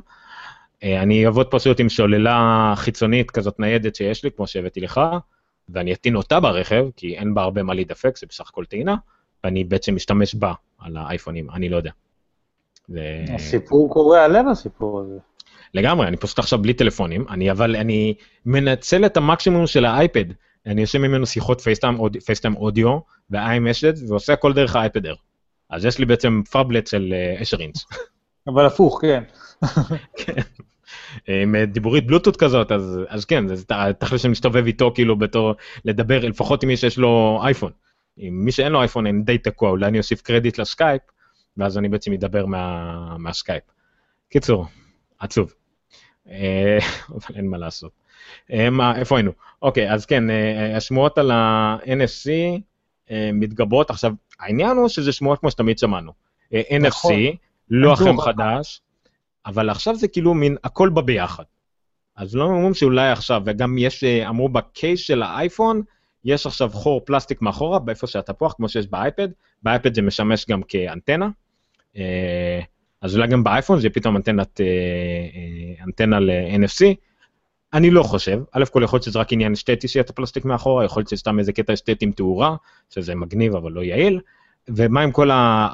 [0.84, 5.02] אה, אני אעבוד פשוט עם שוללה חיצונית כזאת ניידת שיש לי, כמו שהבאתי לך,
[5.70, 8.96] ואני אטעין אותה ברכב, כי אין בה הרבה מה להידפק, זה בסך הכל טעינה,
[9.44, 11.92] ואני בעצם משתמש בה על האייפונים, אני לא יודע.
[13.36, 15.20] הסיפור קורע לב הסיפור הזה.
[15.74, 18.14] לגמרי, אני פשוט עכשיו בלי טלפונים, אני אבל אני
[18.46, 20.26] מנצל את המקסימום של האייפד,
[20.66, 21.62] אני עושה ממנו שיחות
[22.26, 23.00] פייסטיים אודיו
[23.32, 25.16] ו-iMessage ועושה הכל דרך האייפד אר.
[25.70, 27.86] אז יש לי בעצם פאבלט של 10 אה, אינץ.
[28.48, 29.24] אבל הפוך, כן.
[30.18, 30.42] כן.
[31.28, 33.66] עם אה, דיבורית בלוטות כזאת, אז, אז כן, זה
[34.00, 35.54] תכל'ס שאני מסתובב איתו כאילו בתור
[35.86, 37.72] לדבר, לפחות עם מי שיש לו אייפון.
[38.18, 41.02] עם מי שאין לו אייפון אני די תקוע, אולי אני אוסיף קרדיט לסקייפ,
[41.58, 43.64] ואז אני בעצם אדבר מה, מהסקייפ.
[44.30, 44.66] קיצור,
[45.20, 45.54] עצוב.
[46.30, 46.78] אה,
[47.10, 47.92] אבל אין מה לעשות.
[48.72, 49.32] מה, איפה היינו?
[49.62, 50.24] אוקיי, אז כן,
[50.76, 52.30] השמועות על ה- NFC
[53.34, 53.90] מתגברות.
[53.90, 56.12] עכשיו, העניין הוא שזה שמועות כמו שתמיד שמענו.
[56.54, 57.12] אה, נכון.
[57.12, 57.38] NFC,
[57.70, 58.82] לא אחם חדש,
[59.46, 61.44] אבל עכשיו זה כאילו מין הכל בא ביחד.
[62.16, 65.82] אז לא אומרים שאולי עכשיו, וגם יש, אה, אמרו בקייס של האייפון,
[66.26, 69.28] יש עכשיו חור פלסטיק מאחורה, באיפה שהתפוח, כמו שיש באייפד,
[69.64, 71.30] באייפד זה משמש גם כאנטנה,
[71.98, 72.60] אה,
[73.04, 74.62] אז אולי גם באייפון זה פתאום אנטנת,
[75.88, 76.96] אנטנה ל-NFC,
[77.74, 80.86] אני לא חושב, א' כל יכול להיות שזה רק עניין אסתטי שיהיה את הפלסטיק מאחורה,
[80.86, 82.56] יכול להיות שזה סתם איזה קטע אסתטי עם תאורה,
[82.90, 84.20] שזה מגניב אבל לא יעיל,
[84.68, 85.68] ומה עם כל ה...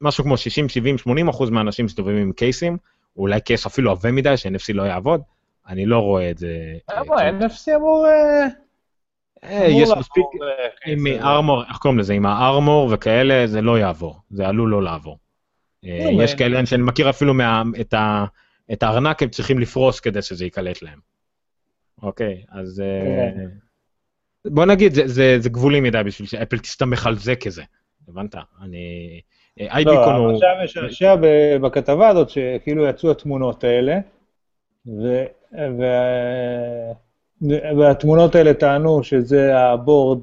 [0.00, 2.76] משהו כמו 60, 70, 80 אחוז מהאנשים מסתובבים עם קייסים,
[3.16, 5.20] אולי קייס אפילו עבה מדי, ש-NFC לא יעבוד,
[5.68, 6.48] אני לא רואה את זה.
[6.96, 8.06] למה, NFC אמור...
[8.06, 8.46] אה,
[9.44, 10.24] אה, יש מספיק,
[10.86, 15.18] עם ארמור, איך קוראים לזה, עם הארמור וכאלה, זה לא יעבור, זה עלול לא לעבור.
[15.84, 17.34] אה, יש כאלה שאני מכיר אפילו
[18.72, 20.98] את הארנק, הם צריכים לפרוס כדי שזה ייקלט להם.
[22.02, 22.82] אוקיי, אז
[23.34, 23.48] כן.
[24.46, 27.62] בוא נגיד, זה גבולי מדי בשביל שאפל תסתמך על זה כזה.
[28.08, 28.34] הבנת?
[28.62, 29.20] אני...
[29.60, 30.26] אייביקון אה, הוא...
[30.26, 31.16] לא, עכשיו יש משעשע
[31.62, 33.98] בכתבה הזאת, שכאילו יצאו התמונות האלה,
[34.86, 35.24] ו...
[35.52, 35.84] ו...
[37.78, 40.20] והתמונות האלה טענו שזה הבורד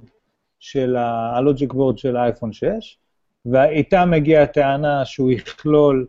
[0.60, 1.38] של ה...
[1.38, 2.98] הלוג'יק בורד של האייפון 6,
[3.46, 6.08] ואיתה מגיעה הטענה שהוא יכלול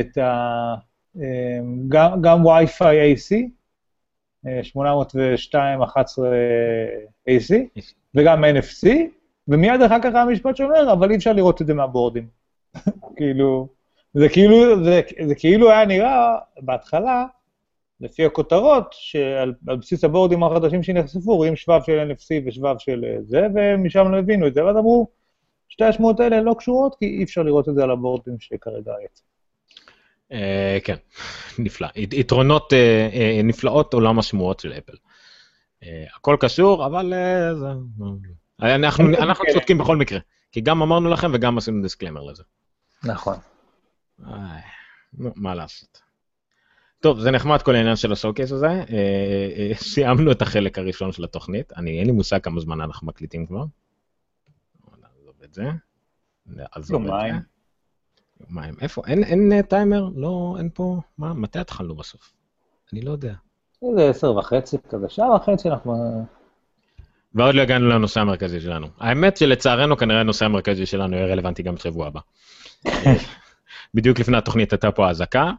[0.00, 0.74] את ה...
[1.20, 1.58] אה,
[1.88, 3.34] גם, גם Wi-Fi AC,
[4.44, 4.48] 802.11
[7.28, 7.80] AC,
[8.14, 8.88] וגם NFC,
[9.48, 12.28] ומיד אחר כך המשפט שאומר, אבל אי אפשר לראות את זה מהבורדים.
[13.16, 13.68] כאילו,
[14.14, 17.26] זה כאילו, זה, זה כאילו היה נראה בהתחלה,
[18.00, 24.12] לפי הכותרות, שעל בסיס הבורדים החדשים שנחשפו, רואים שבב של NFC ושבב של זה, ומשם
[24.12, 25.08] לא הבינו את זה, ואז אמרו,
[25.68, 29.22] שתי השמועות האלה לא קשורות, כי אי אפשר לראות את זה על הבורדים שכרגע יצא.
[30.32, 30.96] Uh, כן,
[31.58, 31.88] נפלא.
[31.96, 32.76] יתרונות uh,
[33.14, 34.96] uh, נפלאות עולם השמועות של אפל.
[36.16, 37.12] הכל קשור, אבל
[37.60, 37.66] זה...
[38.60, 40.18] אנחנו, צודקים בכל מקרה,
[40.52, 42.42] כי גם אמרנו לכם וגם עשינו דיסקלמר לזה.
[43.04, 43.36] נכון.
[45.12, 46.08] מה לעשות.
[47.00, 48.66] טוב, זה נחמד כל העניין של השואו-קייס הזה.
[48.66, 48.84] אה,
[49.56, 51.72] אה, סיימנו את החלק הראשון של התוכנית.
[51.76, 53.64] אני, אין לי מושג כמה זמן אנחנו מקליטים כבר.
[55.48, 55.70] את זה.
[56.78, 56.94] את זה.
[58.40, 58.74] יומיים.
[58.80, 59.02] איפה?
[59.06, 60.08] אין, אין טיימר?
[60.14, 61.00] לא, אין פה...
[61.18, 62.32] מה, מתי התחלנו בסוף?
[62.92, 63.34] אני לא יודע.
[63.96, 66.24] זה עשר וחצי כזה, שעה וחצי אנחנו...
[67.34, 68.86] ועוד לא הגענו לנושא המרכזי שלנו.
[68.98, 72.20] האמת שלצערנו כנראה הנושא המרכזי שלנו יהיה רלוונטי גם בשבוע הבא.
[73.94, 75.50] בדיוק לפני התוכנית הייתה פה אזעקה,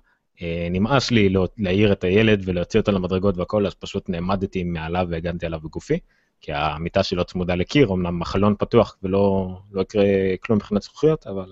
[0.42, 5.08] אה, נמאס לי לא, להעיר את הילד ולהוציא אותו למדרגות והכל, אז פשוט נעמדתי מעליו
[5.10, 6.00] והגנתי עליו בגופי,
[6.42, 10.04] כי המיטה שלו צמודה לקיר, אמנם החלון פתוח ולא לא יקרה
[10.44, 11.52] כלום מבחינת זכוכיות, אבל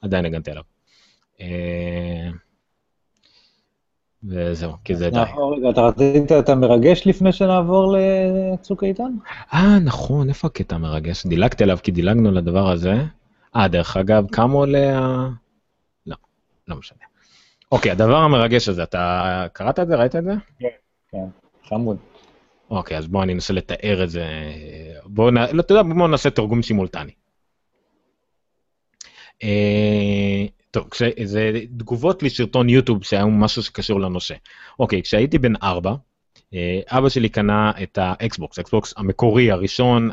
[0.00, 0.62] עדיין הגנתי עליו.
[1.40, 2.30] אה,
[4.24, 5.18] וזהו, כי זה די.
[5.56, 9.12] רגע, אתה רצית את המרגש לפני שנעבור לצוק איתן?
[9.54, 11.26] אה, נכון, איפה הקטע המרגש?
[11.26, 12.94] דילגתי עליו כי דילגנו לדבר הזה.
[13.56, 15.28] אה, דרך אגב, כמה עולה ה...
[16.06, 16.16] לא,
[16.68, 16.98] לא משנה.
[17.72, 19.96] אוקיי, הדבר המרגש הזה, אתה קראת את זה?
[19.96, 20.32] ראית את זה?
[20.58, 20.68] כן,
[21.10, 21.26] כן,
[21.68, 21.96] חמוד.
[22.70, 24.24] אוקיי, אז בואו אני אנסה לתאר את זה.
[25.04, 25.36] בואו, נ...
[25.36, 27.12] לא, אתה יודע, בואו נעשה תרגום שימולטני.
[29.42, 31.02] אה, טוב, כש...
[31.24, 34.34] זה תגובות לסרטון יוטיוב שהיה משהו שקשור לנושא.
[34.78, 35.94] אוקיי, כשהייתי בן ארבע,
[36.54, 40.10] אה, אבא שלי קנה את האקסבוקס, האקסבוקס המקורי הראשון,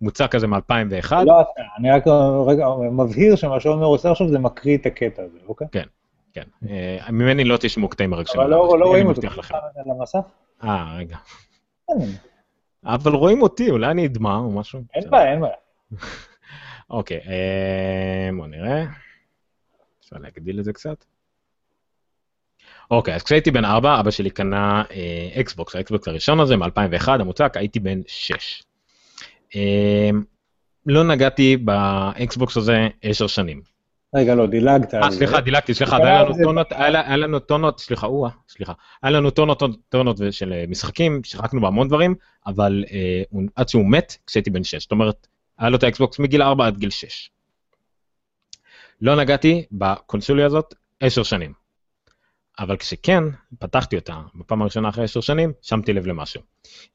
[0.00, 1.12] מוצק כזה מ-2001.
[1.26, 1.42] לא,
[1.78, 2.04] אני רק
[2.46, 5.66] רגע מבהיר שמה שעומר עושה עכשיו זה מקריא את הקטע הזה, אוקיי?
[5.72, 5.84] כן.
[6.32, 8.40] כן, אה, ממני לא תשמעו קטעים מרגשים.
[8.40, 9.20] אבל על אבא לא שלי, לא אני רואים אותו
[10.64, 11.16] אה, רגע.
[11.88, 12.16] אין
[12.84, 14.80] אבל רואים אותי, אולי אני אדמע או משהו.
[14.94, 15.10] אין.
[15.10, 15.54] בעיה, אין בעיה.
[16.90, 18.84] אוקיי, אה, בוא נראה.
[20.00, 21.04] אפשר להגדיל את זה קצת.
[22.90, 27.52] אוקיי, אז כשהייתי בן 4, אבא שלי קנה אה, אקסבוקס, האקסבוקס הראשון הזה מ-2001, המוצק,
[27.56, 28.62] הייתי בן 6.
[29.56, 30.10] אה,
[30.86, 33.62] לא נגעתי באקסבוקס הזה 10 שנים.
[34.14, 35.10] רגע, לא, דילגת אה.
[35.10, 38.72] סליחה, דילגתי, סליחה, זה היה לנו טונות, היה לה- היה לנו טונות, סליחה, או סליחה,
[39.02, 42.14] היה לנו טונות, טונות של אה, משחקים, שיחקנו בהמון דברים,
[42.46, 43.22] אבל אה,
[43.56, 45.26] עד שהוא מת, כשהייתי בן 6, זאת אומרת,
[45.58, 47.30] היה לו את האקסבוקס מגיל 4 עד גיל 6.
[49.00, 51.52] לא נגעתי בקונסוליה הזאת 10 שנים.
[52.58, 53.24] אבל כשכן,
[53.58, 56.40] פתחתי אותה בפעם הראשונה אחרי 10 שנים, שמתי לב למשהו.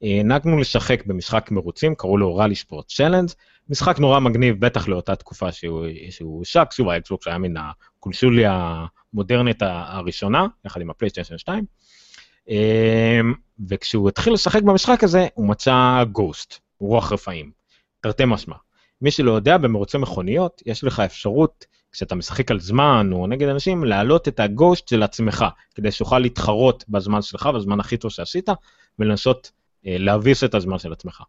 [0.03, 3.29] אה, נהגנו לשחק במשחק מרוצים, קראו לו RalliSport Challenge,
[3.69, 5.87] משחק נורא מגניב, בטח לאותה תקופה שהוא
[6.21, 11.65] הושק, שוב האקסבוקס היה מן הקונסוליה המודרנית הראשונה, יחד עם הפלייסטיישן 2.
[12.49, 13.33] אמ,
[13.69, 17.51] וכשהוא התחיל לשחק במשחק הזה, הוא מצא ghost, רוח רפאים,
[18.01, 18.55] תרתי משמע.
[19.01, 23.83] מי שלא יודע, במרוצי מכוניות, יש לך אפשרות, כשאתה משחק על זמן או נגד אנשים,
[23.83, 28.49] להעלות את ה ghost של עצמך, כדי שתוכל להתחרות בזמן שלך, בזמן הכי טוב שעשית,
[28.99, 29.51] ולנסות
[29.87, 31.21] אה, להביס את הזמן של עצמך.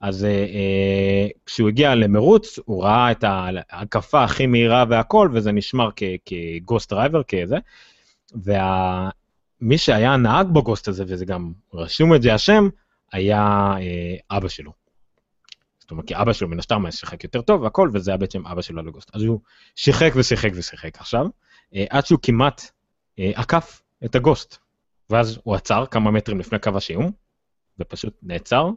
[0.00, 3.24] אז אה, אה, כשהוא הגיע למרוץ, הוא ראה את
[3.70, 5.88] ההקפה הכי מהירה והכל, וזה נשמר
[6.24, 7.56] כ ghost driver, כזה.
[8.34, 12.68] ומי שהיה הנהג ב ghost הזה, וזה גם רשום את זה השם,
[13.12, 14.72] היה אה, אבא שלו.
[15.78, 18.62] זאת אומרת, כי אבא שלו מן הסתם שיחק יותר טוב והכל, וזה היה בעצם אבא
[18.62, 19.10] שלו ל ghost.
[19.14, 19.40] אז הוא
[19.76, 21.26] שיחק ושיחק ושיחק עכשיו,
[21.74, 22.70] אה, עד שהוא כמעט
[23.18, 24.58] אה, עקף את ה ghost.
[25.10, 27.10] ואז הוא עצר כמה מטרים לפני קו השיום,
[27.78, 28.70] ופשוט נעצר,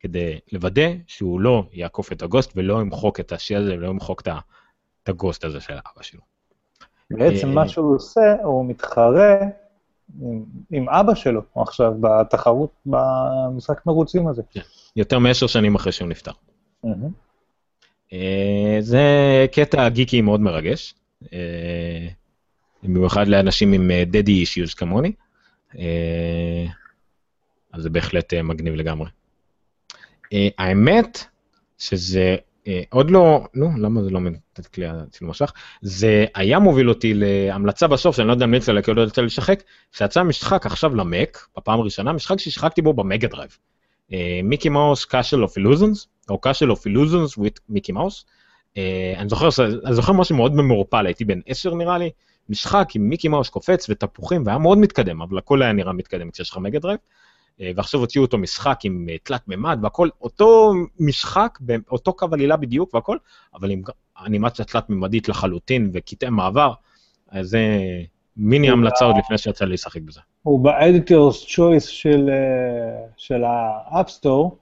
[0.00, 5.08] כדי לוודא שהוא לא יעקוף את הגוסט ולא ימחוק את השיא הזה ולא ימחוק את
[5.08, 6.20] הגוסט הזה של אבא שלו.
[7.10, 9.36] בעצם אה, מה שהוא עושה, הוא מתחרה
[10.22, 14.42] עם- עם אבא שלו עכשיו בתחרות במשחק מרוצים הזה.
[14.96, 16.32] יותר מעשר שנים אחרי שהוא נפטר.
[18.12, 19.02] אה, זה
[19.52, 20.94] קטע גיקי מאוד מרגש,
[21.32, 22.08] אה,
[22.82, 25.12] במיוחד לאנשים עם daddy issues כמוני,
[27.72, 29.08] אז זה בהחלט מגניב לגמרי.
[30.32, 31.24] אה, האמת
[31.78, 32.36] שזה
[32.68, 35.52] אה, עוד לא, נו, למה זה לא מתת כלי הצילום מסך?
[35.82, 39.02] זה היה מוביל אותי להמלצה בסוף, שאני לא יודע אם נצא לה, כי עוד לא
[39.02, 39.62] יצא לי לשחק,
[39.92, 43.58] שיצא משחק עכשיו למק, בפעם הראשונה, משחק ששיחקתי בו ב Mega Drive.
[44.44, 48.24] Mickey Mouse Castle of Illusions, או Castle of Illusions with Mickey Mouse.
[49.16, 49.48] אני זוכר,
[49.84, 52.10] אני זוכר משהו מאוד מעורפל, הייתי בן 10 נראה לי,
[52.48, 56.50] משחק עם מיקי מאוס קופץ ותפוחים, והיה מאוד מתקדם, אבל הכל היה נראה מתקדם כשיש
[56.50, 56.98] לך Mega Drive.
[57.60, 61.58] אה, ועכשיו הוציאו אותו משחק עם אה, תלת מימד והכל, אותו משחק,
[61.90, 63.16] אותו קו עלילה בדיוק והכל,
[63.54, 63.82] אבל עם
[64.26, 66.72] אנימציה תלת מימדית לחלוטין וקטעי מעבר,
[67.30, 67.78] אז זה
[68.36, 70.20] מיני המלצה עוד לפני שיצא לי לשחק בזה.
[70.42, 73.42] הוא ב-Editor's Choice של, אה, של
[73.90, 74.54] Store,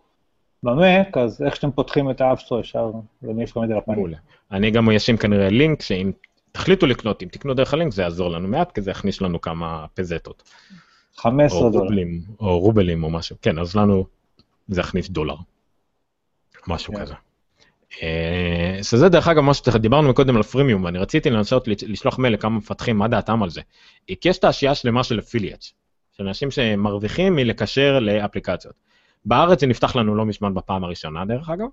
[0.63, 2.91] במק, אז איך שאתם פותחים את Store ישר,
[3.39, 3.97] יש לכם את זה לפנים.
[3.99, 4.17] מעולה.
[4.53, 6.13] אני גם אשים כנראה לינק, שאם
[6.53, 9.87] תחליטו לקנות, אם תקנו דרך הלינק זה יעזור לנו מעט, כי זה יכניס לנו כמה
[9.95, 10.43] פזטות.
[11.17, 11.83] 15 או דולר.
[11.83, 13.37] רובלים, או רובלים או משהו.
[13.43, 14.07] כן, אז לנו
[14.69, 15.37] זה יכניס דולר.
[16.67, 17.01] משהו כן.
[17.01, 17.15] כזה.
[18.03, 22.59] אה, שזה דרך אגב מה שדיברנו מקודם על פרימיום ואני רציתי לנסות לשלוח מייל לכמה
[22.59, 23.61] מפתחים מה דעתם על זה.
[24.11, 25.75] אה, כי יש תעשייה שלמה של affiliates,
[26.17, 28.75] של אנשים שמרוויחים מלקשר לאפליקציות.
[29.25, 31.69] בארץ זה נפתח לנו לא מזמן בפעם הראשונה דרך אגב, אה,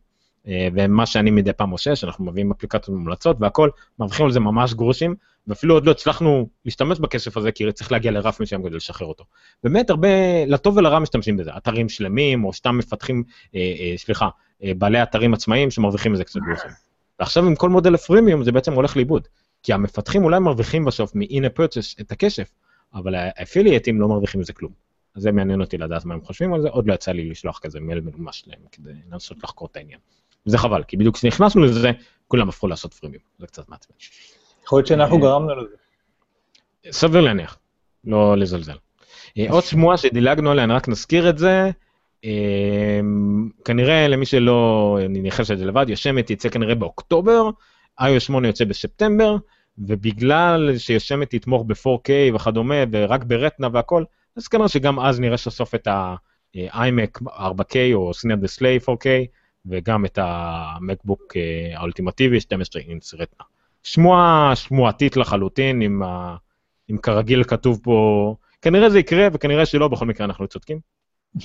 [0.45, 3.69] ומה שאני מדי פעם עושה שאנחנו מביאים אפליקציות מומלצות והכל,
[3.99, 5.15] מרוויחים על זה ממש גרושים,
[5.47, 9.23] ואפילו עוד לא הצלחנו להשתמש בכסף הזה כי צריך להגיע לרף מסוים כדי לשחרר אותו.
[9.63, 10.07] באמת הרבה,
[10.47, 13.23] לטוב ולרע משתמשים בזה, אתרים שלמים או סתם מפתחים,
[13.55, 14.30] אה, אה, סליחה,
[14.63, 16.72] אה, בעלי אתרים עצמאיים שמרוויחים מזה קצת גרושים.
[17.19, 19.27] ועכשיו עם כל מודל הפרימיום זה בעצם הולך לאיבוד,
[19.63, 22.51] כי המפתחים אולי מרוויחים בסוף מ-in a purchase את הכסף,
[22.93, 24.72] אבל האפילייטים לא מרוויחים מזה כלום.
[25.15, 27.59] אז זה מעניין אותי לדעת מה הם חושבים על זה, עוד לא יצא לי לשלוח
[27.59, 29.99] כזה מייל מנומש להם כדי לנסות לחקור את העניין.
[30.47, 31.91] וזה חבל, כי בדיוק כשנכנסנו לזה,
[32.27, 33.95] כולם הפכו לעשות פרימיום, זה קצת מעצבן.
[34.65, 35.76] יכול להיות שאנחנו אה, גרמנו לזה.
[36.91, 37.57] סביר להניח,
[38.05, 38.77] לא לזלזל.
[39.38, 41.72] אה, עוד שמועה שדילגנו עליה, רק נזכיר את זה.
[42.26, 42.99] אה,
[43.65, 47.49] כנראה למי שלא ניחש את זה לבד, יושמת יצא כנראה באוקטובר,
[48.01, 49.35] iOS 8 יוצא בספטמבר,
[49.77, 54.03] ובגלל שיושמת תתמוך ב-4K וכדומה, ורק ב Retina והכל,
[54.38, 59.07] אז כנראה שגם אז נראה סוף את ה-iMac 4K או Cinema Display 4K,
[59.65, 61.33] וגם את המקבוק
[61.75, 63.45] האולטימטיבי 12 אינץ Retina.
[63.83, 66.35] שמועה שמועתית לחלוטין, עם, ה...
[66.88, 70.79] עם כרגיל כתוב פה, כנראה זה יקרה וכנראה שלא, בכל מקרה אנחנו צודקים.
[71.35, 71.41] אה,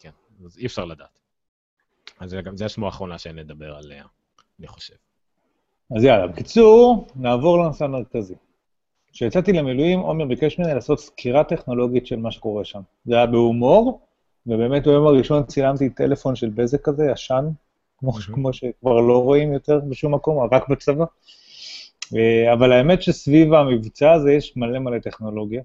[0.00, 0.10] כן,
[0.44, 1.20] אז אי אפשר לדעת.
[2.20, 4.04] אז זה גם, זה השמועה האחרונה שנדבר עליה,
[4.58, 4.94] אני חושב.
[5.96, 8.34] אז יאללה, בקיצור, נעבור לנושא המרכזי.
[9.12, 12.80] כשיצאתי למילואים, עומר ביקש ממני לעשות סקירה טכנולוגית של מה שקורה שם.
[13.04, 14.03] זה היה בהומור,
[14.46, 17.44] ובאמת ביום הראשון צילמתי טלפון של בזק כזה, ישן,
[17.98, 21.04] כמו, כמו שכבר לא רואים יותר בשום מקום, רק בצבא.
[22.16, 25.62] אה, אבל האמת שסביב המבצע הזה יש מלא מלא טכנולוגיה,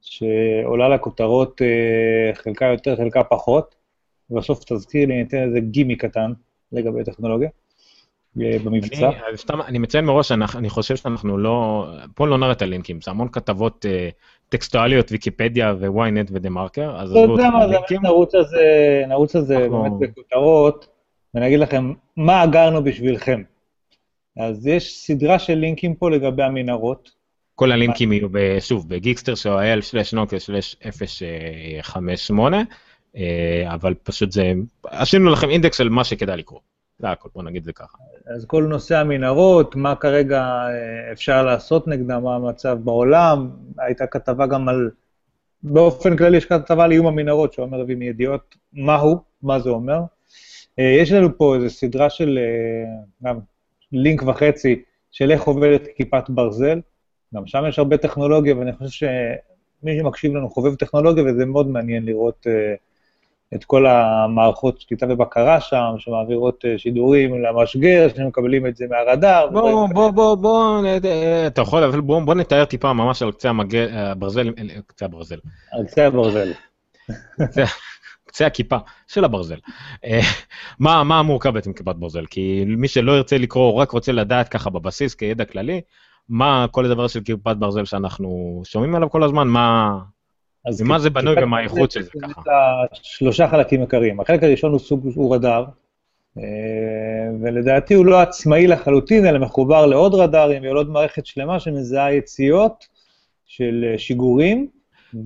[0.00, 3.74] שעולה לכותרות אה, חלקה יותר, חלקה פחות,
[4.30, 6.32] ובסוף תזכיר לי, ניתן איזה גימי קטן
[6.72, 7.48] לגבי טכנולוגיה.
[8.42, 9.10] אה, במבצע.
[9.28, 13.00] אני, סתם, אני מציין מראש, אני, אני חושב שאנחנו לא, פה לא נראה את הלינקים,
[13.00, 14.08] זה המון כתבות אה,
[14.48, 18.02] טקסטואליות, ויקיפדיה וויינט ודה מרקר, אז עזבו אותך לינקים.
[18.02, 19.82] נרוץ על זה, נרוץ על זה אנחנו...
[19.82, 20.88] באמת בכותרות,
[21.34, 23.42] ואני אגיד לכם, מה אגרנו בשבילכם?
[24.36, 27.10] אז יש סדרה של לינקים פה לגבי המנהרות.
[27.54, 28.28] כל הלינקים יהיו,
[28.60, 32.40] שוב, בגיקסטר של il/נוקיה/058,
[33.16, 34.52] אה, אבל פשוט זה,
[34.84, 36.60] עשינו לכם אינדקס של מה שכדאי לקרוא.
[36.98, 37.98] זה הכל, בוא נגיד זה ככה.
[38.26, 44.46] אז כל נושא המנהרות, מה כרגע אה, אפשר לעשות נגדם, מה המצב בעולם, הייתה כתבה
[44.46, 44.90] גם על,
[45.62, 50.00] באופן כללי יש כתבה על איום המנהרות, שאומר הביא מידיעות מהו, מה זה אומר.
[50.78, 52.38] אה, יש לנו פה איזו סדרה של,
[53.24, 53.38] גם
[53.92, 54.82] לינק וחצי,
[55.12, 56.80] של איך עובדת כיפת ברזל,
[57.34, 62.04] גם שם יש הרבה טכנולוגיה, ואני חושב שמי שמקשיב לנו חובב טכנולוגיה, וזה מאוד מעניין
[62.04, 62.85] לראות uh,
[63.54, 69.48] את כל המערכות שליטה ובקרה שם, שמעבירות uh, שידורים למשגר, שמקבלים את זה מהרדאר.
[69.52, 70.82] בוא, בוא, בוא, בוא,
[71.46, 73.50] אתה יכול, אבל בוא, בוא נתאר טיפה ממש על קצה
[73.92, 74.52] הברזל,
[74.86, 75.38] קצה הברזל.
[75.72, 76.52] על קצה הברזל.
[78.28, 79.58] קצה הכיפה של הברזל.
[80.78, 82.26] מה, מה מורכב בעצם כיפת ברזל?
[82.26, 85.80] כי מי שלא ירצה לקרוא, רק רוצה לדעת ככה בבסיס, כידע כללי,
[86.28, 89.98] מה כל הדבר של כיפת ברזל שאנחנו שומעים עליו כל הזמן, מה...
[90.66, 92.42] אז ממה זה בנוי ומה האיכות של זה ככה?
[92.92, 94.20] שלושה חלקים עיקריים.
[94.20, 95.64] החלק הראשון הוא סוג, הוא רדאר,
[96.38, 96.42] אה,
[97.42, 102.86] ולדעתי הוא לא עצמאי לחלוטין, אלא מחובר לעוד רדארים ועוד מערכת שלמה שמזהה יציאות
[103.46, 104.68] של אה, שיגורים.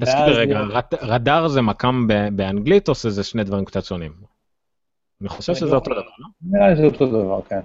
[0.00, 0.60] תזכיר רגע,
[1.02, 4.12] רדאר זה מקם באנגלית או שזה שני דברים קצת שונים?
[5.20, 6.26] אני חושב שזה אותו דבר, לא?
[6.42, 7.60] נראה לי שזה אותו דבר, כן.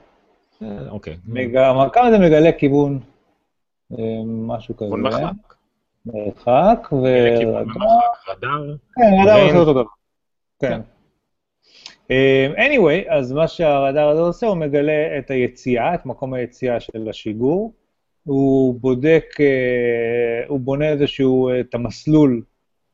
[0.61, 1.17] אה, אוקיי.
[1.25, 2.99] מקם זה מגלה כיוון
[4.25, 4.95] משהו כזה.
[4.95, 5.54] מרחק.
[6.05, 7.05] מרחק ו...
[8.27, 8.75] רדאר.
[8.95, 9.83] כן, רדאר עושה אותו דבר.
[10.59, 10.69] כן.
[10.69, 10.81] כן.
[12.09, 17.09] אמ, anyway, אז מה שהרדאר הזה עושה, הוא מגלה את היציאה, את מקום היציאה של
[17.09, 17.73] השיגור.
[18.23, 22.41] הוא בודק, אה, הוא בונה איזשהו, את המסלול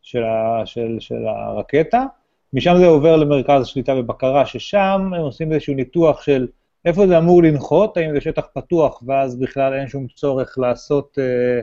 [0.02, 2.06] של, ה, של, של הרקטה,
[2.54, 6.48] משם זה עובר למרכז השליטה ובקרה, ששם הם עושים איזשהו ניתוח של
[6.86, 11.62] איפה זה אמור לנחות, האם זה שטח פתוח, ואז בכלל אין שום צורך לעשות אה,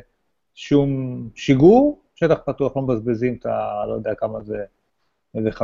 [0.60, 3.84] שום שיגור, שטח פתוח לא מבזבזים את ה...
[3.88, 4.56] לא יודע כמה זה,
[5.34, 5.62] איזה 50-100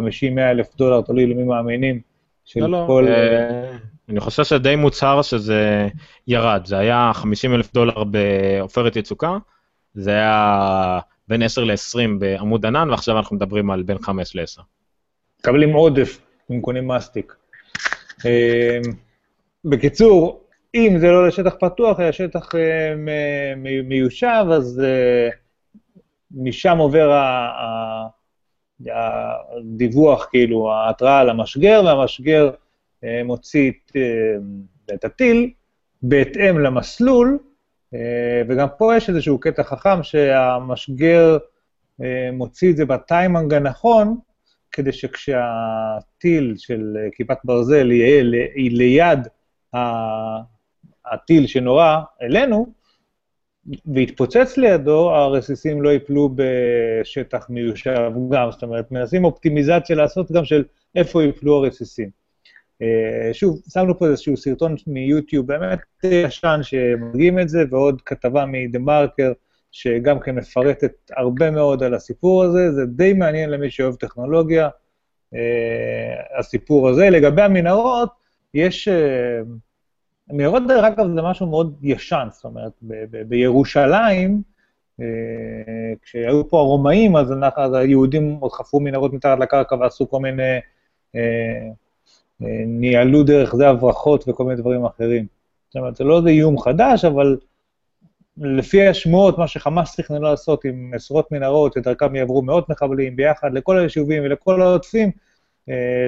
[0.50, 2.00] אלף דולר, תלוי למי מאמינים.
[2.44, 3.06] של לא, לא, כל...
[3.08, 3.76] אה,
[4.08, 5.88] אני חושב שדי מוצהר שזה
[6.26, 9.38] ירד, זה היה 50 אלף דולר בעופרת יצוקה,
[9.94, 10.98] זה היה
[11.28, 14.62] בין 10 ל-20 בעמוד ענן, ועכשיו אנחנו מדברים על בין 5 ל-10.
[15.40, 17.34] מקבלים עודף אם קונים מסטיק.
[18.26, 18.78] אה,
[19.64, 20.43] בקיצור,
[20.74, 22.58] אם זה לא לשטח פתוח, אלא שטח uh,
[23.84, 25.34] מיושב, אז uh,
[26.30, 27.22] משם עובר
[28.86, 33.72] הדיווח, כאילו, ההתראה למשגר, והמשגר uh, מוציא
[34.94, 35.50] את, הטיל
[36.02, 37.38] בהתאם למסלול,
[38.48, 41.38] וגם פה יש איזשהו קטע חכם שהמשגר
[42.32, 44.18] מוציא את זה בטיימנג הנכון,
[44.72, 48.22] כדי שכשהטיל של כיפת ברזל יהיה
[48.56, 49.28] ליד
[51.12, 52.72] הטיל שנורה אלינו,
[53.94, 60.64] והתפוצץ לידו, הרסיסים לא ייפלו בשטח מיושב גם, זאת אומרת, מנסים אופטימיזציה לעשות גם של
[60.94, 62.10] איפה ייפלו הרסיסים.
[62.82, 69.32] אה, שוב, שמנו פה איזשהו סרטון מיוטיוב באמת ישן שמדגים את זה, ועוד כתבה מדה-מרקר,
[69.72, 74.68] שגם כן מפרטת הרבה מאוד על הסיפור הזה, זה די מעניין למי שאוהב טכנולוגיה,
[75.34, 77.10] אה, הסיפור הזה.
[77.10, 78.10] לגבי המנהרות,
[78.54, 78.88] יש...
[80.30, 84.42] מנהרות, דרך אגב, זה משהו מאוד ישן, זאת אומרת, ב- ב- בירושלים,
[85.00, 85.06] אה,
[86.02, 90.58] כשהיו פה הרומאים, אז, אז היהודים עוד חפרו מנהרות מתחת לקרקע ועשו כל מיני,
[91.16, 91.20] אה,
[92.42, 95.26] אה, ניהלו דרך זה הברחות וכל מיני דברים אחרים.
[95.68, 97.36] זאת אומרת, זה לא איזה איום חדש, אבל
[98.36, 103.78] לפי השמועות, מה שחמאס תכננו לעשות עם עשרות מנהרות, שדרכם יעברו מאות מחבלים ביחד לכל
[103.78, 105.10] היישובים ולכל העוטפים,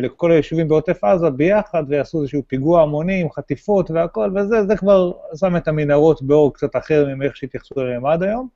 [0.03, 5.13] לכל היישובים בעוטף עזה ביחד, ויעשו איזשהו פיגוע המוני עם חטיפות והכל, וזה זה כבר
[5.41, 8.49] שם את המנהרות באור קצת אחר מאיך שהתייחסו אליהם עד היום.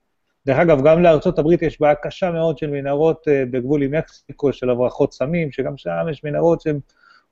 [0.46, 4.52] דרך אגב, גם לארצות הברית יש בעיה קשה מאוד של מנהרות uh, בגבול עם מקסיקו,
[4.52, 6.80] של הברחות סמים, שגם שם יש מנהרות שהן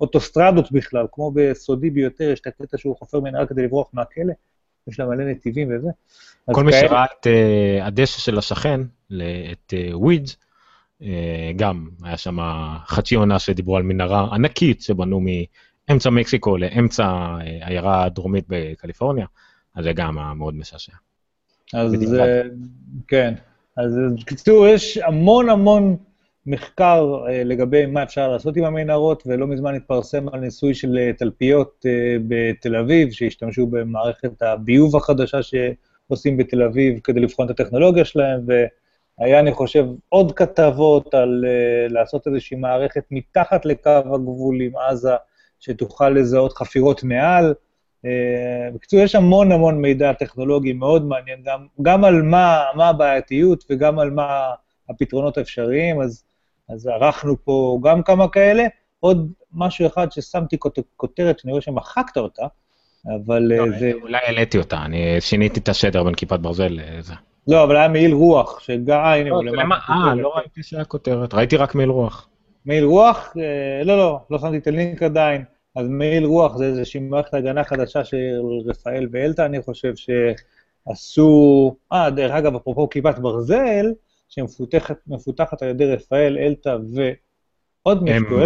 [0.00, 4.32] אוטוסטרדות בכלל, כמו בסודי ביותר, יש את הקטע שהוא חופר מנהרה כדי לברוח מהכלא.
[4.88, 5.88] יש לה מלא נתיבים וזה.
[6.52, 8.80] כל מי שראה את uh, הדשא של השכן,
[9.52, 10.36] את ווידס,
[11.56, 12.38] גם היה שם
[12.86, 15.20] חצי עונה שדיברו על מנהרה ענקית שבנו
[15.88, 19.26] מאמצע מקסיקו לאמצע uh, עיירה הדרומית בקליפורניה,
[19.74, 20.92] אז זה גם היה מאוד משעשע.
[21.74, 22.16] אז uh,
[23.08, 23.34] כן,
[23.76, 25.96] אז בקיצור, יש המון המון
[26.46, 31.86] מחקר לגבי מה אפשר לעשות עם המנהרות, ולא מזמן התפרסם על ניסוי של תלפיות
[32.28, 38.40] בתל אביב, שהשתמשו במערכת הביוב החדשה שעושים בתל אביב כדי לבחון את הטכנולוגיה שלהם,
[39.20, 45.14] והיה, אני חושב, עוד כתבות על uh, לעשות איזושהי מערכת מתחת לקו הגבול עם עזה,
[45.60, 47.54] שתוכל לזהות חפירות מעל.
[48.04, 48.08] Uh,
[48.74, 53.98] בקיצור, יש המון המון מידע טכנולוגי מאוד מעניין, גם, גם על מה, מה הבעייתיות וגם
[53.98, 54.50] על מה
[54.88, 56.24] הפתרונות האפשריים, אז
[56.68, 58.64] אז ערכנו פה גם כמה כאלה.
[59.00, 60.56] עוד משהו אחד ששמתי
[60.96, 62.46] כותרת, שאני רואה שמחקת אותה,
[63.06, 63.92] אבל לא, אה, זה...
[64.02, 67.14] אולי העליתי אותה, אני שיניתי את השדר בין כיפת ברזל לזה.
[67.48, 69.00] לא, אבל היה מעיל רוח, שגם...
[69.00, 69.92] אה, הנה, הוא לא, למטה.
[70.08, 72.28] אה, לא ראיתי שהיה כותרת, ראיתי רק מעיל רוח.
[72.66, 73.34] מעיל רוח?
[73.38, 75.44] אה, לא, לא, לא שמתי את הלינק עדיין.
[75.76, 81.76] אז מעיל רוח זה איזושהי מערכת הגנה חדשה של רפאל ואלתא, אני חושב שעשו...
[81.92, 83.86] אה, דרך אגב, אפרופו כיפת ברזל,
[84.28, 88.38] שמפותחת על ידי רפאל, אלתא ועוד מישהו,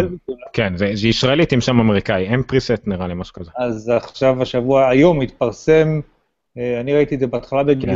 [0.53, 3.51] כן, זה, זה ישראלית עם שם אמריקאי, mPrest נראה לי, משהו כזה.
[3.57, 5.99] אז עכשיו, השבוע, היום התפרסם,
[6.57, 7.89] אני ראיתי את זה בהתחלה כן.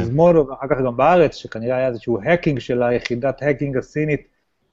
[0.50, 4.28] ואחר כך גם בארץ, שכנראה היה איזשהו hacking של היחידת hacking הסינית,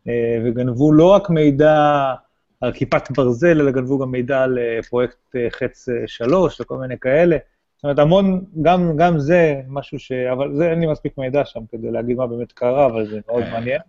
[0.08, 2.14] אה, וגנבו לא רק מידע
[2.60, 7.36] על כיפת ברזל, אלא גנבו גם מידע על אה, פרויקט חץ 3 וכל מיני כאלה.
[7.76, 10.12] זאת אומרת, המון, גם, גם זה משהו ש...
[10.12, 13.44] אבל זה, אין לי מספיק מידע שם כדי להגיד מה באמת קרה, אבל זה מאוד
[13.52, 13.80] מעניין.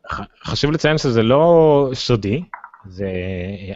[0.43, 2.43] חשוב לציין שזה לא סודי,
[2.89, 3.11] זה...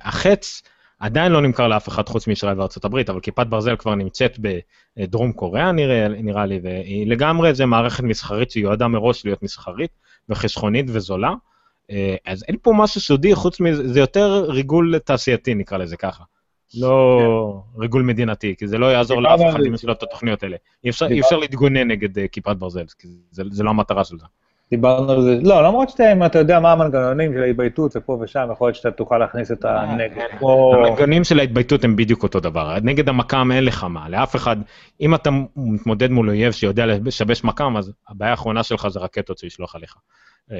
[0.02, 0.62] החץ
[1.00, 4.38] עדיין לא נמכר לאף אחד חוץ מישראל וארצות הברית, אבל כיפת ברזל כבר נמצאת
[4.98, 9.92] בדרום קוריאה נראה, נראה לי, והיא לגמרי, זה מערכת מסחרית שיועדה מראש להיות מסחרית
[10.30, 11.34] וחסכונית וזולה.
[12.26, 16.24] אז אין פה משהו סודי, חוץ מזה, זה יותר ריגול תעשייתי, נקרא לזה ככה.
[16.78, 17.20] לא
[17.76, 17.82] כן.
[17.82, 20.58] ריגול מדינתי, כי זה לא יעזור לאף אחד אם יש לו את התוכניות האלה.
[20.84, 24.26] אי אפשר, אפשר להתגונן נגד uh, כיפת ברזל, כי זה, זה לא המטרה של זה.
[24.72, 28.68] דיברנו על זה, לא, למרות שאתה, אתה יודע מה המנגנונים של ההתבייתות ופה ושם, יכול
[28.68, 30.22] להיות שאתה תוכל להכניס את הנגד.
[30.42, 32.78] המנגנונים של ההתבייתות הם בדיוק אותו דבר.
[32.84, 34.58] נגד המקם אין לך מה, לאף אחד,
[35.02, 39.76] אם אתה מתמודד מול אויב שיודע לשבש מקם, אז הבעיה האחרונה שלך זה רקטות שישלוח
[39.76, 39.96] עליך.
[40.52, 40.58] אה,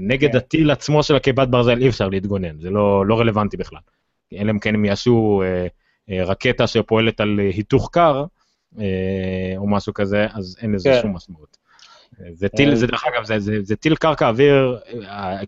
[0.00, 0.36] נגד כן.
[0.36, 3.80] הטיל עצמו של הכיפת ברזל אי אפשר להתגונן, זה לא, לא רלוונטי בכלל.
[4.32, 5.66] אלא אם כן הם יעשו אה,
[6.10, 8.24] אה, רקטה שפועלת על היתוך קר,
[8.78, 10.98] אה, או משהו כזה, אז אין לזה כן.
[11.02, 11.56] שום משמעות.
[12.32, 14.78] זה טיל, זה דרך אגב, זה, זה, זה טיל קרקע אוויר,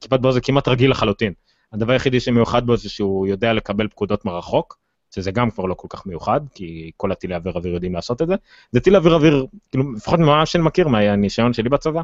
[0.00, 1.32] כיפת ברזל כמעט רגיל לחלוטין.
[1.72, 4.78] הדבר היחידי שמיוחד בו זה שהוא יודע לקבל פקודות מרחוק,
[5.14, 8.26] שזה גם כבר לא כל כך מיוחד, כי כל הטילי אוויר אוויר יודעים לעשות את
[8.26, 8.34] זה.
[8.72, 12.02] זה טיל אוויר אוויר, כאילו, לפחות ממה שאני מכיר, מהניסיון שלי בצבא,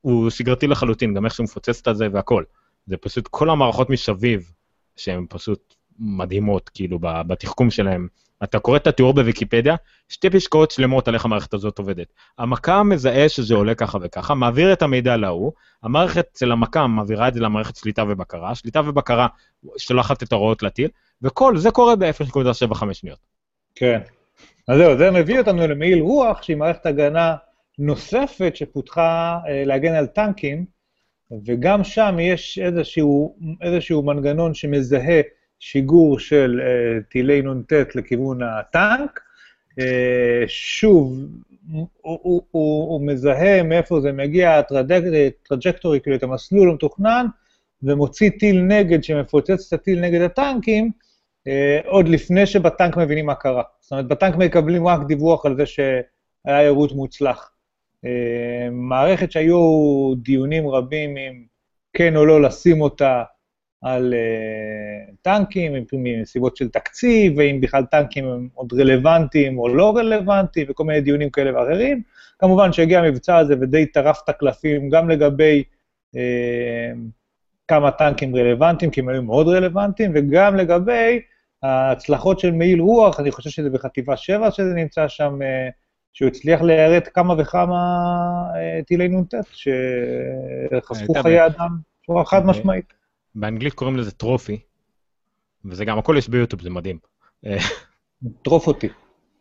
[0.00, 2.44] הוא שגרתי לחלוטין, גם איך שהוא מפוצץ את זה והכל.
[2.86, 4.52] זה פשוט כל המערכות מסביב,
[4.96, 8.08] שהן פשוט מדהימות, כאילו, בתחכום שלהם.
[8.44, 9.76] אתה קורא את התיאור בוויקיפדיה,
[10.08, 12.06] שתי פשקעות שלמות על איך המערכת הזאת עובדת.
[12.38, 15.52] המקם מזהה שזה עולה ככה וככה, מעביר את המידע להוא,
[15.82, 19.26] המערכת אצל המקם מעבירה את זה למערכת שליטה ובקרה, שליטה ובקרה
[19.78, 20.88] שולחת את ההוראות לטיל,
[21.22, 23.18] וכל זה קורה ב-0.75 שניות.
[23.74, 24.00] כן.
[24.68, 27.36] אז זהו, זה מביא אותנו למעיל רוח, שהיא מערכת הגנה
[27.78, 30.64] נוספת שפותחה אה, להגן על טנקים,
[31.46, 35.20] וגם שם יש איזשהו, איזשהו מנגנון שמזהה
[35.60, 39.20] שיגור של uh, טילי נ"ט לכיוון הטנק.
[39.70, 39.82] Uh,
[40.46, 41.18] שוב,
[41.70, 47.26] הוא, הוא, הוא, הוא מזהה מאיפה זה מגיע, הטראג'קטורי, כאילו את המסלול המתוכנן,
[47.82, 50.90] ומוציא טיל נגד שמפוצץ את הטיל נגד הטנקים,
[51.48, 53.62] uh, עוד לפני שבטנק מבינים מה קרה.
[53.80, 57.50] זאת אומרת, בטנק מקבלים רק דיווח על זה שהיה עירות מוצלח.
[58.72, 59.60] מערכת שהיו
[60.16, 61.42] דיונים רבים אם
[61.92, 63.22] כן או לא לשים אותה
[63.82, 70.66] על uh, טנקים, מסיבות של תקציב, ואם בכלל טנקים הם עוד רלוונטיים או לא רלוונטיים,
[70.70, 72.02] וכל מיני דיונים כאלה ואחרים.
[72.38, 75.62] כמובן שהגיע המבצע הזה ודי טרף את הקלפים גם לגבי
[76.14, 76.18] uh,
[77.68, 81.20] כמה טנקים רלוונטיים, כי הם היו מאוד רלוונטיים, וגם לגבי
[81.62, 85.72] ההצלחות של מעיל רוח, אני חושב שזה בחטיבה 7 שזה נמצא שם, uh,
[86.12, 87.78] שהוא הצליח ליירט כמה וכמה
[88.86, 91.68] טילי נ"ט, שחסכו חיי אדם
[92.02, 92.97] בצורה חד משמעית.
[93.34, 94.58] באנגלית קוראים לזה טרופי,
[95.64, 96.98] וזה גם, הכל יש ביוטיוב, זה מדהים.
[98.42, 98.88] טרוף אותי.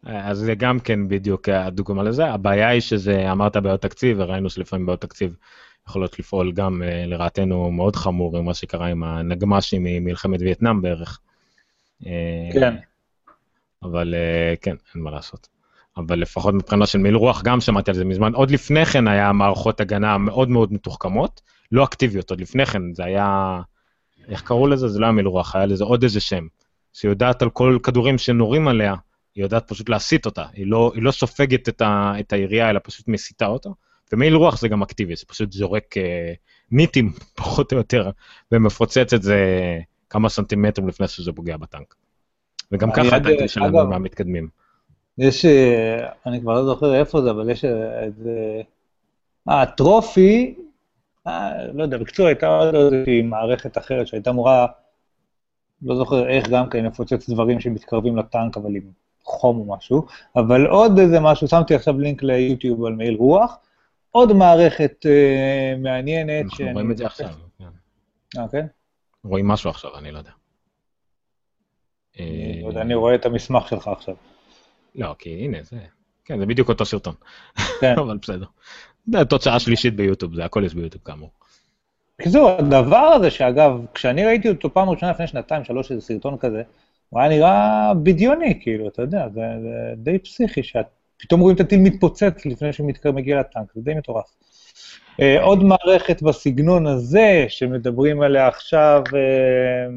[0.03, 2.25] אז זה גם כן בדיוק הדוגמה לזה.
[2.25, 5.35] הבעיה היא שזה, אמרת בעיות תקציב, וראינו שלפעמים בעיות תקציב
[5.87, 11.19] יכולות לפעול גם uh, לרעתנו מאוד חמור עם מה שקרה עם הנגמ"שים ממלחמת וייטנאם בערך.
[12.53, 12.75] כן.
[13.83, 14.15] אבל
[14.61, 15.47] כן, אין מה לעשות.
[15.97, 18.33] אבל לפחות מבחינה של מעיל רוח גם שמעתי על זה מזמן.
[18.33, 21.41] עוד לפני כן היה מערכות הגנה מאוד מאוד מתוחכמות,
[21.71, 23.61] לא אקטיביות, עוד לפני כן זה היה,
[24.27, 24.87] איך קראו לזה?
[24.87, 26.47] זה לא היה מעיל רוח, היה לזה עוד איזה שם,
[26.93, 28.95] שיודעת על כל כדורים שנורים עליה,
[29.35, 32.79] היא יודעת פשוט להסיט אותה, היא לא, היא לא סופגת את, ה, את הירייה, אלא
[32.83, 33.69] פשוט מסיטה אותה.
[34.13, 36.33] ומעיל רוח זה גם אקטיבי, זה פשוט זורק אה,
[36.71, 38.11] ניטים, פחות או יותר,
[38.51, 39.39] ומפוצץ את זה
[40.09, 41.95] כמה סנטימטרים לפני שזה פוגע בטנק.
[42.71, 44.47] וגם ככה הטנקים שלנו מהמתקדמים.
[45.17, 48.61] יש, אה, אני כבר לא זוכר איפה זה, אבל יש איזה...
[49.49, 49.65] אה, אה,
[51.73, 54.67] לא יודע, בקיצור הייתה עוד איזושהי מערכת אחרת שהייתה אמורה,
[55.81, 58.91] לא זוכר איך גם כן לפוצץ דברים שמתקרבים לטנק, אבל עם
[59.23, 60.05] חום או משהו,
[60.35, 63.57] אבל עוד איזה משהו, שמתי עכשיו לינק ליוטיוב על מעיל רוח,
[64.11, 66.45] עוד מערכת אה, מעניינת.
[66.45, 67.29] אנחנו רואים את זה עכשיו,
[67.59, 67.65] כן.
[68.37, 68.65] אה, כן?
[69.23, 70.19] רואים משהו עכשיו, אני לא.
[72.19, 74.15] אני לא יודע, אני רואה את המסמך שלך עכשיו.
[74.95, 75.77] לא, כי הנה, זה...
[76.25, 77.13] כן, זה בדיוק אותו סרטון.
[77.81, 77.95] כן.
[78.03, 78.45] אבל בסדר.
[79.11, 81.29] זה תוצאה שלישית ביוטיוב, זה הכל יש ביוטיוב כאמור.
[82.19, 86.61] בקיצור, הדבר הזה, שאגב, כשאני ראיתי אותו פעם ראשונה לפני שנתיים, שלוש, איזה סרטון כזה,
[87.09, 91.79] הוא היה נראה בדיוני, כאילו, אתה יודע, זה, זה די פסיכי, שפתאום רואים את הטיל
[91.79, 94.25] מתפוצץ לפני שהוא מגיע לטנק, זה די מטורף.
[95.21, 99.87] אה, עוד מערכת בסגנון הזה, שמדברים עליה עכשיו, אה,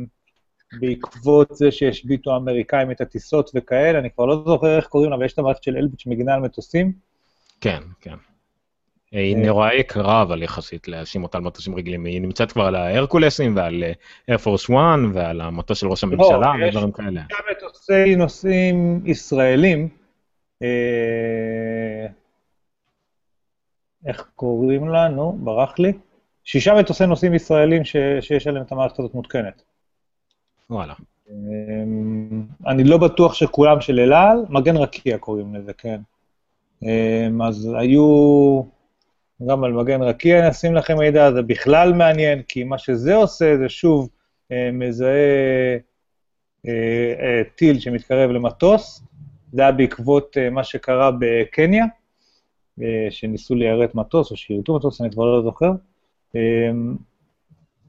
[0.81, 5.33] בעקבות זה שהשביתו האמריקאים את הטיסות וכאלה, אני כבר לא זוכר איך קוראים לה, ויש
[5.33, 6.93] את המערכת של אלביט שמגינה על מטוסים.
[7.61, 8.15] כן, כן.
[9.13, 12.05] היא אה, נורא יקרה, אבל יחסית להאשים אותה על מטוסים רגילים.
[12.05, 13.85] היא נמצאת כבר על ההרקולסים ועל
[14.31, 17.21] Air Force One ועל המטוס של ראש הממשלה לא, ודברים כאלה.
[17.31, 19.89] יש מטוסי נוסעים ישראלים,
[20.63, 22.07] אה,
[24.07, 25.39] איך קוראים לנו?
[25.41, 25.93] ברח לי.
[26.45, 27.85] שישה מטוסי נוסעים ישראלים
[28.21, 29.63] שיש עליהם את המערכת הזאת מותקנת.
[30.71, 30.95] וואלה.
[31.31, 36.01] אמ, אני לא בטוח שכולם של אל על, מגן רקיע קוראים לזה, כן.
[36.83, 38.63] אמ, אז היו,
[39.47, 43.69] גם על מגן רקיע נשים לכם מידע, זה בכלל מעניין, כי מה שזה עושה זה
[43.69, 44.09] שוב
[44.53, 45.79] אה, מזהה
[46.67, 49.03] אה, אה, טיל שמתקרב למטוס,
[49.53, 51.85] זה היה בעקבות מה שקרה בקניה,
[53.11, 55.71] שניסו ליירט מטוס או שירתו מטוס, אני כבר לא זוכר.
[56.35, 56.97] אמ,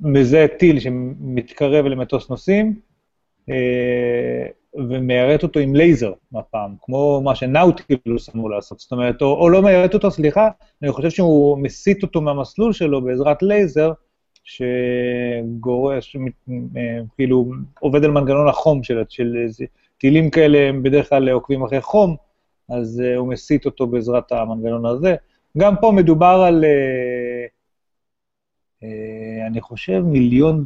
[0.02, 2.80] מזהה טיל שמתקרב למטוס נוסעים,
[3.50, 8.80] אה, ומיירט אותו עם לייזר הפעם, כמו מה שנאוטילוס אמור לעשות.
[8.80, 10.50] זאת אומרת, או, או לא מיירט אותו, סליחה,
[10.82, 13.92] אני חושב שהוא מסיט אותו מהמסלול שלו בעזרת לייזר,
[14.44, 16.16] שגורש,
[16.78, 19.36] אה, כאילו, עובד על מנגנון החום של, של
[19.98, 22.16] טילים כאלה, הם בדרך כלל עוקבים אחרי חום,
[22.70, 25.16] אז uh, הוא מסיט אותו בעזרת המנגנון הזה.
[25.58, 26.64] גם פה מדובר על...
[26.64, 27.52] Uh,
[28.84, 30.66] אה, אני חושב מיליון,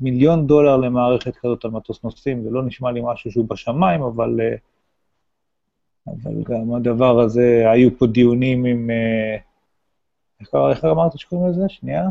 [0.00, 4.40] מיליון דולר למערכת כזאת על מטוס נוסעים, זה לא נשמע לי משהו שהוא בשמיים, אבל,
[4.40, 4.56] אה,
[6.06, 8.90] אבל גם הדבר הזה, היו פה דיונים עם...
[8.90, 9.36] אה,
[10.40, 11.68] איך, איך אמרת שקוראים לזה?
[11.68, 12.08] שנייה?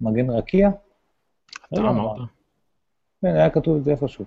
[0.00, 0.70] מגן רקיע?
[1.72, 2.16] אתה לא אמרת.
[3.22, 4.24] כן, היה כתוב את זה איפשהו.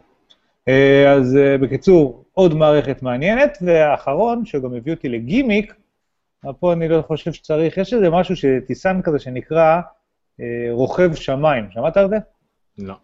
[1.15, 5.73] אז בקיצור, עוד מערכת מעניינת, והאחרון, שגם הביא אותי לגימיק,
[6.59, 9.81] פה אני לא חושב שצריך, יש איזה משהו שטיסן כזה שנקרא
[10.39, 12.17] אה, רוכב שמיים, שמעת על זה?
[12.77, 12.95] לא.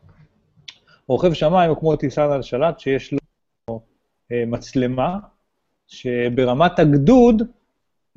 [1.07, 3.81] רוכב שמיים הוא כמו טיסן על שלט שיש לו
[4.31, 5.19] אה, מצלמה,
[5.87, 7.43] שברמת הגדוד,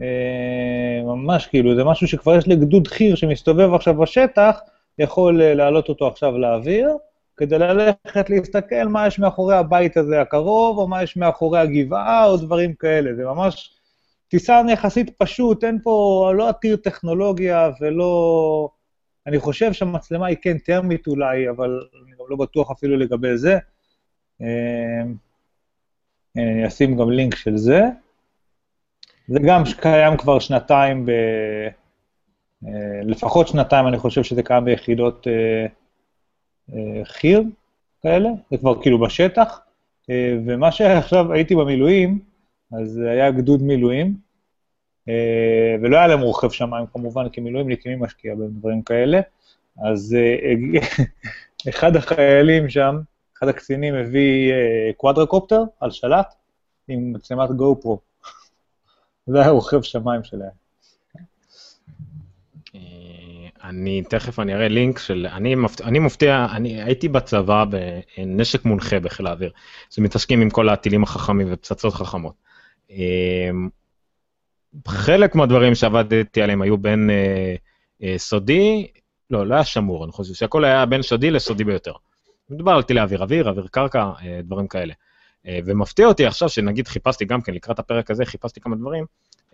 [0.02, 4.60] אה, ממש כאילו, זה משהו שכבר יש לגדוד חי"ר שמסתובב עכשיו בשטח,
[4.98, 6.88] יכול להעלות אותו עכשיו לאוויר,
[7.36, 12.36] כדי ללכת להסתכל מה יש מאחורי הבית הזה הקרוב, או מה יש מאחורי הגבעה, או
[12.36, 13.14] דברים כאלה.
[13.14, 13.74] זה ממש
[14.28, 18.68] טיסן יחסית פשוט, אין פה לא עתיר טכנולוגיה ולא
[19.26, 23.58] אני חושב שהמצלמה היא כן טרמית אולי, אבל אני גם לא בטוח אפילו לגבי זה.
[24.40, 25.14] אמ,
[26.36, 27.80] אני אשים גם לינק של זה.
[29.28, 31.10] זה גם קיים כבר שנתיים, ב...
[32.66, 35.66] אה, לפחות שנתיים, אני חושב שזה קיים ביחידות אה,
[36.74, 37.42] אה, חי"ר
[38.02, 39.60] כאלה, זה כבר כאילו בשטח.
[40.46, 42.18] ומה שעכשיו הייתי במילואים,
[42.72, 44.14] אז היה גדוד מילואים,
[45.82, 49.20] ולא היה להם רוכב שמיים כמובן, כי מילואימניקים מי משקיע בדברים כאלה,
[49.84, 50.54] אז אה,
[51.68, 52.96] אחד החיילים שם,
[53.38, 56.34] אחד הקצינים הביא אה, קוואדרקופטר על שלט
[56.88, 58.00] עם מצלמת גו פרו.
[59.26, 60.64] זה היה רוכב שמיים שלהם.
[63.64, 65.54] אני תכף אני אראה לינק של, אני,
[65.84, 69.50] אני מופתע, אני הייתי בצבא בנשק מונחה בחיל האוויר,
[69.90, 72.34] שמתעסקים עם כל הטילים החכמים ופצצות חכמות.
[74.88, 77.54] חלק מהדברים שעבדתי עליהם היו בין אה,
[78.02, 78.86] אה, סודי,
[79.30, 81.92] לא, לא היה שמור, אני חושב שהכל היה בין סודי לסודי ביותר.
[82.50, 84.94] מדובר על טילי אוויר אוויר, אוויר קרקע, אה, דברים כאלה.
[85.46, 89.04] אה, ומפתיע אותי עכשיו שנגיד חיפשתי גם כן לקראת הפרק הזה חיפשתי כמה דברים.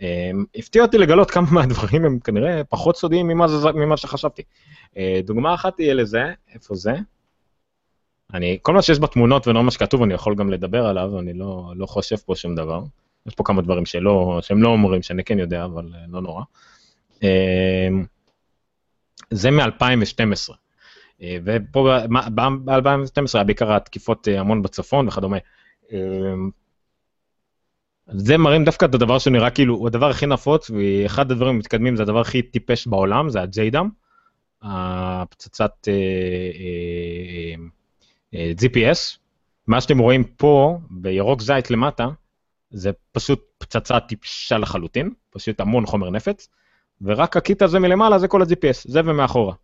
[0.03, 4.43] אה, הפתיע אותי לגלות כמה מהדברים הם כנראה פחות סודיים ממה, ממה שחשבתי.
[4.97, 6.23] אה, דוגמה אחת תהיה לזה,
[6.55, 6.95] איפה זה?
[8.35, 11.73] אני, כל מה שיש בתמונות ולא מה שכתוב אני יכול גם לדבר עליו, אני לא,
[11.77, 12.81] לא חושב פה שום דבר.
[13.27, 16.43] יש פה כמה דברים שלא, שהם לא אומרים, שאני כן יודע, אבל לא נורא.
[19.31, 20.55] זה מ-2012.
[21.45, 21.89] ופה
[22.35, 25.37] ב-2012 היה בעיקר התקיפות המון בצפון וכדומה.
[25.93, 26.51] אמ,
[28.07, 32.03] זה מראים דווקא את הדבר שנראה כאילו הוא הדבר הכי נפוץ ואחד הדברים המתקדמים זה
[32.03, 33.89] הדבר הכי טיפש בעולם זה הג'יידם.
[34.63, 35.93] הפצצת אה,
[36.61, 37.55] אה,
[38.35, 39.19] אה, GPS.
[39.67, 42.09] מה שאתם רואים פה בירוק זית למטה
[42.71, 46.49] זה פשוט פצצה טיפשה לחלוטין פשוט המון חומר נפץ
[47.03, 49.55] ורק הקיט הזה מלמעלה זה כל ה-GPS זה ומאחורה.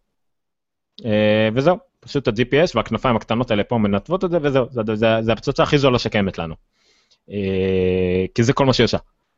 [1.55, 5.33] וזהו פשוט ה-GPS והכנפיים הקטנות האלה פה מנתבות את זה וזהו, זה, זה, זה, זה
[5.33, 6.55] הפצצה הכי זולה שקיימת לנו.
[7.31, 8.95] אה, כי זה כל מה שיש.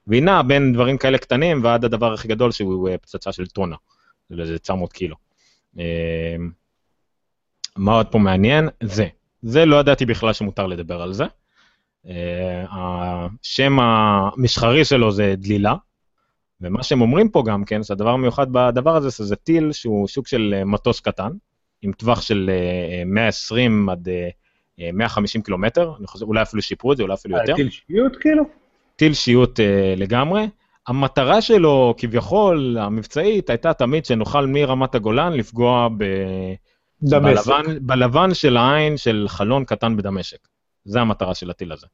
[0.07, 3.77] והיא נעה בין דברים כאלה קטנים ועד הדבר הכי גדול שהוא אה, פצצה של טונה,
[4.31, 5.16] זה 900 קילו.
[5.78, 6.36] אה,
[7.77, 8.69] מה עוד פה מעניין?
[8.82, 9.09] זה.
[9.43, 11.24] זה לא ידעתי בכלל שמותר לדבר על זה.
[12.70, 15.74] השם המסחרי שלו זה דלילה,
[16.60, 20.26] ומה שהם אומרים פה גם כן, זה הדבר המיוחד בדבר הזה, שזה טיל שהוא סוג
[20.26, 21.30] של מטוס קטן,
[21.82, 22.51] עם טווח של
[23.06, 24.09] 120 אה, עד
[24.93, 27.55] 150 אה, קילומטר, אני חושב, אולי אפילו שיפרו את זה, אולי אפילו יותר.
[27.55, 28.44] טיל שיוט כאילו?
[28.97, 30.48] טיל שיוט אה, לגמרי.
[30.86, 36.05] המטרה שלו, כביכול, המבצעית, הייתה תמיד שנוכל מרמת הגולן לפגוע ב...
[37.02, 40.48] בלבן, בלבן של העין של חלון קטן בדמשק.
[40.89, 41.86] זה המטרה של הטיל הזה.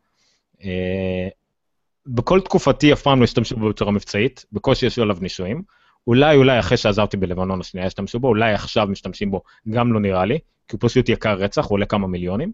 [2.06, 5.62] בכל תקופתי אף פעם לא השתמשו בו בצורה מבצעית, בקושי יש עליו נישואים.
[6.06, 10.24] אולי, אולי אחרי שעזרתי בלבנון השנייה השתמשו בו, אולי עכשיו משתמשים בו, גם לא נראה
[10.24, 10.38] לי,
[10.68, 12.52] כי הוא פשוט יקר רצח, הוא עולה כמה מיליונים.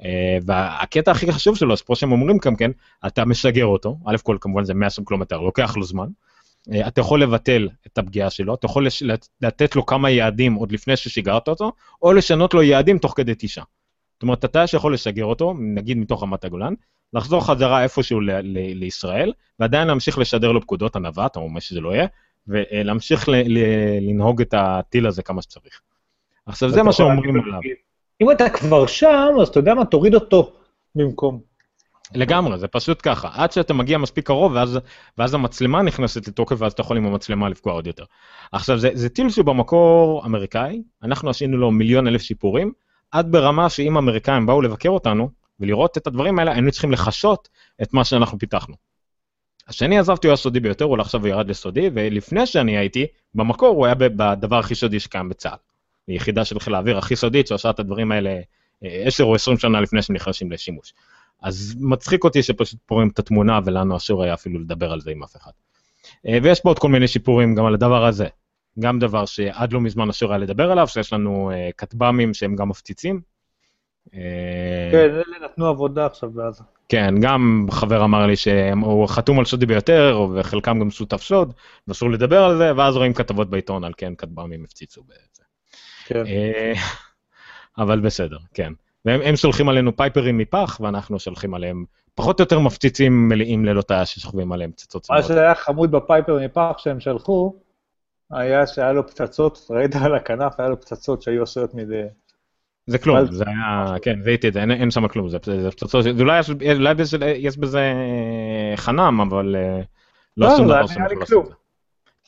[0.00, 0.04] Uh,
[0.46, 2.70] והקטע הכי חשוב שלו, אז פה שהם אומרים גם כן,
[3.06, 6.08] אתה משגר אותו, א' כל כמובן זה 120 קילומטר, לוקח לו זמן.
[6.68, 8.86] Uh, אתה יכול לבטל את הפגיעה שלו, אתה יכול.
[9.40, 11.72] לתת לו כמה יעדים עוד לפני ששיגרת אותו,
[12.02, 13.62] או לשנות לו יעדים תוך כדי טישה.
[14.22, 16.74] זאת אומרת, אתה שיכול לשגר אותו, נגיד מתוך רמת הגולן,
[17.12, 21.80] לחזור חזרה איפשהו ל- ל- לישראל, ועדיין להמשיך לשדר לו פקודות הנווט, או מה שזה
[21.80, 22.06] לא יהיה,
[22.46, 23.28] ולהמשיך
[24.00, 25.80] לנהוג את הטיל הזה כמה שצריך.
[26.46, 27.60] עכשיו, זה מה שאומרים עליו.
[28.20, 30.52] אם אתה כבר שם, אז אתה יודע מה, תוריד אותו
[30.94, 31.40] במקום.
[32.14, 33.28] לגמרי, זה פשוט ככה.
[33.32, 34.78] עד שאתה מגיע מספיק קרוב, ואז,
[35.18, 38.04] ואז המצלמה נכנסת לתוקף, ואז אתה יכול עם המצלמה לפגוע עוד יותר.
[38.52, 42.72] עכשיו, זה, זה טיל שהוא במקור אמריקאי, אנחנו עשינו לו מיליון אלף שיפורים,
[43.12, 45.30] עד ברמה שאם האמריקאים באו לבקר אותנו,
[45.60, 47.48] ולראות את הדברים האלה, היינו צריכים לחשות
[47.82, 48.74] את מה שאנחנו פיתחנו.
[49.68, 53.86] השני עזבתי, הוא היה סודי ביותר, הוא עכשיו ירד לסודי, ולפני שאני הייתי, במקור הוא
[53.86, 55.56] היה בדבר הכי סודי שקיים בצה"ל.
[56.08, 58.40] יחידה של חיל האוויר הכי סודית, שעושה את הדברים האלה
[58.82, 60.94] 10 אה, או 20 שנה לפני שנכנסים לשימוש.
[61.42, 65.22] אז מצחיק אותי שפשוט פורעים את התמונה, ולנו אסור היה אפילו לדבר על זה עם
[65.22, 65.50] אף אחד.
[66.28, 68.26] אה, ויש פה עוד כל מיני שיפורים גם על הדבר הזה.
[68.80, 72.68] גם דבר שעד לא מזמן אסור היה לדבר עליו, שיש לנו אה, כטב"מים שהם גם
[72.68, 73.20] מפציצים.
[74.10, 74.18] כן,
[74.92, 76.62] אלה נתנו עבודה עכשיו בעזה.
[76.88, 81.52] כן, גם חבר אמר לי שהוא חתום על שודי ביותר, וחלקם גם שותף שוד,
[81.88, 85.42] ואסור לדבר על זה, ואז רואים כתבות בעיתון על כן, כטב"מים הפציצו בזה.
[86.04, 86.26] כן.
[86.26, 86.72] אה,
[87.78, 88.72] אבל בסדר, כן.
[89.04, 91.84] והם שולחים עלינו פייפרים מפח, ואנחנו שולחים עליהם
[92.14, 95.22] פחות או יותר מפציצים מלאים ללא תאה ששוכבים עליהם פצצות צמאות.
[95.22, 97.54] מה שהיה חמוד בפייפר מפח שהם שלחו,
[98.32, 102.02] היה שהיה לו פצצות, ראית על הכנף, היה לו פצצות שהיו עשויות מדי...
[102.86, 105.38] זה כלום, זה היה, כן, ראיתי את זה, אין שם כלום, זה
[105.70, 106.40] פצצות, אולי
[107.36, 107.92] יש בזה
[108.76, 109.80] חנם, אבל אה,
[110.36, 111.00] לא, לא שום דבר שם.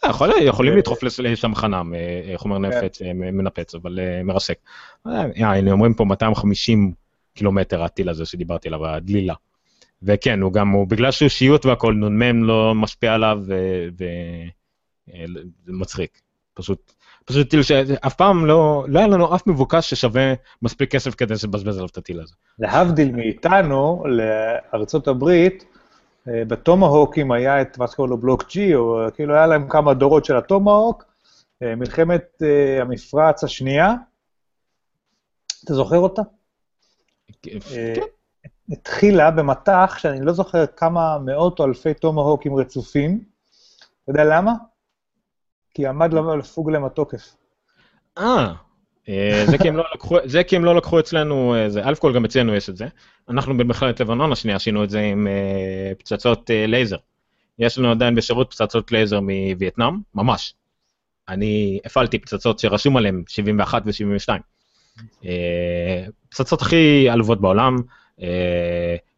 [0.09, 2.63] יכול, יכולים לדחוף לשם חנם, אה, חומר כן.
[2.63, 4.59] נפץ אה, מנפץ, אבל מרסק.
[5.37, 6.93] הנה, אומרים פה 250
[7.35, 9.35] קילומטר הטיל הזה שדיברתי עליו, הדלילה.
[10.03, 13.39] וכן, הוא גם, הוא בגלל שהוא שיוט והכל, נ"מ לא משפיע עליו,
[15.09, 16.21] וזה מצחיק.
[16.55, 16.93] פשוט
[17.25, 21.77] פשוט טיל שאף פעם לא, לא היה לנו אף מבוקש ששווה מספיק כסף כדי לבזבז
[21.77, 22.35] עליו את הטיל הזה.
[22.59, 25.65] להבדיל מאיתנו, לארצות הברית,
[26.29, 30.25] אה, בטומהוקים היה את מה שקוראים לו בלוק G, או כאילו היה להם כמה דורות
[30.25, 31.05] של הטומהוק,
[31.63, 33.95] אה, מלחמת אה, המפרץ השנייה,
[35.65, 36.23] אתה זוכר אותה?
[37.43, 37.59] כן.
[38.71, 43.25] התחילה במטח שאני לא זוכר כמה מאות או אלפי טומהוקים רצופים.
[44.03, 44.53] אתה יודע למה?
[45.75, 47.37] כי עמד לפוג להם התוקף.
[48.19, 48.53] אה,
[49.09, 49.85] אה לא
[50.25, 52.87] זה כי הם לא לקחו אצלנו, אה, זה, אלף כל גם אצלנו יש את זה.
[53.29, 56.97] אנחנו במלחמת לבנון השנייה עשינו את זה עם אה, פצצות לייזר.
[57.59, 60.55] יש לנו עדיין בשירות פצצות לייזר מווייטנאם, ממש.
[61.29, 64.33] אני הפעלתי פצצות שרשום עליהן 71 ו-72.
[66.29, 67.77] פצצות הכי עלובות בעולם,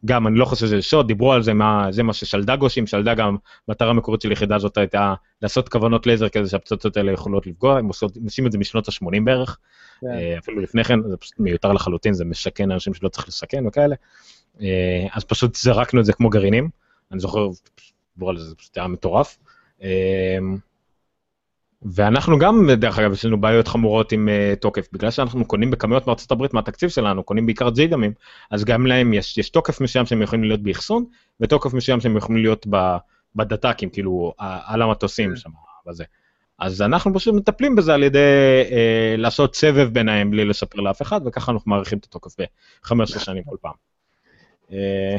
[0.05, 3.17] גם אני לא חושב שזה סוד, דיברו על זה, מה, זה מה ששלדג עושים, שלדג
[3.69, 7.89] המטרה המקורית של היחידה הזאת הייתה לעשות כוונות לייזר כזה שהפצצות האלה יכולות לפגוע, הם
[8.25, 9.59] עושים את זה משנות ה-80 בערך,
[10.01, 10.07] כן.
[10.39, 13.97] אפילו לפני כן, זה פשוט מיותר לחלוטין, זה משכן אנשים שלא צריך לסכן וכאלה,
[15.13, 16.69] אז פשוט זרקנו את זה כמו גרעינים,
[17.13, 17.49] אני זוכר,
[18.15, 19.39] דיברו על זה, זה פשוט היה מטורף.
[21.83, 26.07] ואנחנו גם, דרך אגב, יש לנו בעיות חמורות עם uh, תוקף, בגלל שאנחנו קונים בכמויות
[26.07, 28.13] מארצות הברית מהתקציב שלנו, קונים בעיקר ג'יגמים,
[28.51, 31.05] אז גם להם יש, יש תוקף מסוים שהם יכולים להיות באחסון,
[31.41, 32.67] ותוקף מסוים שהם יכולים להיות
[33.35, 35.37] בדת"קים, כאילו, על המטוסים כן.
[35.37, 35.51] שם,
[35.87, 36.05] בזה.
[36.59, 38.19] אז אנחנו פשוט מטפלים בזה על ידי
[38.69, 43.45] uh, לעשות סבב ביניהם בלי לספר לאף אחד, וככה אנחנו מאריכים את התוקף ב-15 שנים
[43.45, 43.75] כל פעם.
[44.73, 45.17] אה,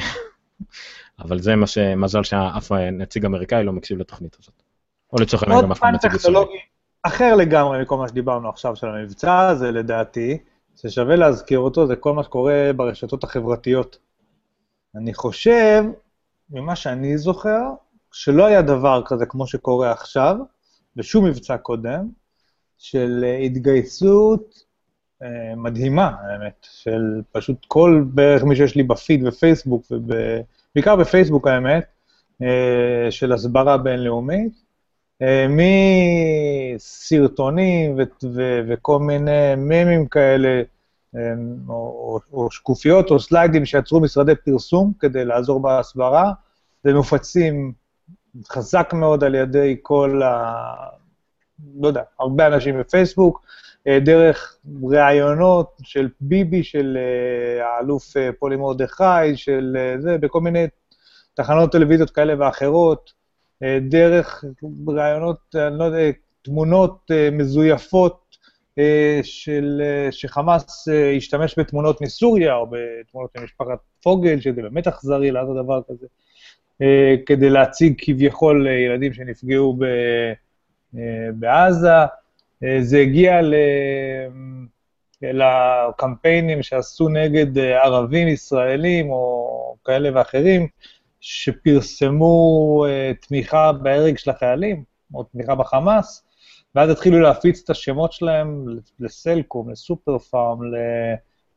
[1.24, 4.67] אבל זה מה שמזל שאף נציג אמריקאי לא מקשיב לתוכנית הזאת.
[5.14, 6.58] או לצורך העניין גם אף פעם נציג טכנולוגי
[7.04, 10.38] אחר לגמרי מכל מה שדיברנו עכשיו של המבצע הזה, לדעתי,
[10.76, 13.98] ששווה להזכיר אותו, זה כל מה שקורה ברשתות החברתיות.
[14.96, 15.84] אני חושב,
[16.50, 17.62] ממה שאני זוכר,
[18.12, 20.38] שלא היה דבר כזה כמו שקורה עכשיו,
[20.96, 22.10] בשום מבצע קודם,
[22.78, 24.64] של התגייסות
[25.24, 31.86] אה, מדהימה, האמת, של פשוט כל בערך מי שיש לי בפיד בפייסבוק, ובעיקר בפייסבוק האמת,
[32.42, 34.67] אה, של הסברה בינלאומית,
[35.22, 35.46] אה,
[36.78, 37.98] מסרטונים
[38.68, 40.62] וכל מיני מימים כאלה,
[41.16, 41.22] אה,
[41.70, 46.32] או, או שקופיות או סליידים שיצרו משרדי פרסום כדי לעזור בהסברה,
[46.86, 47.74] ומופצים
[48.50, 50.54] חזק מאוד על ידי כל ה...
[51.80, 53.46] לא יודע, הרבה אנשים בפייסבוק,
[53.88, 56.98] אה, דרך ראיונות של ביבי, של
[57.62, 60.68] האלוף פולי מרדכי, של זה, בכל מיני
[61.34, 63.17] תחנות טלוויזיות כאלה ואחרות,
[63.82, 64.44] דרך
[64.88, 66.12] רעיונות, אני לא יודע,
[66.42, 68.38] תמונות אה, מזויפות
[68.80, 69.82] אה, של,
[70.12, 76.08] שחמאס השתמש בתמונות מסוריה, או בתמונות של משפחת פוגל, שזה באמת אכזרי לעשות דבר כזה,
[77.26, 79.86] כדי להציג כביכול ילדים שנפגעו ב,
[81.34, 82.06] בעזה.
[82.80, 83.54] זה הגיע ל...
[85.22, 90.68] לקמפיינים שעשו נגד ערבים ישראלים או כאלה ואחרים,
[91.30, 94.84] שפרסמו uh, תמיכה בהרג של החיילים,
[95.14, 96.24] או תמיכה בחמאס,
[96.76, 98.66] ואז התחילו להפיץ את השמות שלהם
[99.00, 100.60] לסלקום, לסופר פארם,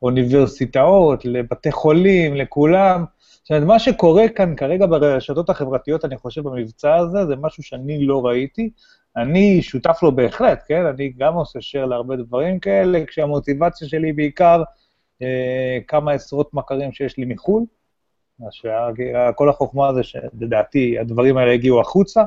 [0.03, 3.05] לאוניברסיטאות, לבתי חולים, לכולם.
[3.43, 8.07] זאת אומרת, מה שקורה כאן כרגע ברשתות החברתיות, אני חושב, במבצע הזה, זה משהו שאני
[8.07, 8.71] לא ראיתי.
[9.17, 10.87] אני שותף לו בהחלט, כן?
[10.87, 14.63] אני גם עושה share להרבה דברים כאלה, כשהמוטיבציה שלי בעיקר
[15.23, 17.65] אה, כמה עשרות מכרים שיש לי מחו"ל.
[19.35, 22.25] כל החוכמה זה שלדעתי הדברים האלה הגיעו החוצה.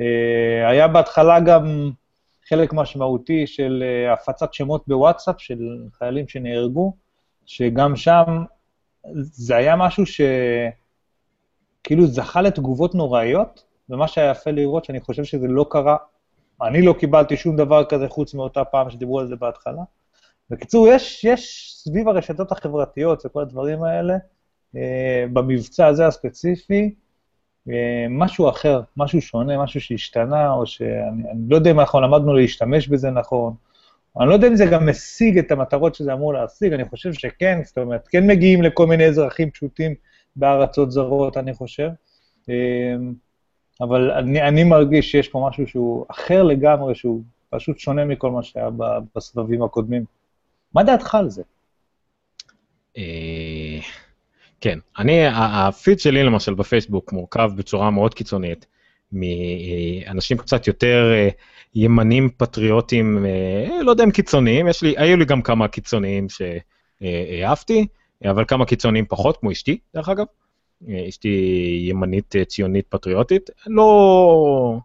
[0.00, 1.90] אה, היה בהתחלה גם
[2.48, 5.58] חלק משמעותי של אה, הפצת שמות בוואטסאפ של
[5.92, 6.92] חיילים שנהרגו,
[7.46, 8.44] שגם שם
[9.14, 15.66] זה היה משהו שכאילו זכה לתגובות נוראיות, ומה שהיה יפה לראות, שאני חושב שזה לא
[15.70, 15.96] קרה,
[16.62, 19.82] אני לא קיבלתי שום דבר כזה חוץ מאותה פעם שדיברו על זה בהתחלה.
[20.50, 24.16] בקיצור, יש, יש סביב הרשתות החברתיות וכל הדברים האלה,
[25.32, 26.94] במבצע הזה הספציפי,
[27.70, 32.88] אה, משהו אחר, משהו שונה, משהו שהשתנה, או שאני לא יודע אם אנחנו למדנו להשתמש
[32.88, 33.54] בזה נכון.
[34.20, 37.60] אני לא יודע אם זה גם משיג את המטרות שזה אמור להשיג, אני חושב שכן,
[37.64, 39.94] זאת אומרת, כן מגיעים לכל מיני אזרחים פשוטים
[40.36, 41.88] בארצות זרות, אני חושב.
[42.48, 42.94] אה,
[43.80, 48.42] אבל אני, אני מרגיש שיש פה משהו שהוא אחר לגמרי, שהוא פשוט שונה מכל מה
[48.42, 48.68] שהיה
[49.16, 50.04] בסבבים הקודמים.
[50.74, 51.42] מה דעתך על זה?
[54.62, 58.66] כן, אני, הפיד שלי למשל בפייסבוק מורכב בצורה מאוד קיצונית
[59.12, 61.28] מאנשים קצת יותר אה,
[61.74, 67.86] ימנים פטריוטים, אה, לא יודע אם קיצוניים, יש לי, היו לי גם כמה קיצוניים שאהבתי,
[68.24, 70.26] אבל כמה קיצוניים פחות, כמו אשתי, דרך אגב.
[70.88, 71.28] אה, אשתי
[71.88, 74.78] ימנית ציונית פטריוטית, לא...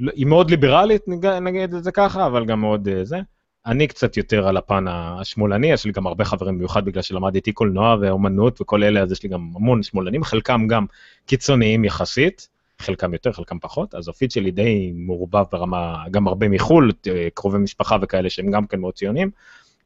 [0.00, 1.02] לא היא מאוד ליברלית,
[1.42, 3.20] נגיד את זה ככה, אבל גם מאוד זה.
[3.66, 7.96] אני קצת יותר על הפן השמאלני, יש לי גם הרבה חברים, במיוחד בגלל שלמדתי קולנוע
[8.00, 10.86] ואומנות וכל אלה, אז יש לי גם המון שמאלנים, חלקם גם
[11.26, 16.92] קיצוניים יחסית, חלקם יותר, חלקם פחות, אז הפיד שלי די מעורבב ברמה, גם הרבה מחו"ל,
[17.34, 19.30] קרובי משפחה וכאלה שהם גם כן מאוד ציונים,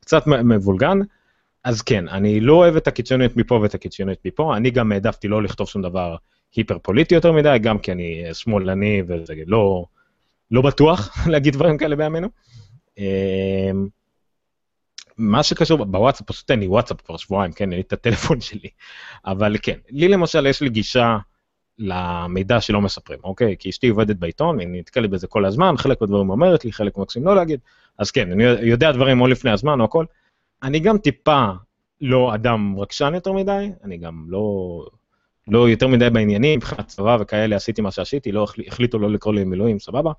[0.01, 0.99] קצת מבולגן.
[1.65, 5.43] אז כן, אני לא אוהב את הקיצוניות מפה ואת הקיצוניות מפה, אני גם העדפתי לא
[5.43, 6.17] לכתוב שום דבר
[6.57, 9.85] היפר פוליטי יותר מדי, גם כי אני שמאלני וזה לא,
[10.51, 12.29] לא בטוח להגיד דברים כאלה בימינו.
[12.99, 13.89] אמ,
[15.17, 18.69] מה שקשור בוואטסאפ, פשוט אין לי וואטסאפ כבר שבועיים, כן, אין לי את הטלפון שלי.
[19.27, 21.19] אבל כן, לי למשל יש לי גישה
[21.79, 23.57] למידע שלא מספרים, אוקיי?
[23.59, 27.29] כי אשתי עובדת בעיתון, היא נתקלת בזה כל הזמן, חלק מהדברים אומרת לי, חלק מקסימים
[27.29, 27.61] לא להגיד,
[27.99, 30.05] אז כן, אני יודע דברים או לפני הזמן או הכל.
[30.63, 31.47] אני גם טיפה
[32.01, 34.87] לא אדם רגשן יותר מדי, אני גם לא,
[35.49, 39.45] לא יותר מדי בעניינים, מבחינת צבא וכאלה, עשיתי מה שעשיתי, לא החליטו לא לקרוא לי
[39.45, 40.13] מילואים, סבבה.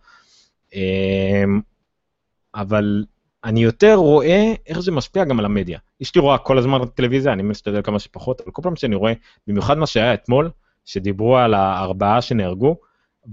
[2.56, 3.06] אבל
[3.44, 5.80] אני יותר רואה איך זה משפיע גם על המדיה.
[6.02, 9.14] אשתי רואה כל הזמן טלוויזיה, אני משתדל כמה שפחות, אבל כל פעם שאני רואה,
[9.48, 10.50] במיוחד מה שהיה אתמול,
[10.86, 12.76] שדיברו על הארבעה שנהרגו,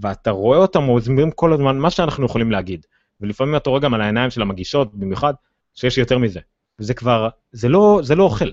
[0.01, 2.85] ואתה רואה אותם מסבירים כל הזמן מה שאנחנו יכולים להגיד.
[3.21, 5.33] ולפעמים אתה רואה גם על העיניים של המגישות, במיוחד,
[5.73, 6.39] שיש יותר מזה.
[6.79, 8.49] וזה כבר, זה לא, זה לא אוכל.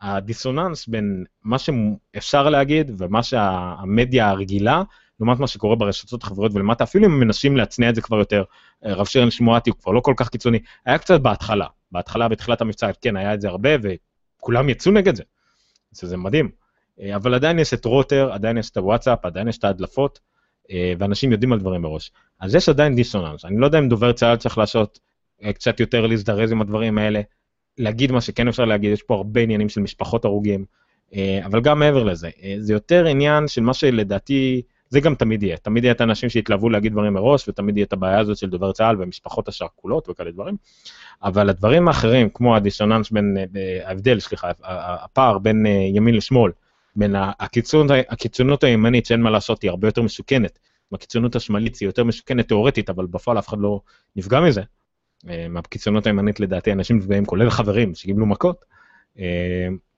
[0.00, 4.82] הדיסוננס בין מה שאפשר להגיד ומה שהמדיה הרגילה,
[5.20, 8.44] לעומת מה שקורה ברשתות החברתיות ולמטה, אפילו אם הם מנסים להצניע את זה כבר יותר,
[8.86, 12.60] אה, רב שרן שמואטי הוא כבר לא כל כך קיצוני, היה קצת בהתחלה, בהתחלה, בתחילת
[12.60, 15.22] המבצע, כן, היה את זה הרבה, וכולם יצאו נגד זה.
[15.92, 16.50] זה מדהים.
[17.00, 20.20] אה, אבל עדיין יש את רוטר, עדיין יש את הוואטסאפ, עדיין יש את ההדלפות,
[20.70, 22.12] אה, ואנשים יודעים על דברים מראש.
[22.40, 23.44] אז יש עדיין דיסוננס.
[23.44, 24.98] אני לא יודע אם דובר צה"ל צריך לעשות
[25.54, 27.20] קצת יותר להזדרז עם הדברים האלה,
[27.78, 30.64] להגיד מה שכן אפשר להגיד, יש פה הרבה עניינים של משפחות הרוגים,
[31.44, 34.62] אבל גם מעבר לזה, זה יותר עניין של מה שלדעתי,
[34.96, 37.92] זה גם תמיד יהיה, תמיד יהיה את האנשים שיתלהבו להגיד דברים מראש, ותמיד יהיה את
[37.92, 40.56] הבעיה הזאת של דובר צה"ל ומשפחות השכולות וכאלה דברים,
[41.22, 44.50] אבל הדברים האחרים, כמו הדיסוננס בין, אה, ההבדל, סליחה,
[45.04, 46.52] הפער בין אה, ימין לשמאל,
[46.96, 50.58] בין הקיצונות, הקיצונות הימנית שאין מה לעשות, היא הרבה יותר מסוכנת,
[50.92, 53.80] מהקיצונות השמאלית היא יותר מסוכנת תיאורטית, אבל בפועל אף אחד לא
[54.16, 54.62] נפגע מזה.
[55.28, 58.64] אה, מהקיצונות הימנית לדעתי אנשים נפגעים, כולל חברים שקיבלו מכות,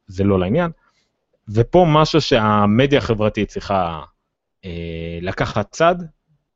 [0.06, 0.70] זה לא לעניין.
[1.48, 4.02] ופה משהו שהמדיה החברתית צריכה אה,
[5.20, 5.94] לקחת צד,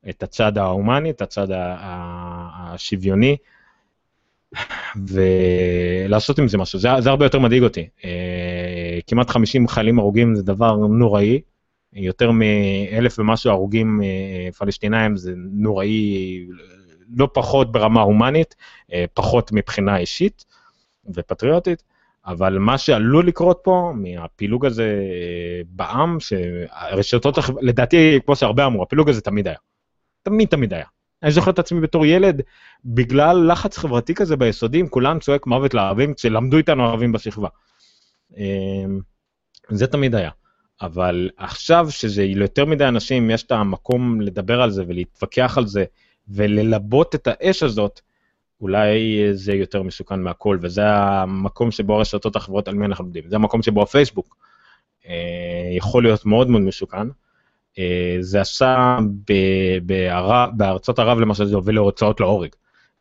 [0.09, 3.37] את הצד ההומני, את הצד השוויוני,
[5.07, 6.79] ולעשות עם זה משהו.
[6.79, 7.87] זה, זה הרבה יותר מדאיג אותי.
[8.05, 11.41] אה, כמעט 50 חיילים הרוגים זה דבר נוראי,
[11.93, 16.45] יותר מאלף ומשהו הרוגים אה, פלסטינאים זה נוראי
[17.17, 18.55] לא פחות ברמה הומנית,
[19.13, 20.45] פחות מבחינה אישית
[21.13, 21.83] ופטריוטית.
[22.25, 29.09] אבל מה שעלול לקרות פה, מהפילוג הזה אה, בעם, שהרשתות, לדעתי, כמו שהרבה אמרו, הפילוג
[29.09, 29.57] הזה תמיד היה.
[30.23, 30.85] תמיד תמיד היה.
[31.23, 32.41] אני זוכר את עצמי בתור ילד,
[32.85, 37.47] בגלל לחץ חברתי כזה ביסודים, כולם צועק מוות לערבים, כשלמדו איתנו ערבים בשכבה.
[38.37, 38.85] אה,
[39.69, 40.31] זה תמיד היה.
[40.81, 45.85] אבל עכשיו שזה ליותר מדי אנשים, יש את המקום לדבר על זה ולהתווכח על זה,
[46.27, 48.01] וללבות את האש הזאת,
[48.63, 53.35] אולי זה יותר מסוכן מהכל, וזה המקום שבו הרשתות החברות, על מי אנחנו יודעים, זה
[53.35, 54.37] המקום שבו הפייסבוק
[55.07, 57.07] אה, יכול להיות מאוד מאוד מסוכן.
[57.79, 58.97] אה, זה עשה
[59.83, 62.49] בער, בארצות ערב למשל, זה הוביל להוצאות להורג.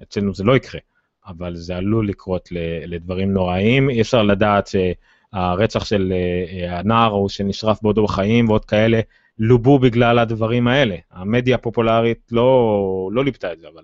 [0.03, 0.81] אצלנו זה לא יקרה,
[1.27, 2.49] אבל זה עלול לקרות
[2.87, 3.91] לדברים נוראיים.
[3.91, 9.01] אי אפשר לדעת שהרצח של אה, הנער הוא שנשרף בעודו בחיים ועוד כאלה,
[9.39, 10.97] לובו בגלל הדברים האלה.
[11.11, 13.83] המדיה הפופולרית לא, לא ליפתה את זה, אבל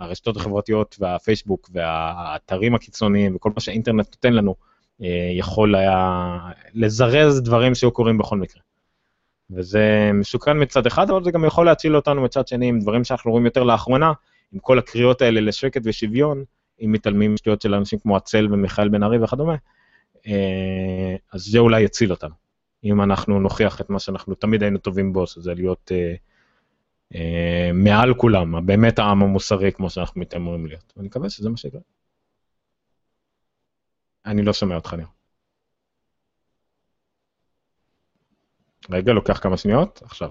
[0.00, 4.54] הרשתות החברתיות והפייסבוק והאתרים הקיצוניים וכל מה שהאינטרנט נותן לנו,
[5.02, 6.38] אה, יכול היה
[6.74, 8.62] לזרז דברים שהיו קורים בכל מקרה.
[9.50, 13.30] וזה מסוכן מצד אחד, אבל זה גם יכול להציל אותנו מצד שני עם דברים שאנחנו
[13.30, 14.12] רואים יותר לאחרונה,
[14.52, 16.44] עם כל הקריאות האלה לשקט ושוויון,
[16.84, 19.54] אם מתעלמים משטויות של אנשים כמו הצל ומיכאל בן ארי וכדומה,
[20.26, 22.34] אה, אז זה אולי יציל אותנו,
[22.84, 26.14] אם אנחנו נוכיח את מה שאנחנו תמיד היינו טובים בו, שזה להיות אה,
[27.74, 30.92] מעל כולם, באמת העם המוסרי כמו שאנחנו מתאמרים להיות.
[30.96, 31.80] ואני מקווה שזה מה שיקרה.
[34.26, 35.06] אני לא שומע אותך, ניר.
[38.90, 40.30] רגע, לוקח כמה שניות, עכשיו.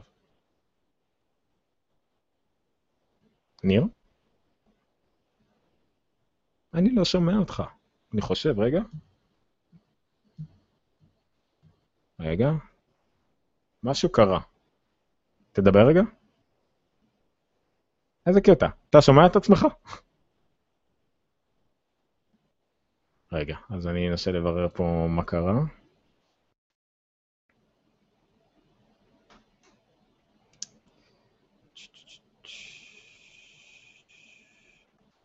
[3.63, 3.83] ניר?
[6.73, 7.63] אני לא שומע אותך.
[8.13, 8.81] אני חושב, רגע.
[12.19, 12.49] רגע.
[13.83, 14.39] משהו קרה.
[15.51, 16.01] תדבר רגע.
[18.29, 18.67] איזה קטע.
[18.89, 19.65] אתה שומע את עצמך?
[23.31, 25.53] רגע, אז אני אנסה לברר פה מה קרה.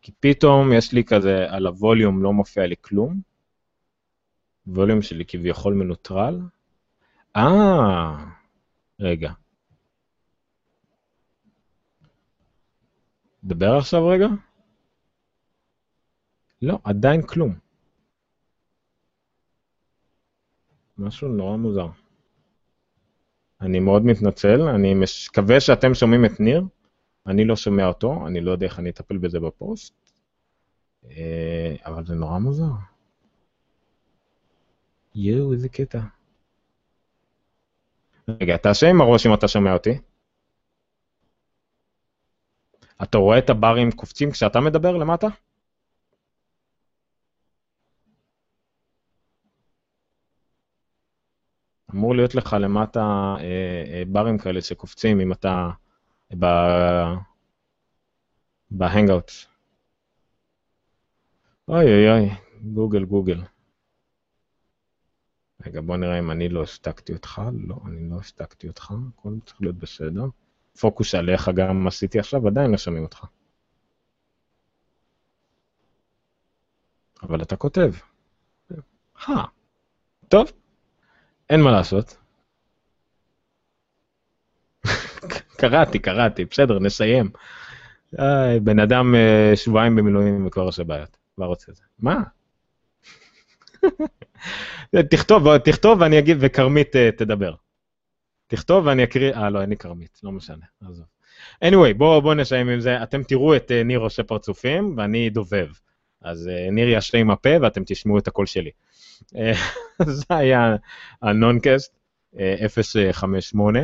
[0.02, 3.20] כי פתאום יש לי כזה, על הווליום לא מופיע לי כלום.
[4.66, 6.40] ווליום שלי כביכול מנוטרל.
[7.36, 8.24] אה,
[9.00, 9.32] רגע.
[13.44, 14.26] דבר עכשיו רגע?
[16.62, 17.54] לא, עדיין כלום.
[20.98, 21.88] משהו נורא מוזר.
[23.60, 26.62] אני מאוד מתנצל, אני מקווה שאתם שומעים את ניר,
[27.26, 29.94] אני לא שומע אותו, אני לא יודע איך אני אטפל בזה בפוסט,
[31.04, 32.70] אה, אבל זה נורא מוזר.
[35.14, 36.00] יואו, איזה קטע.
[38.28, 39.98] רגע, תעשה עם הראש אם אתה שומע אותי.
[43.02, 45.26] אתה רואה את הברים קופצים כשאתה מדבר למטה?
[51.94, 53.00] אמור להיות לך למטה
[53.40, 55.70] אה, אה, ברים כאלה שקופצים אם אתה
[56.38, 56.46] ב...
[58.70, 59.30] בהנגאוט.
[61.68, 62.30] אוי אוי אוי,
[62.74, 63.42] גוגל גוגל.
[65.66, 67.42] רגע, בוא נראה אם אני לא השתקתי אותך.
[67.68, 70.24] לא, אני לא השתקתי אותך, הכל צריך להיות בסדר.
[70.80, 73.24] פוקוס עליך גם עשיתי עכשיו, עדיין לא שומעים אותך.
[77.22, 77.92] אבל אתה כותב.
[79.28, 79.44] אה,
[80.28, 80.52] טוב,
[81.50, 82.16] אין מה לעשות.
[85.60, 87.30] קראתי, קראתי, בסדר, נסיים.
[88.18, 91.82] איי, בן אדם אה, שבועיים במילואים וכבר עושה בעיות, כבר רוצה את זה.
[91.98, 92.22] מה?
[95.10, 97.54] תכתוב, תכתוב ואני אגיד, וכרמית אה, תדבר.
[98.56, 101.06] תכתוב ואני אקריא, אה לא, אין לי כרמית, לא משנה, עזוב.
[101.64, 105.68] anyway, בואו בוא נסיים עם זה, אתם תראו את uh, ניר עושה פרצופים ואני דובב.
[106.22, 108.70] אז uh, ניר ישלה עם הפה ואתם תשמעו את הקול שלי.
[110.18, 110.76] זה היה
[111.22, 111.98] הנונקאסט
[113.12, 113.80] 058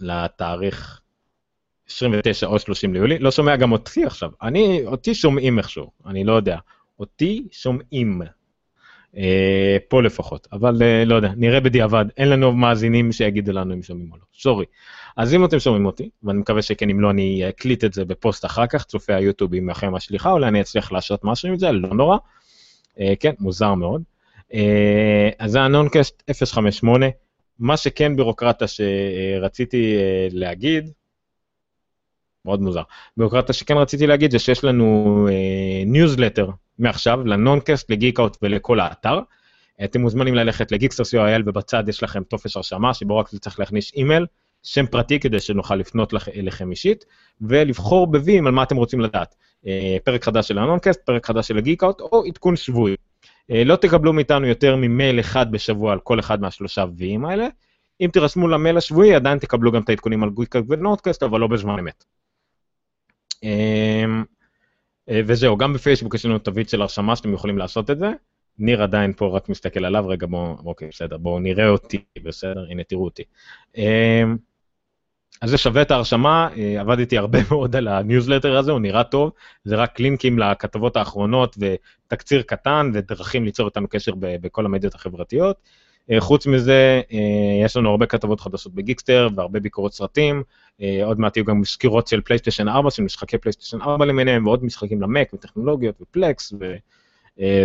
[0.00, 1.00] לתאריך
[1.88, 3.18] 29 או 30 ליולי.
[3.18, 6.58] לא שומע גם אותי עכשיו, אני, אותי שומעים איכשהו, אני לא יודע.
[6.98, 8.22] אותי שומעים.
[9.16, 13.82] אה, פה לפחות, אבל אה, לא יודע, נראה בדיעבד, אין לנו מאזינים שיגידו לנו אם
[13.82, 14.64] שומעים או לא, sorry.
[15.16, 18.44] אז אם אתם שומעים אותי, ואני מקווה שכן, אם לא, אני אקליט את זה בפוסט
[18.44, 22.16] אחר כך, צופי היוטיוב עמכם הסליחה, אולי אני אצליח לעשות משהו עם זה, לא נורא.
[23.00, 24.02] אה, כן, מוזר מאוד.
[24.54, 27.06] אה, אז זה הנונקאסט 058,
[27.58, 30.90] מה שכן בירוקרטה שרציתי אה, להגיד,
[32.44, 32.82] מאוד מוזר.
[33.16, 35.28] ביורוקרטיה שכן רציתי להגיד זה שיש לנו
[35.86, 36.52] ניוזלטר uh,
[36.82, 39.20] מעכשיו לנונקאסט, לגיקאוט ולכל האתר.
[39.84, 44.26] אתם מוזמנים ללכת לגיקסטר co.il ובצד יש לכם טופס הרשמה שבו רק צריך להכניס אימייל,
[44.62, 47.04] שם פרטי כדי שנוכל לפנות לכ- אליכם אישית,
[47.40, 49.34] ולבחור בווים על מה אתם רוצים לדעת.
[49.64, 49.66] Uh,
[50.04, 52.94] פרק חדש של הנונקאסט, פרק חדש של הגיקאוט או עדכון שבועי.
[52.94, 57.46] Uh, לא תקבלו מאיתנו יותר ממייל אחד בשבוע על כל אחד מהשלושה ויים האלה.
[58.00, 61.78] אם תירשמו למייל השבועי עדיין תקבלו גם את העדכונים על גיקאוט ונונקאסט, אבל לא בזמן
[61.78, 62.04] אמת.
[65.08, 68.10] אה, וזהו, גם בפייסבוק יש לנו תווית של הרשמה שאתם יכולים לעשות את זה.
[68.58, 72.84] ניר עדיין פה רק מסתכל עליו, רגע בואו, אוקיי, בסדר, בואו נראה אותי, בסדר, הנה
[72.84, 73.22] תראו אותי.
[73.76, 74.36] אמ,
[75.42, 79.32] אז זה שווה את ההרשמה, אה, עבדתי הרבה מאוד על הניוזלטר הזה, הוא נראה טוב,
[79.64, 85.56] זה רק לינקים לכתבות האחרונות ותקציר קטן ודרכים ליצור איתנו קשר בכל המדיות החברתיות.
[86.10, 90.42] אה, חוץ מזה, אה, יש לנו הרבה כתבות חדשות בגיקסטר והרבה ביקורות סרטים,
[90.82, 94.64] אה, עוד מעט יהיו גם סקירות של פלייסטיישן 4, של משחקי פלייסטיישן 4 למיניהם, ועוד
[94.64, 96.52] משחקים למק וטכנולוגיות ופלקס.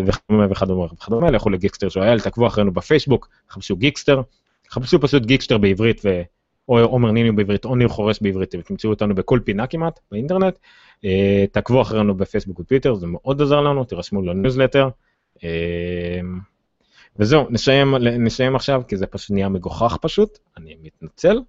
[0.06, 4.22] וכדומה וכדומה וכדומה, לכו לגיקסטר שואל, תעקבו אחרינו בפייסבוק, חפשו גיקסטר,
[4.72, 6.22] חפשו פשוט גיקסטר בעברית ו...
[6.70, 10.60] או עומר ניני בעברית או ניר חורש בעברית, ותמצאו אותנו בכל פינה כמעט באינטרנט.
[11.52, 14.90] תעקבו אחרינו בפייסבוק וטוויטר, זה מאוד עוזר לנו, תירשמו לניוזלטר.
[17.20, 21.40] וזהו, נסיים, נסיים עכשיו, כי זה פשוט נהיה מגוחך פשוט, אני מתנצל,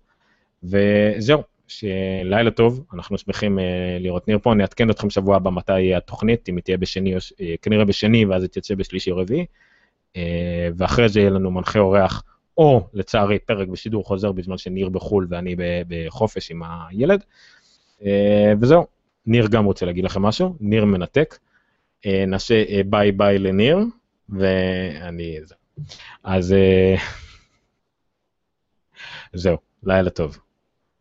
[0.64, 3.62] וזהו, שלילה טוב, אנחנו שמחים uh,
[4.00, 7.14] לראות ניר פה, אני אעדכן אתכם שבוע הבא מתי יהיה התוכנית, אם היא תהיה בשני,
[7.14, 9.46] או, uh, כנראה בשני, ואז היא תצא בשלישי או רביעי,
[10.14, 10.16] uh,
[10.76, 12.24] ואחרי זה יהיה לנו מנחה אורח,
[12.58, 15.56] או לצערי פרק בשידור חוזר בזמן שניר בחו"ל ואני
[15.88, 17.22] בחופש עם הילד,
[18.00, 18.04] uh,
[18.60, 18.86] וזהו,
[19.26, 21.38] ניר גם רוצה להגיד לכם משהו, ניר מנתק,
[22.02, 23.78] uh, נעשה uh, bye bye לניר,
[24.28, 25.38] ואני...
[26.24, 26.94] אז אה,
[29.32, 30.38] זהו, לילה טוב.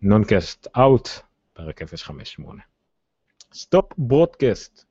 [0.01, 1.09] נונקאסט out,
[1.53, 2.61] פרק 058.
[3.53, 4.86] stop broadcast.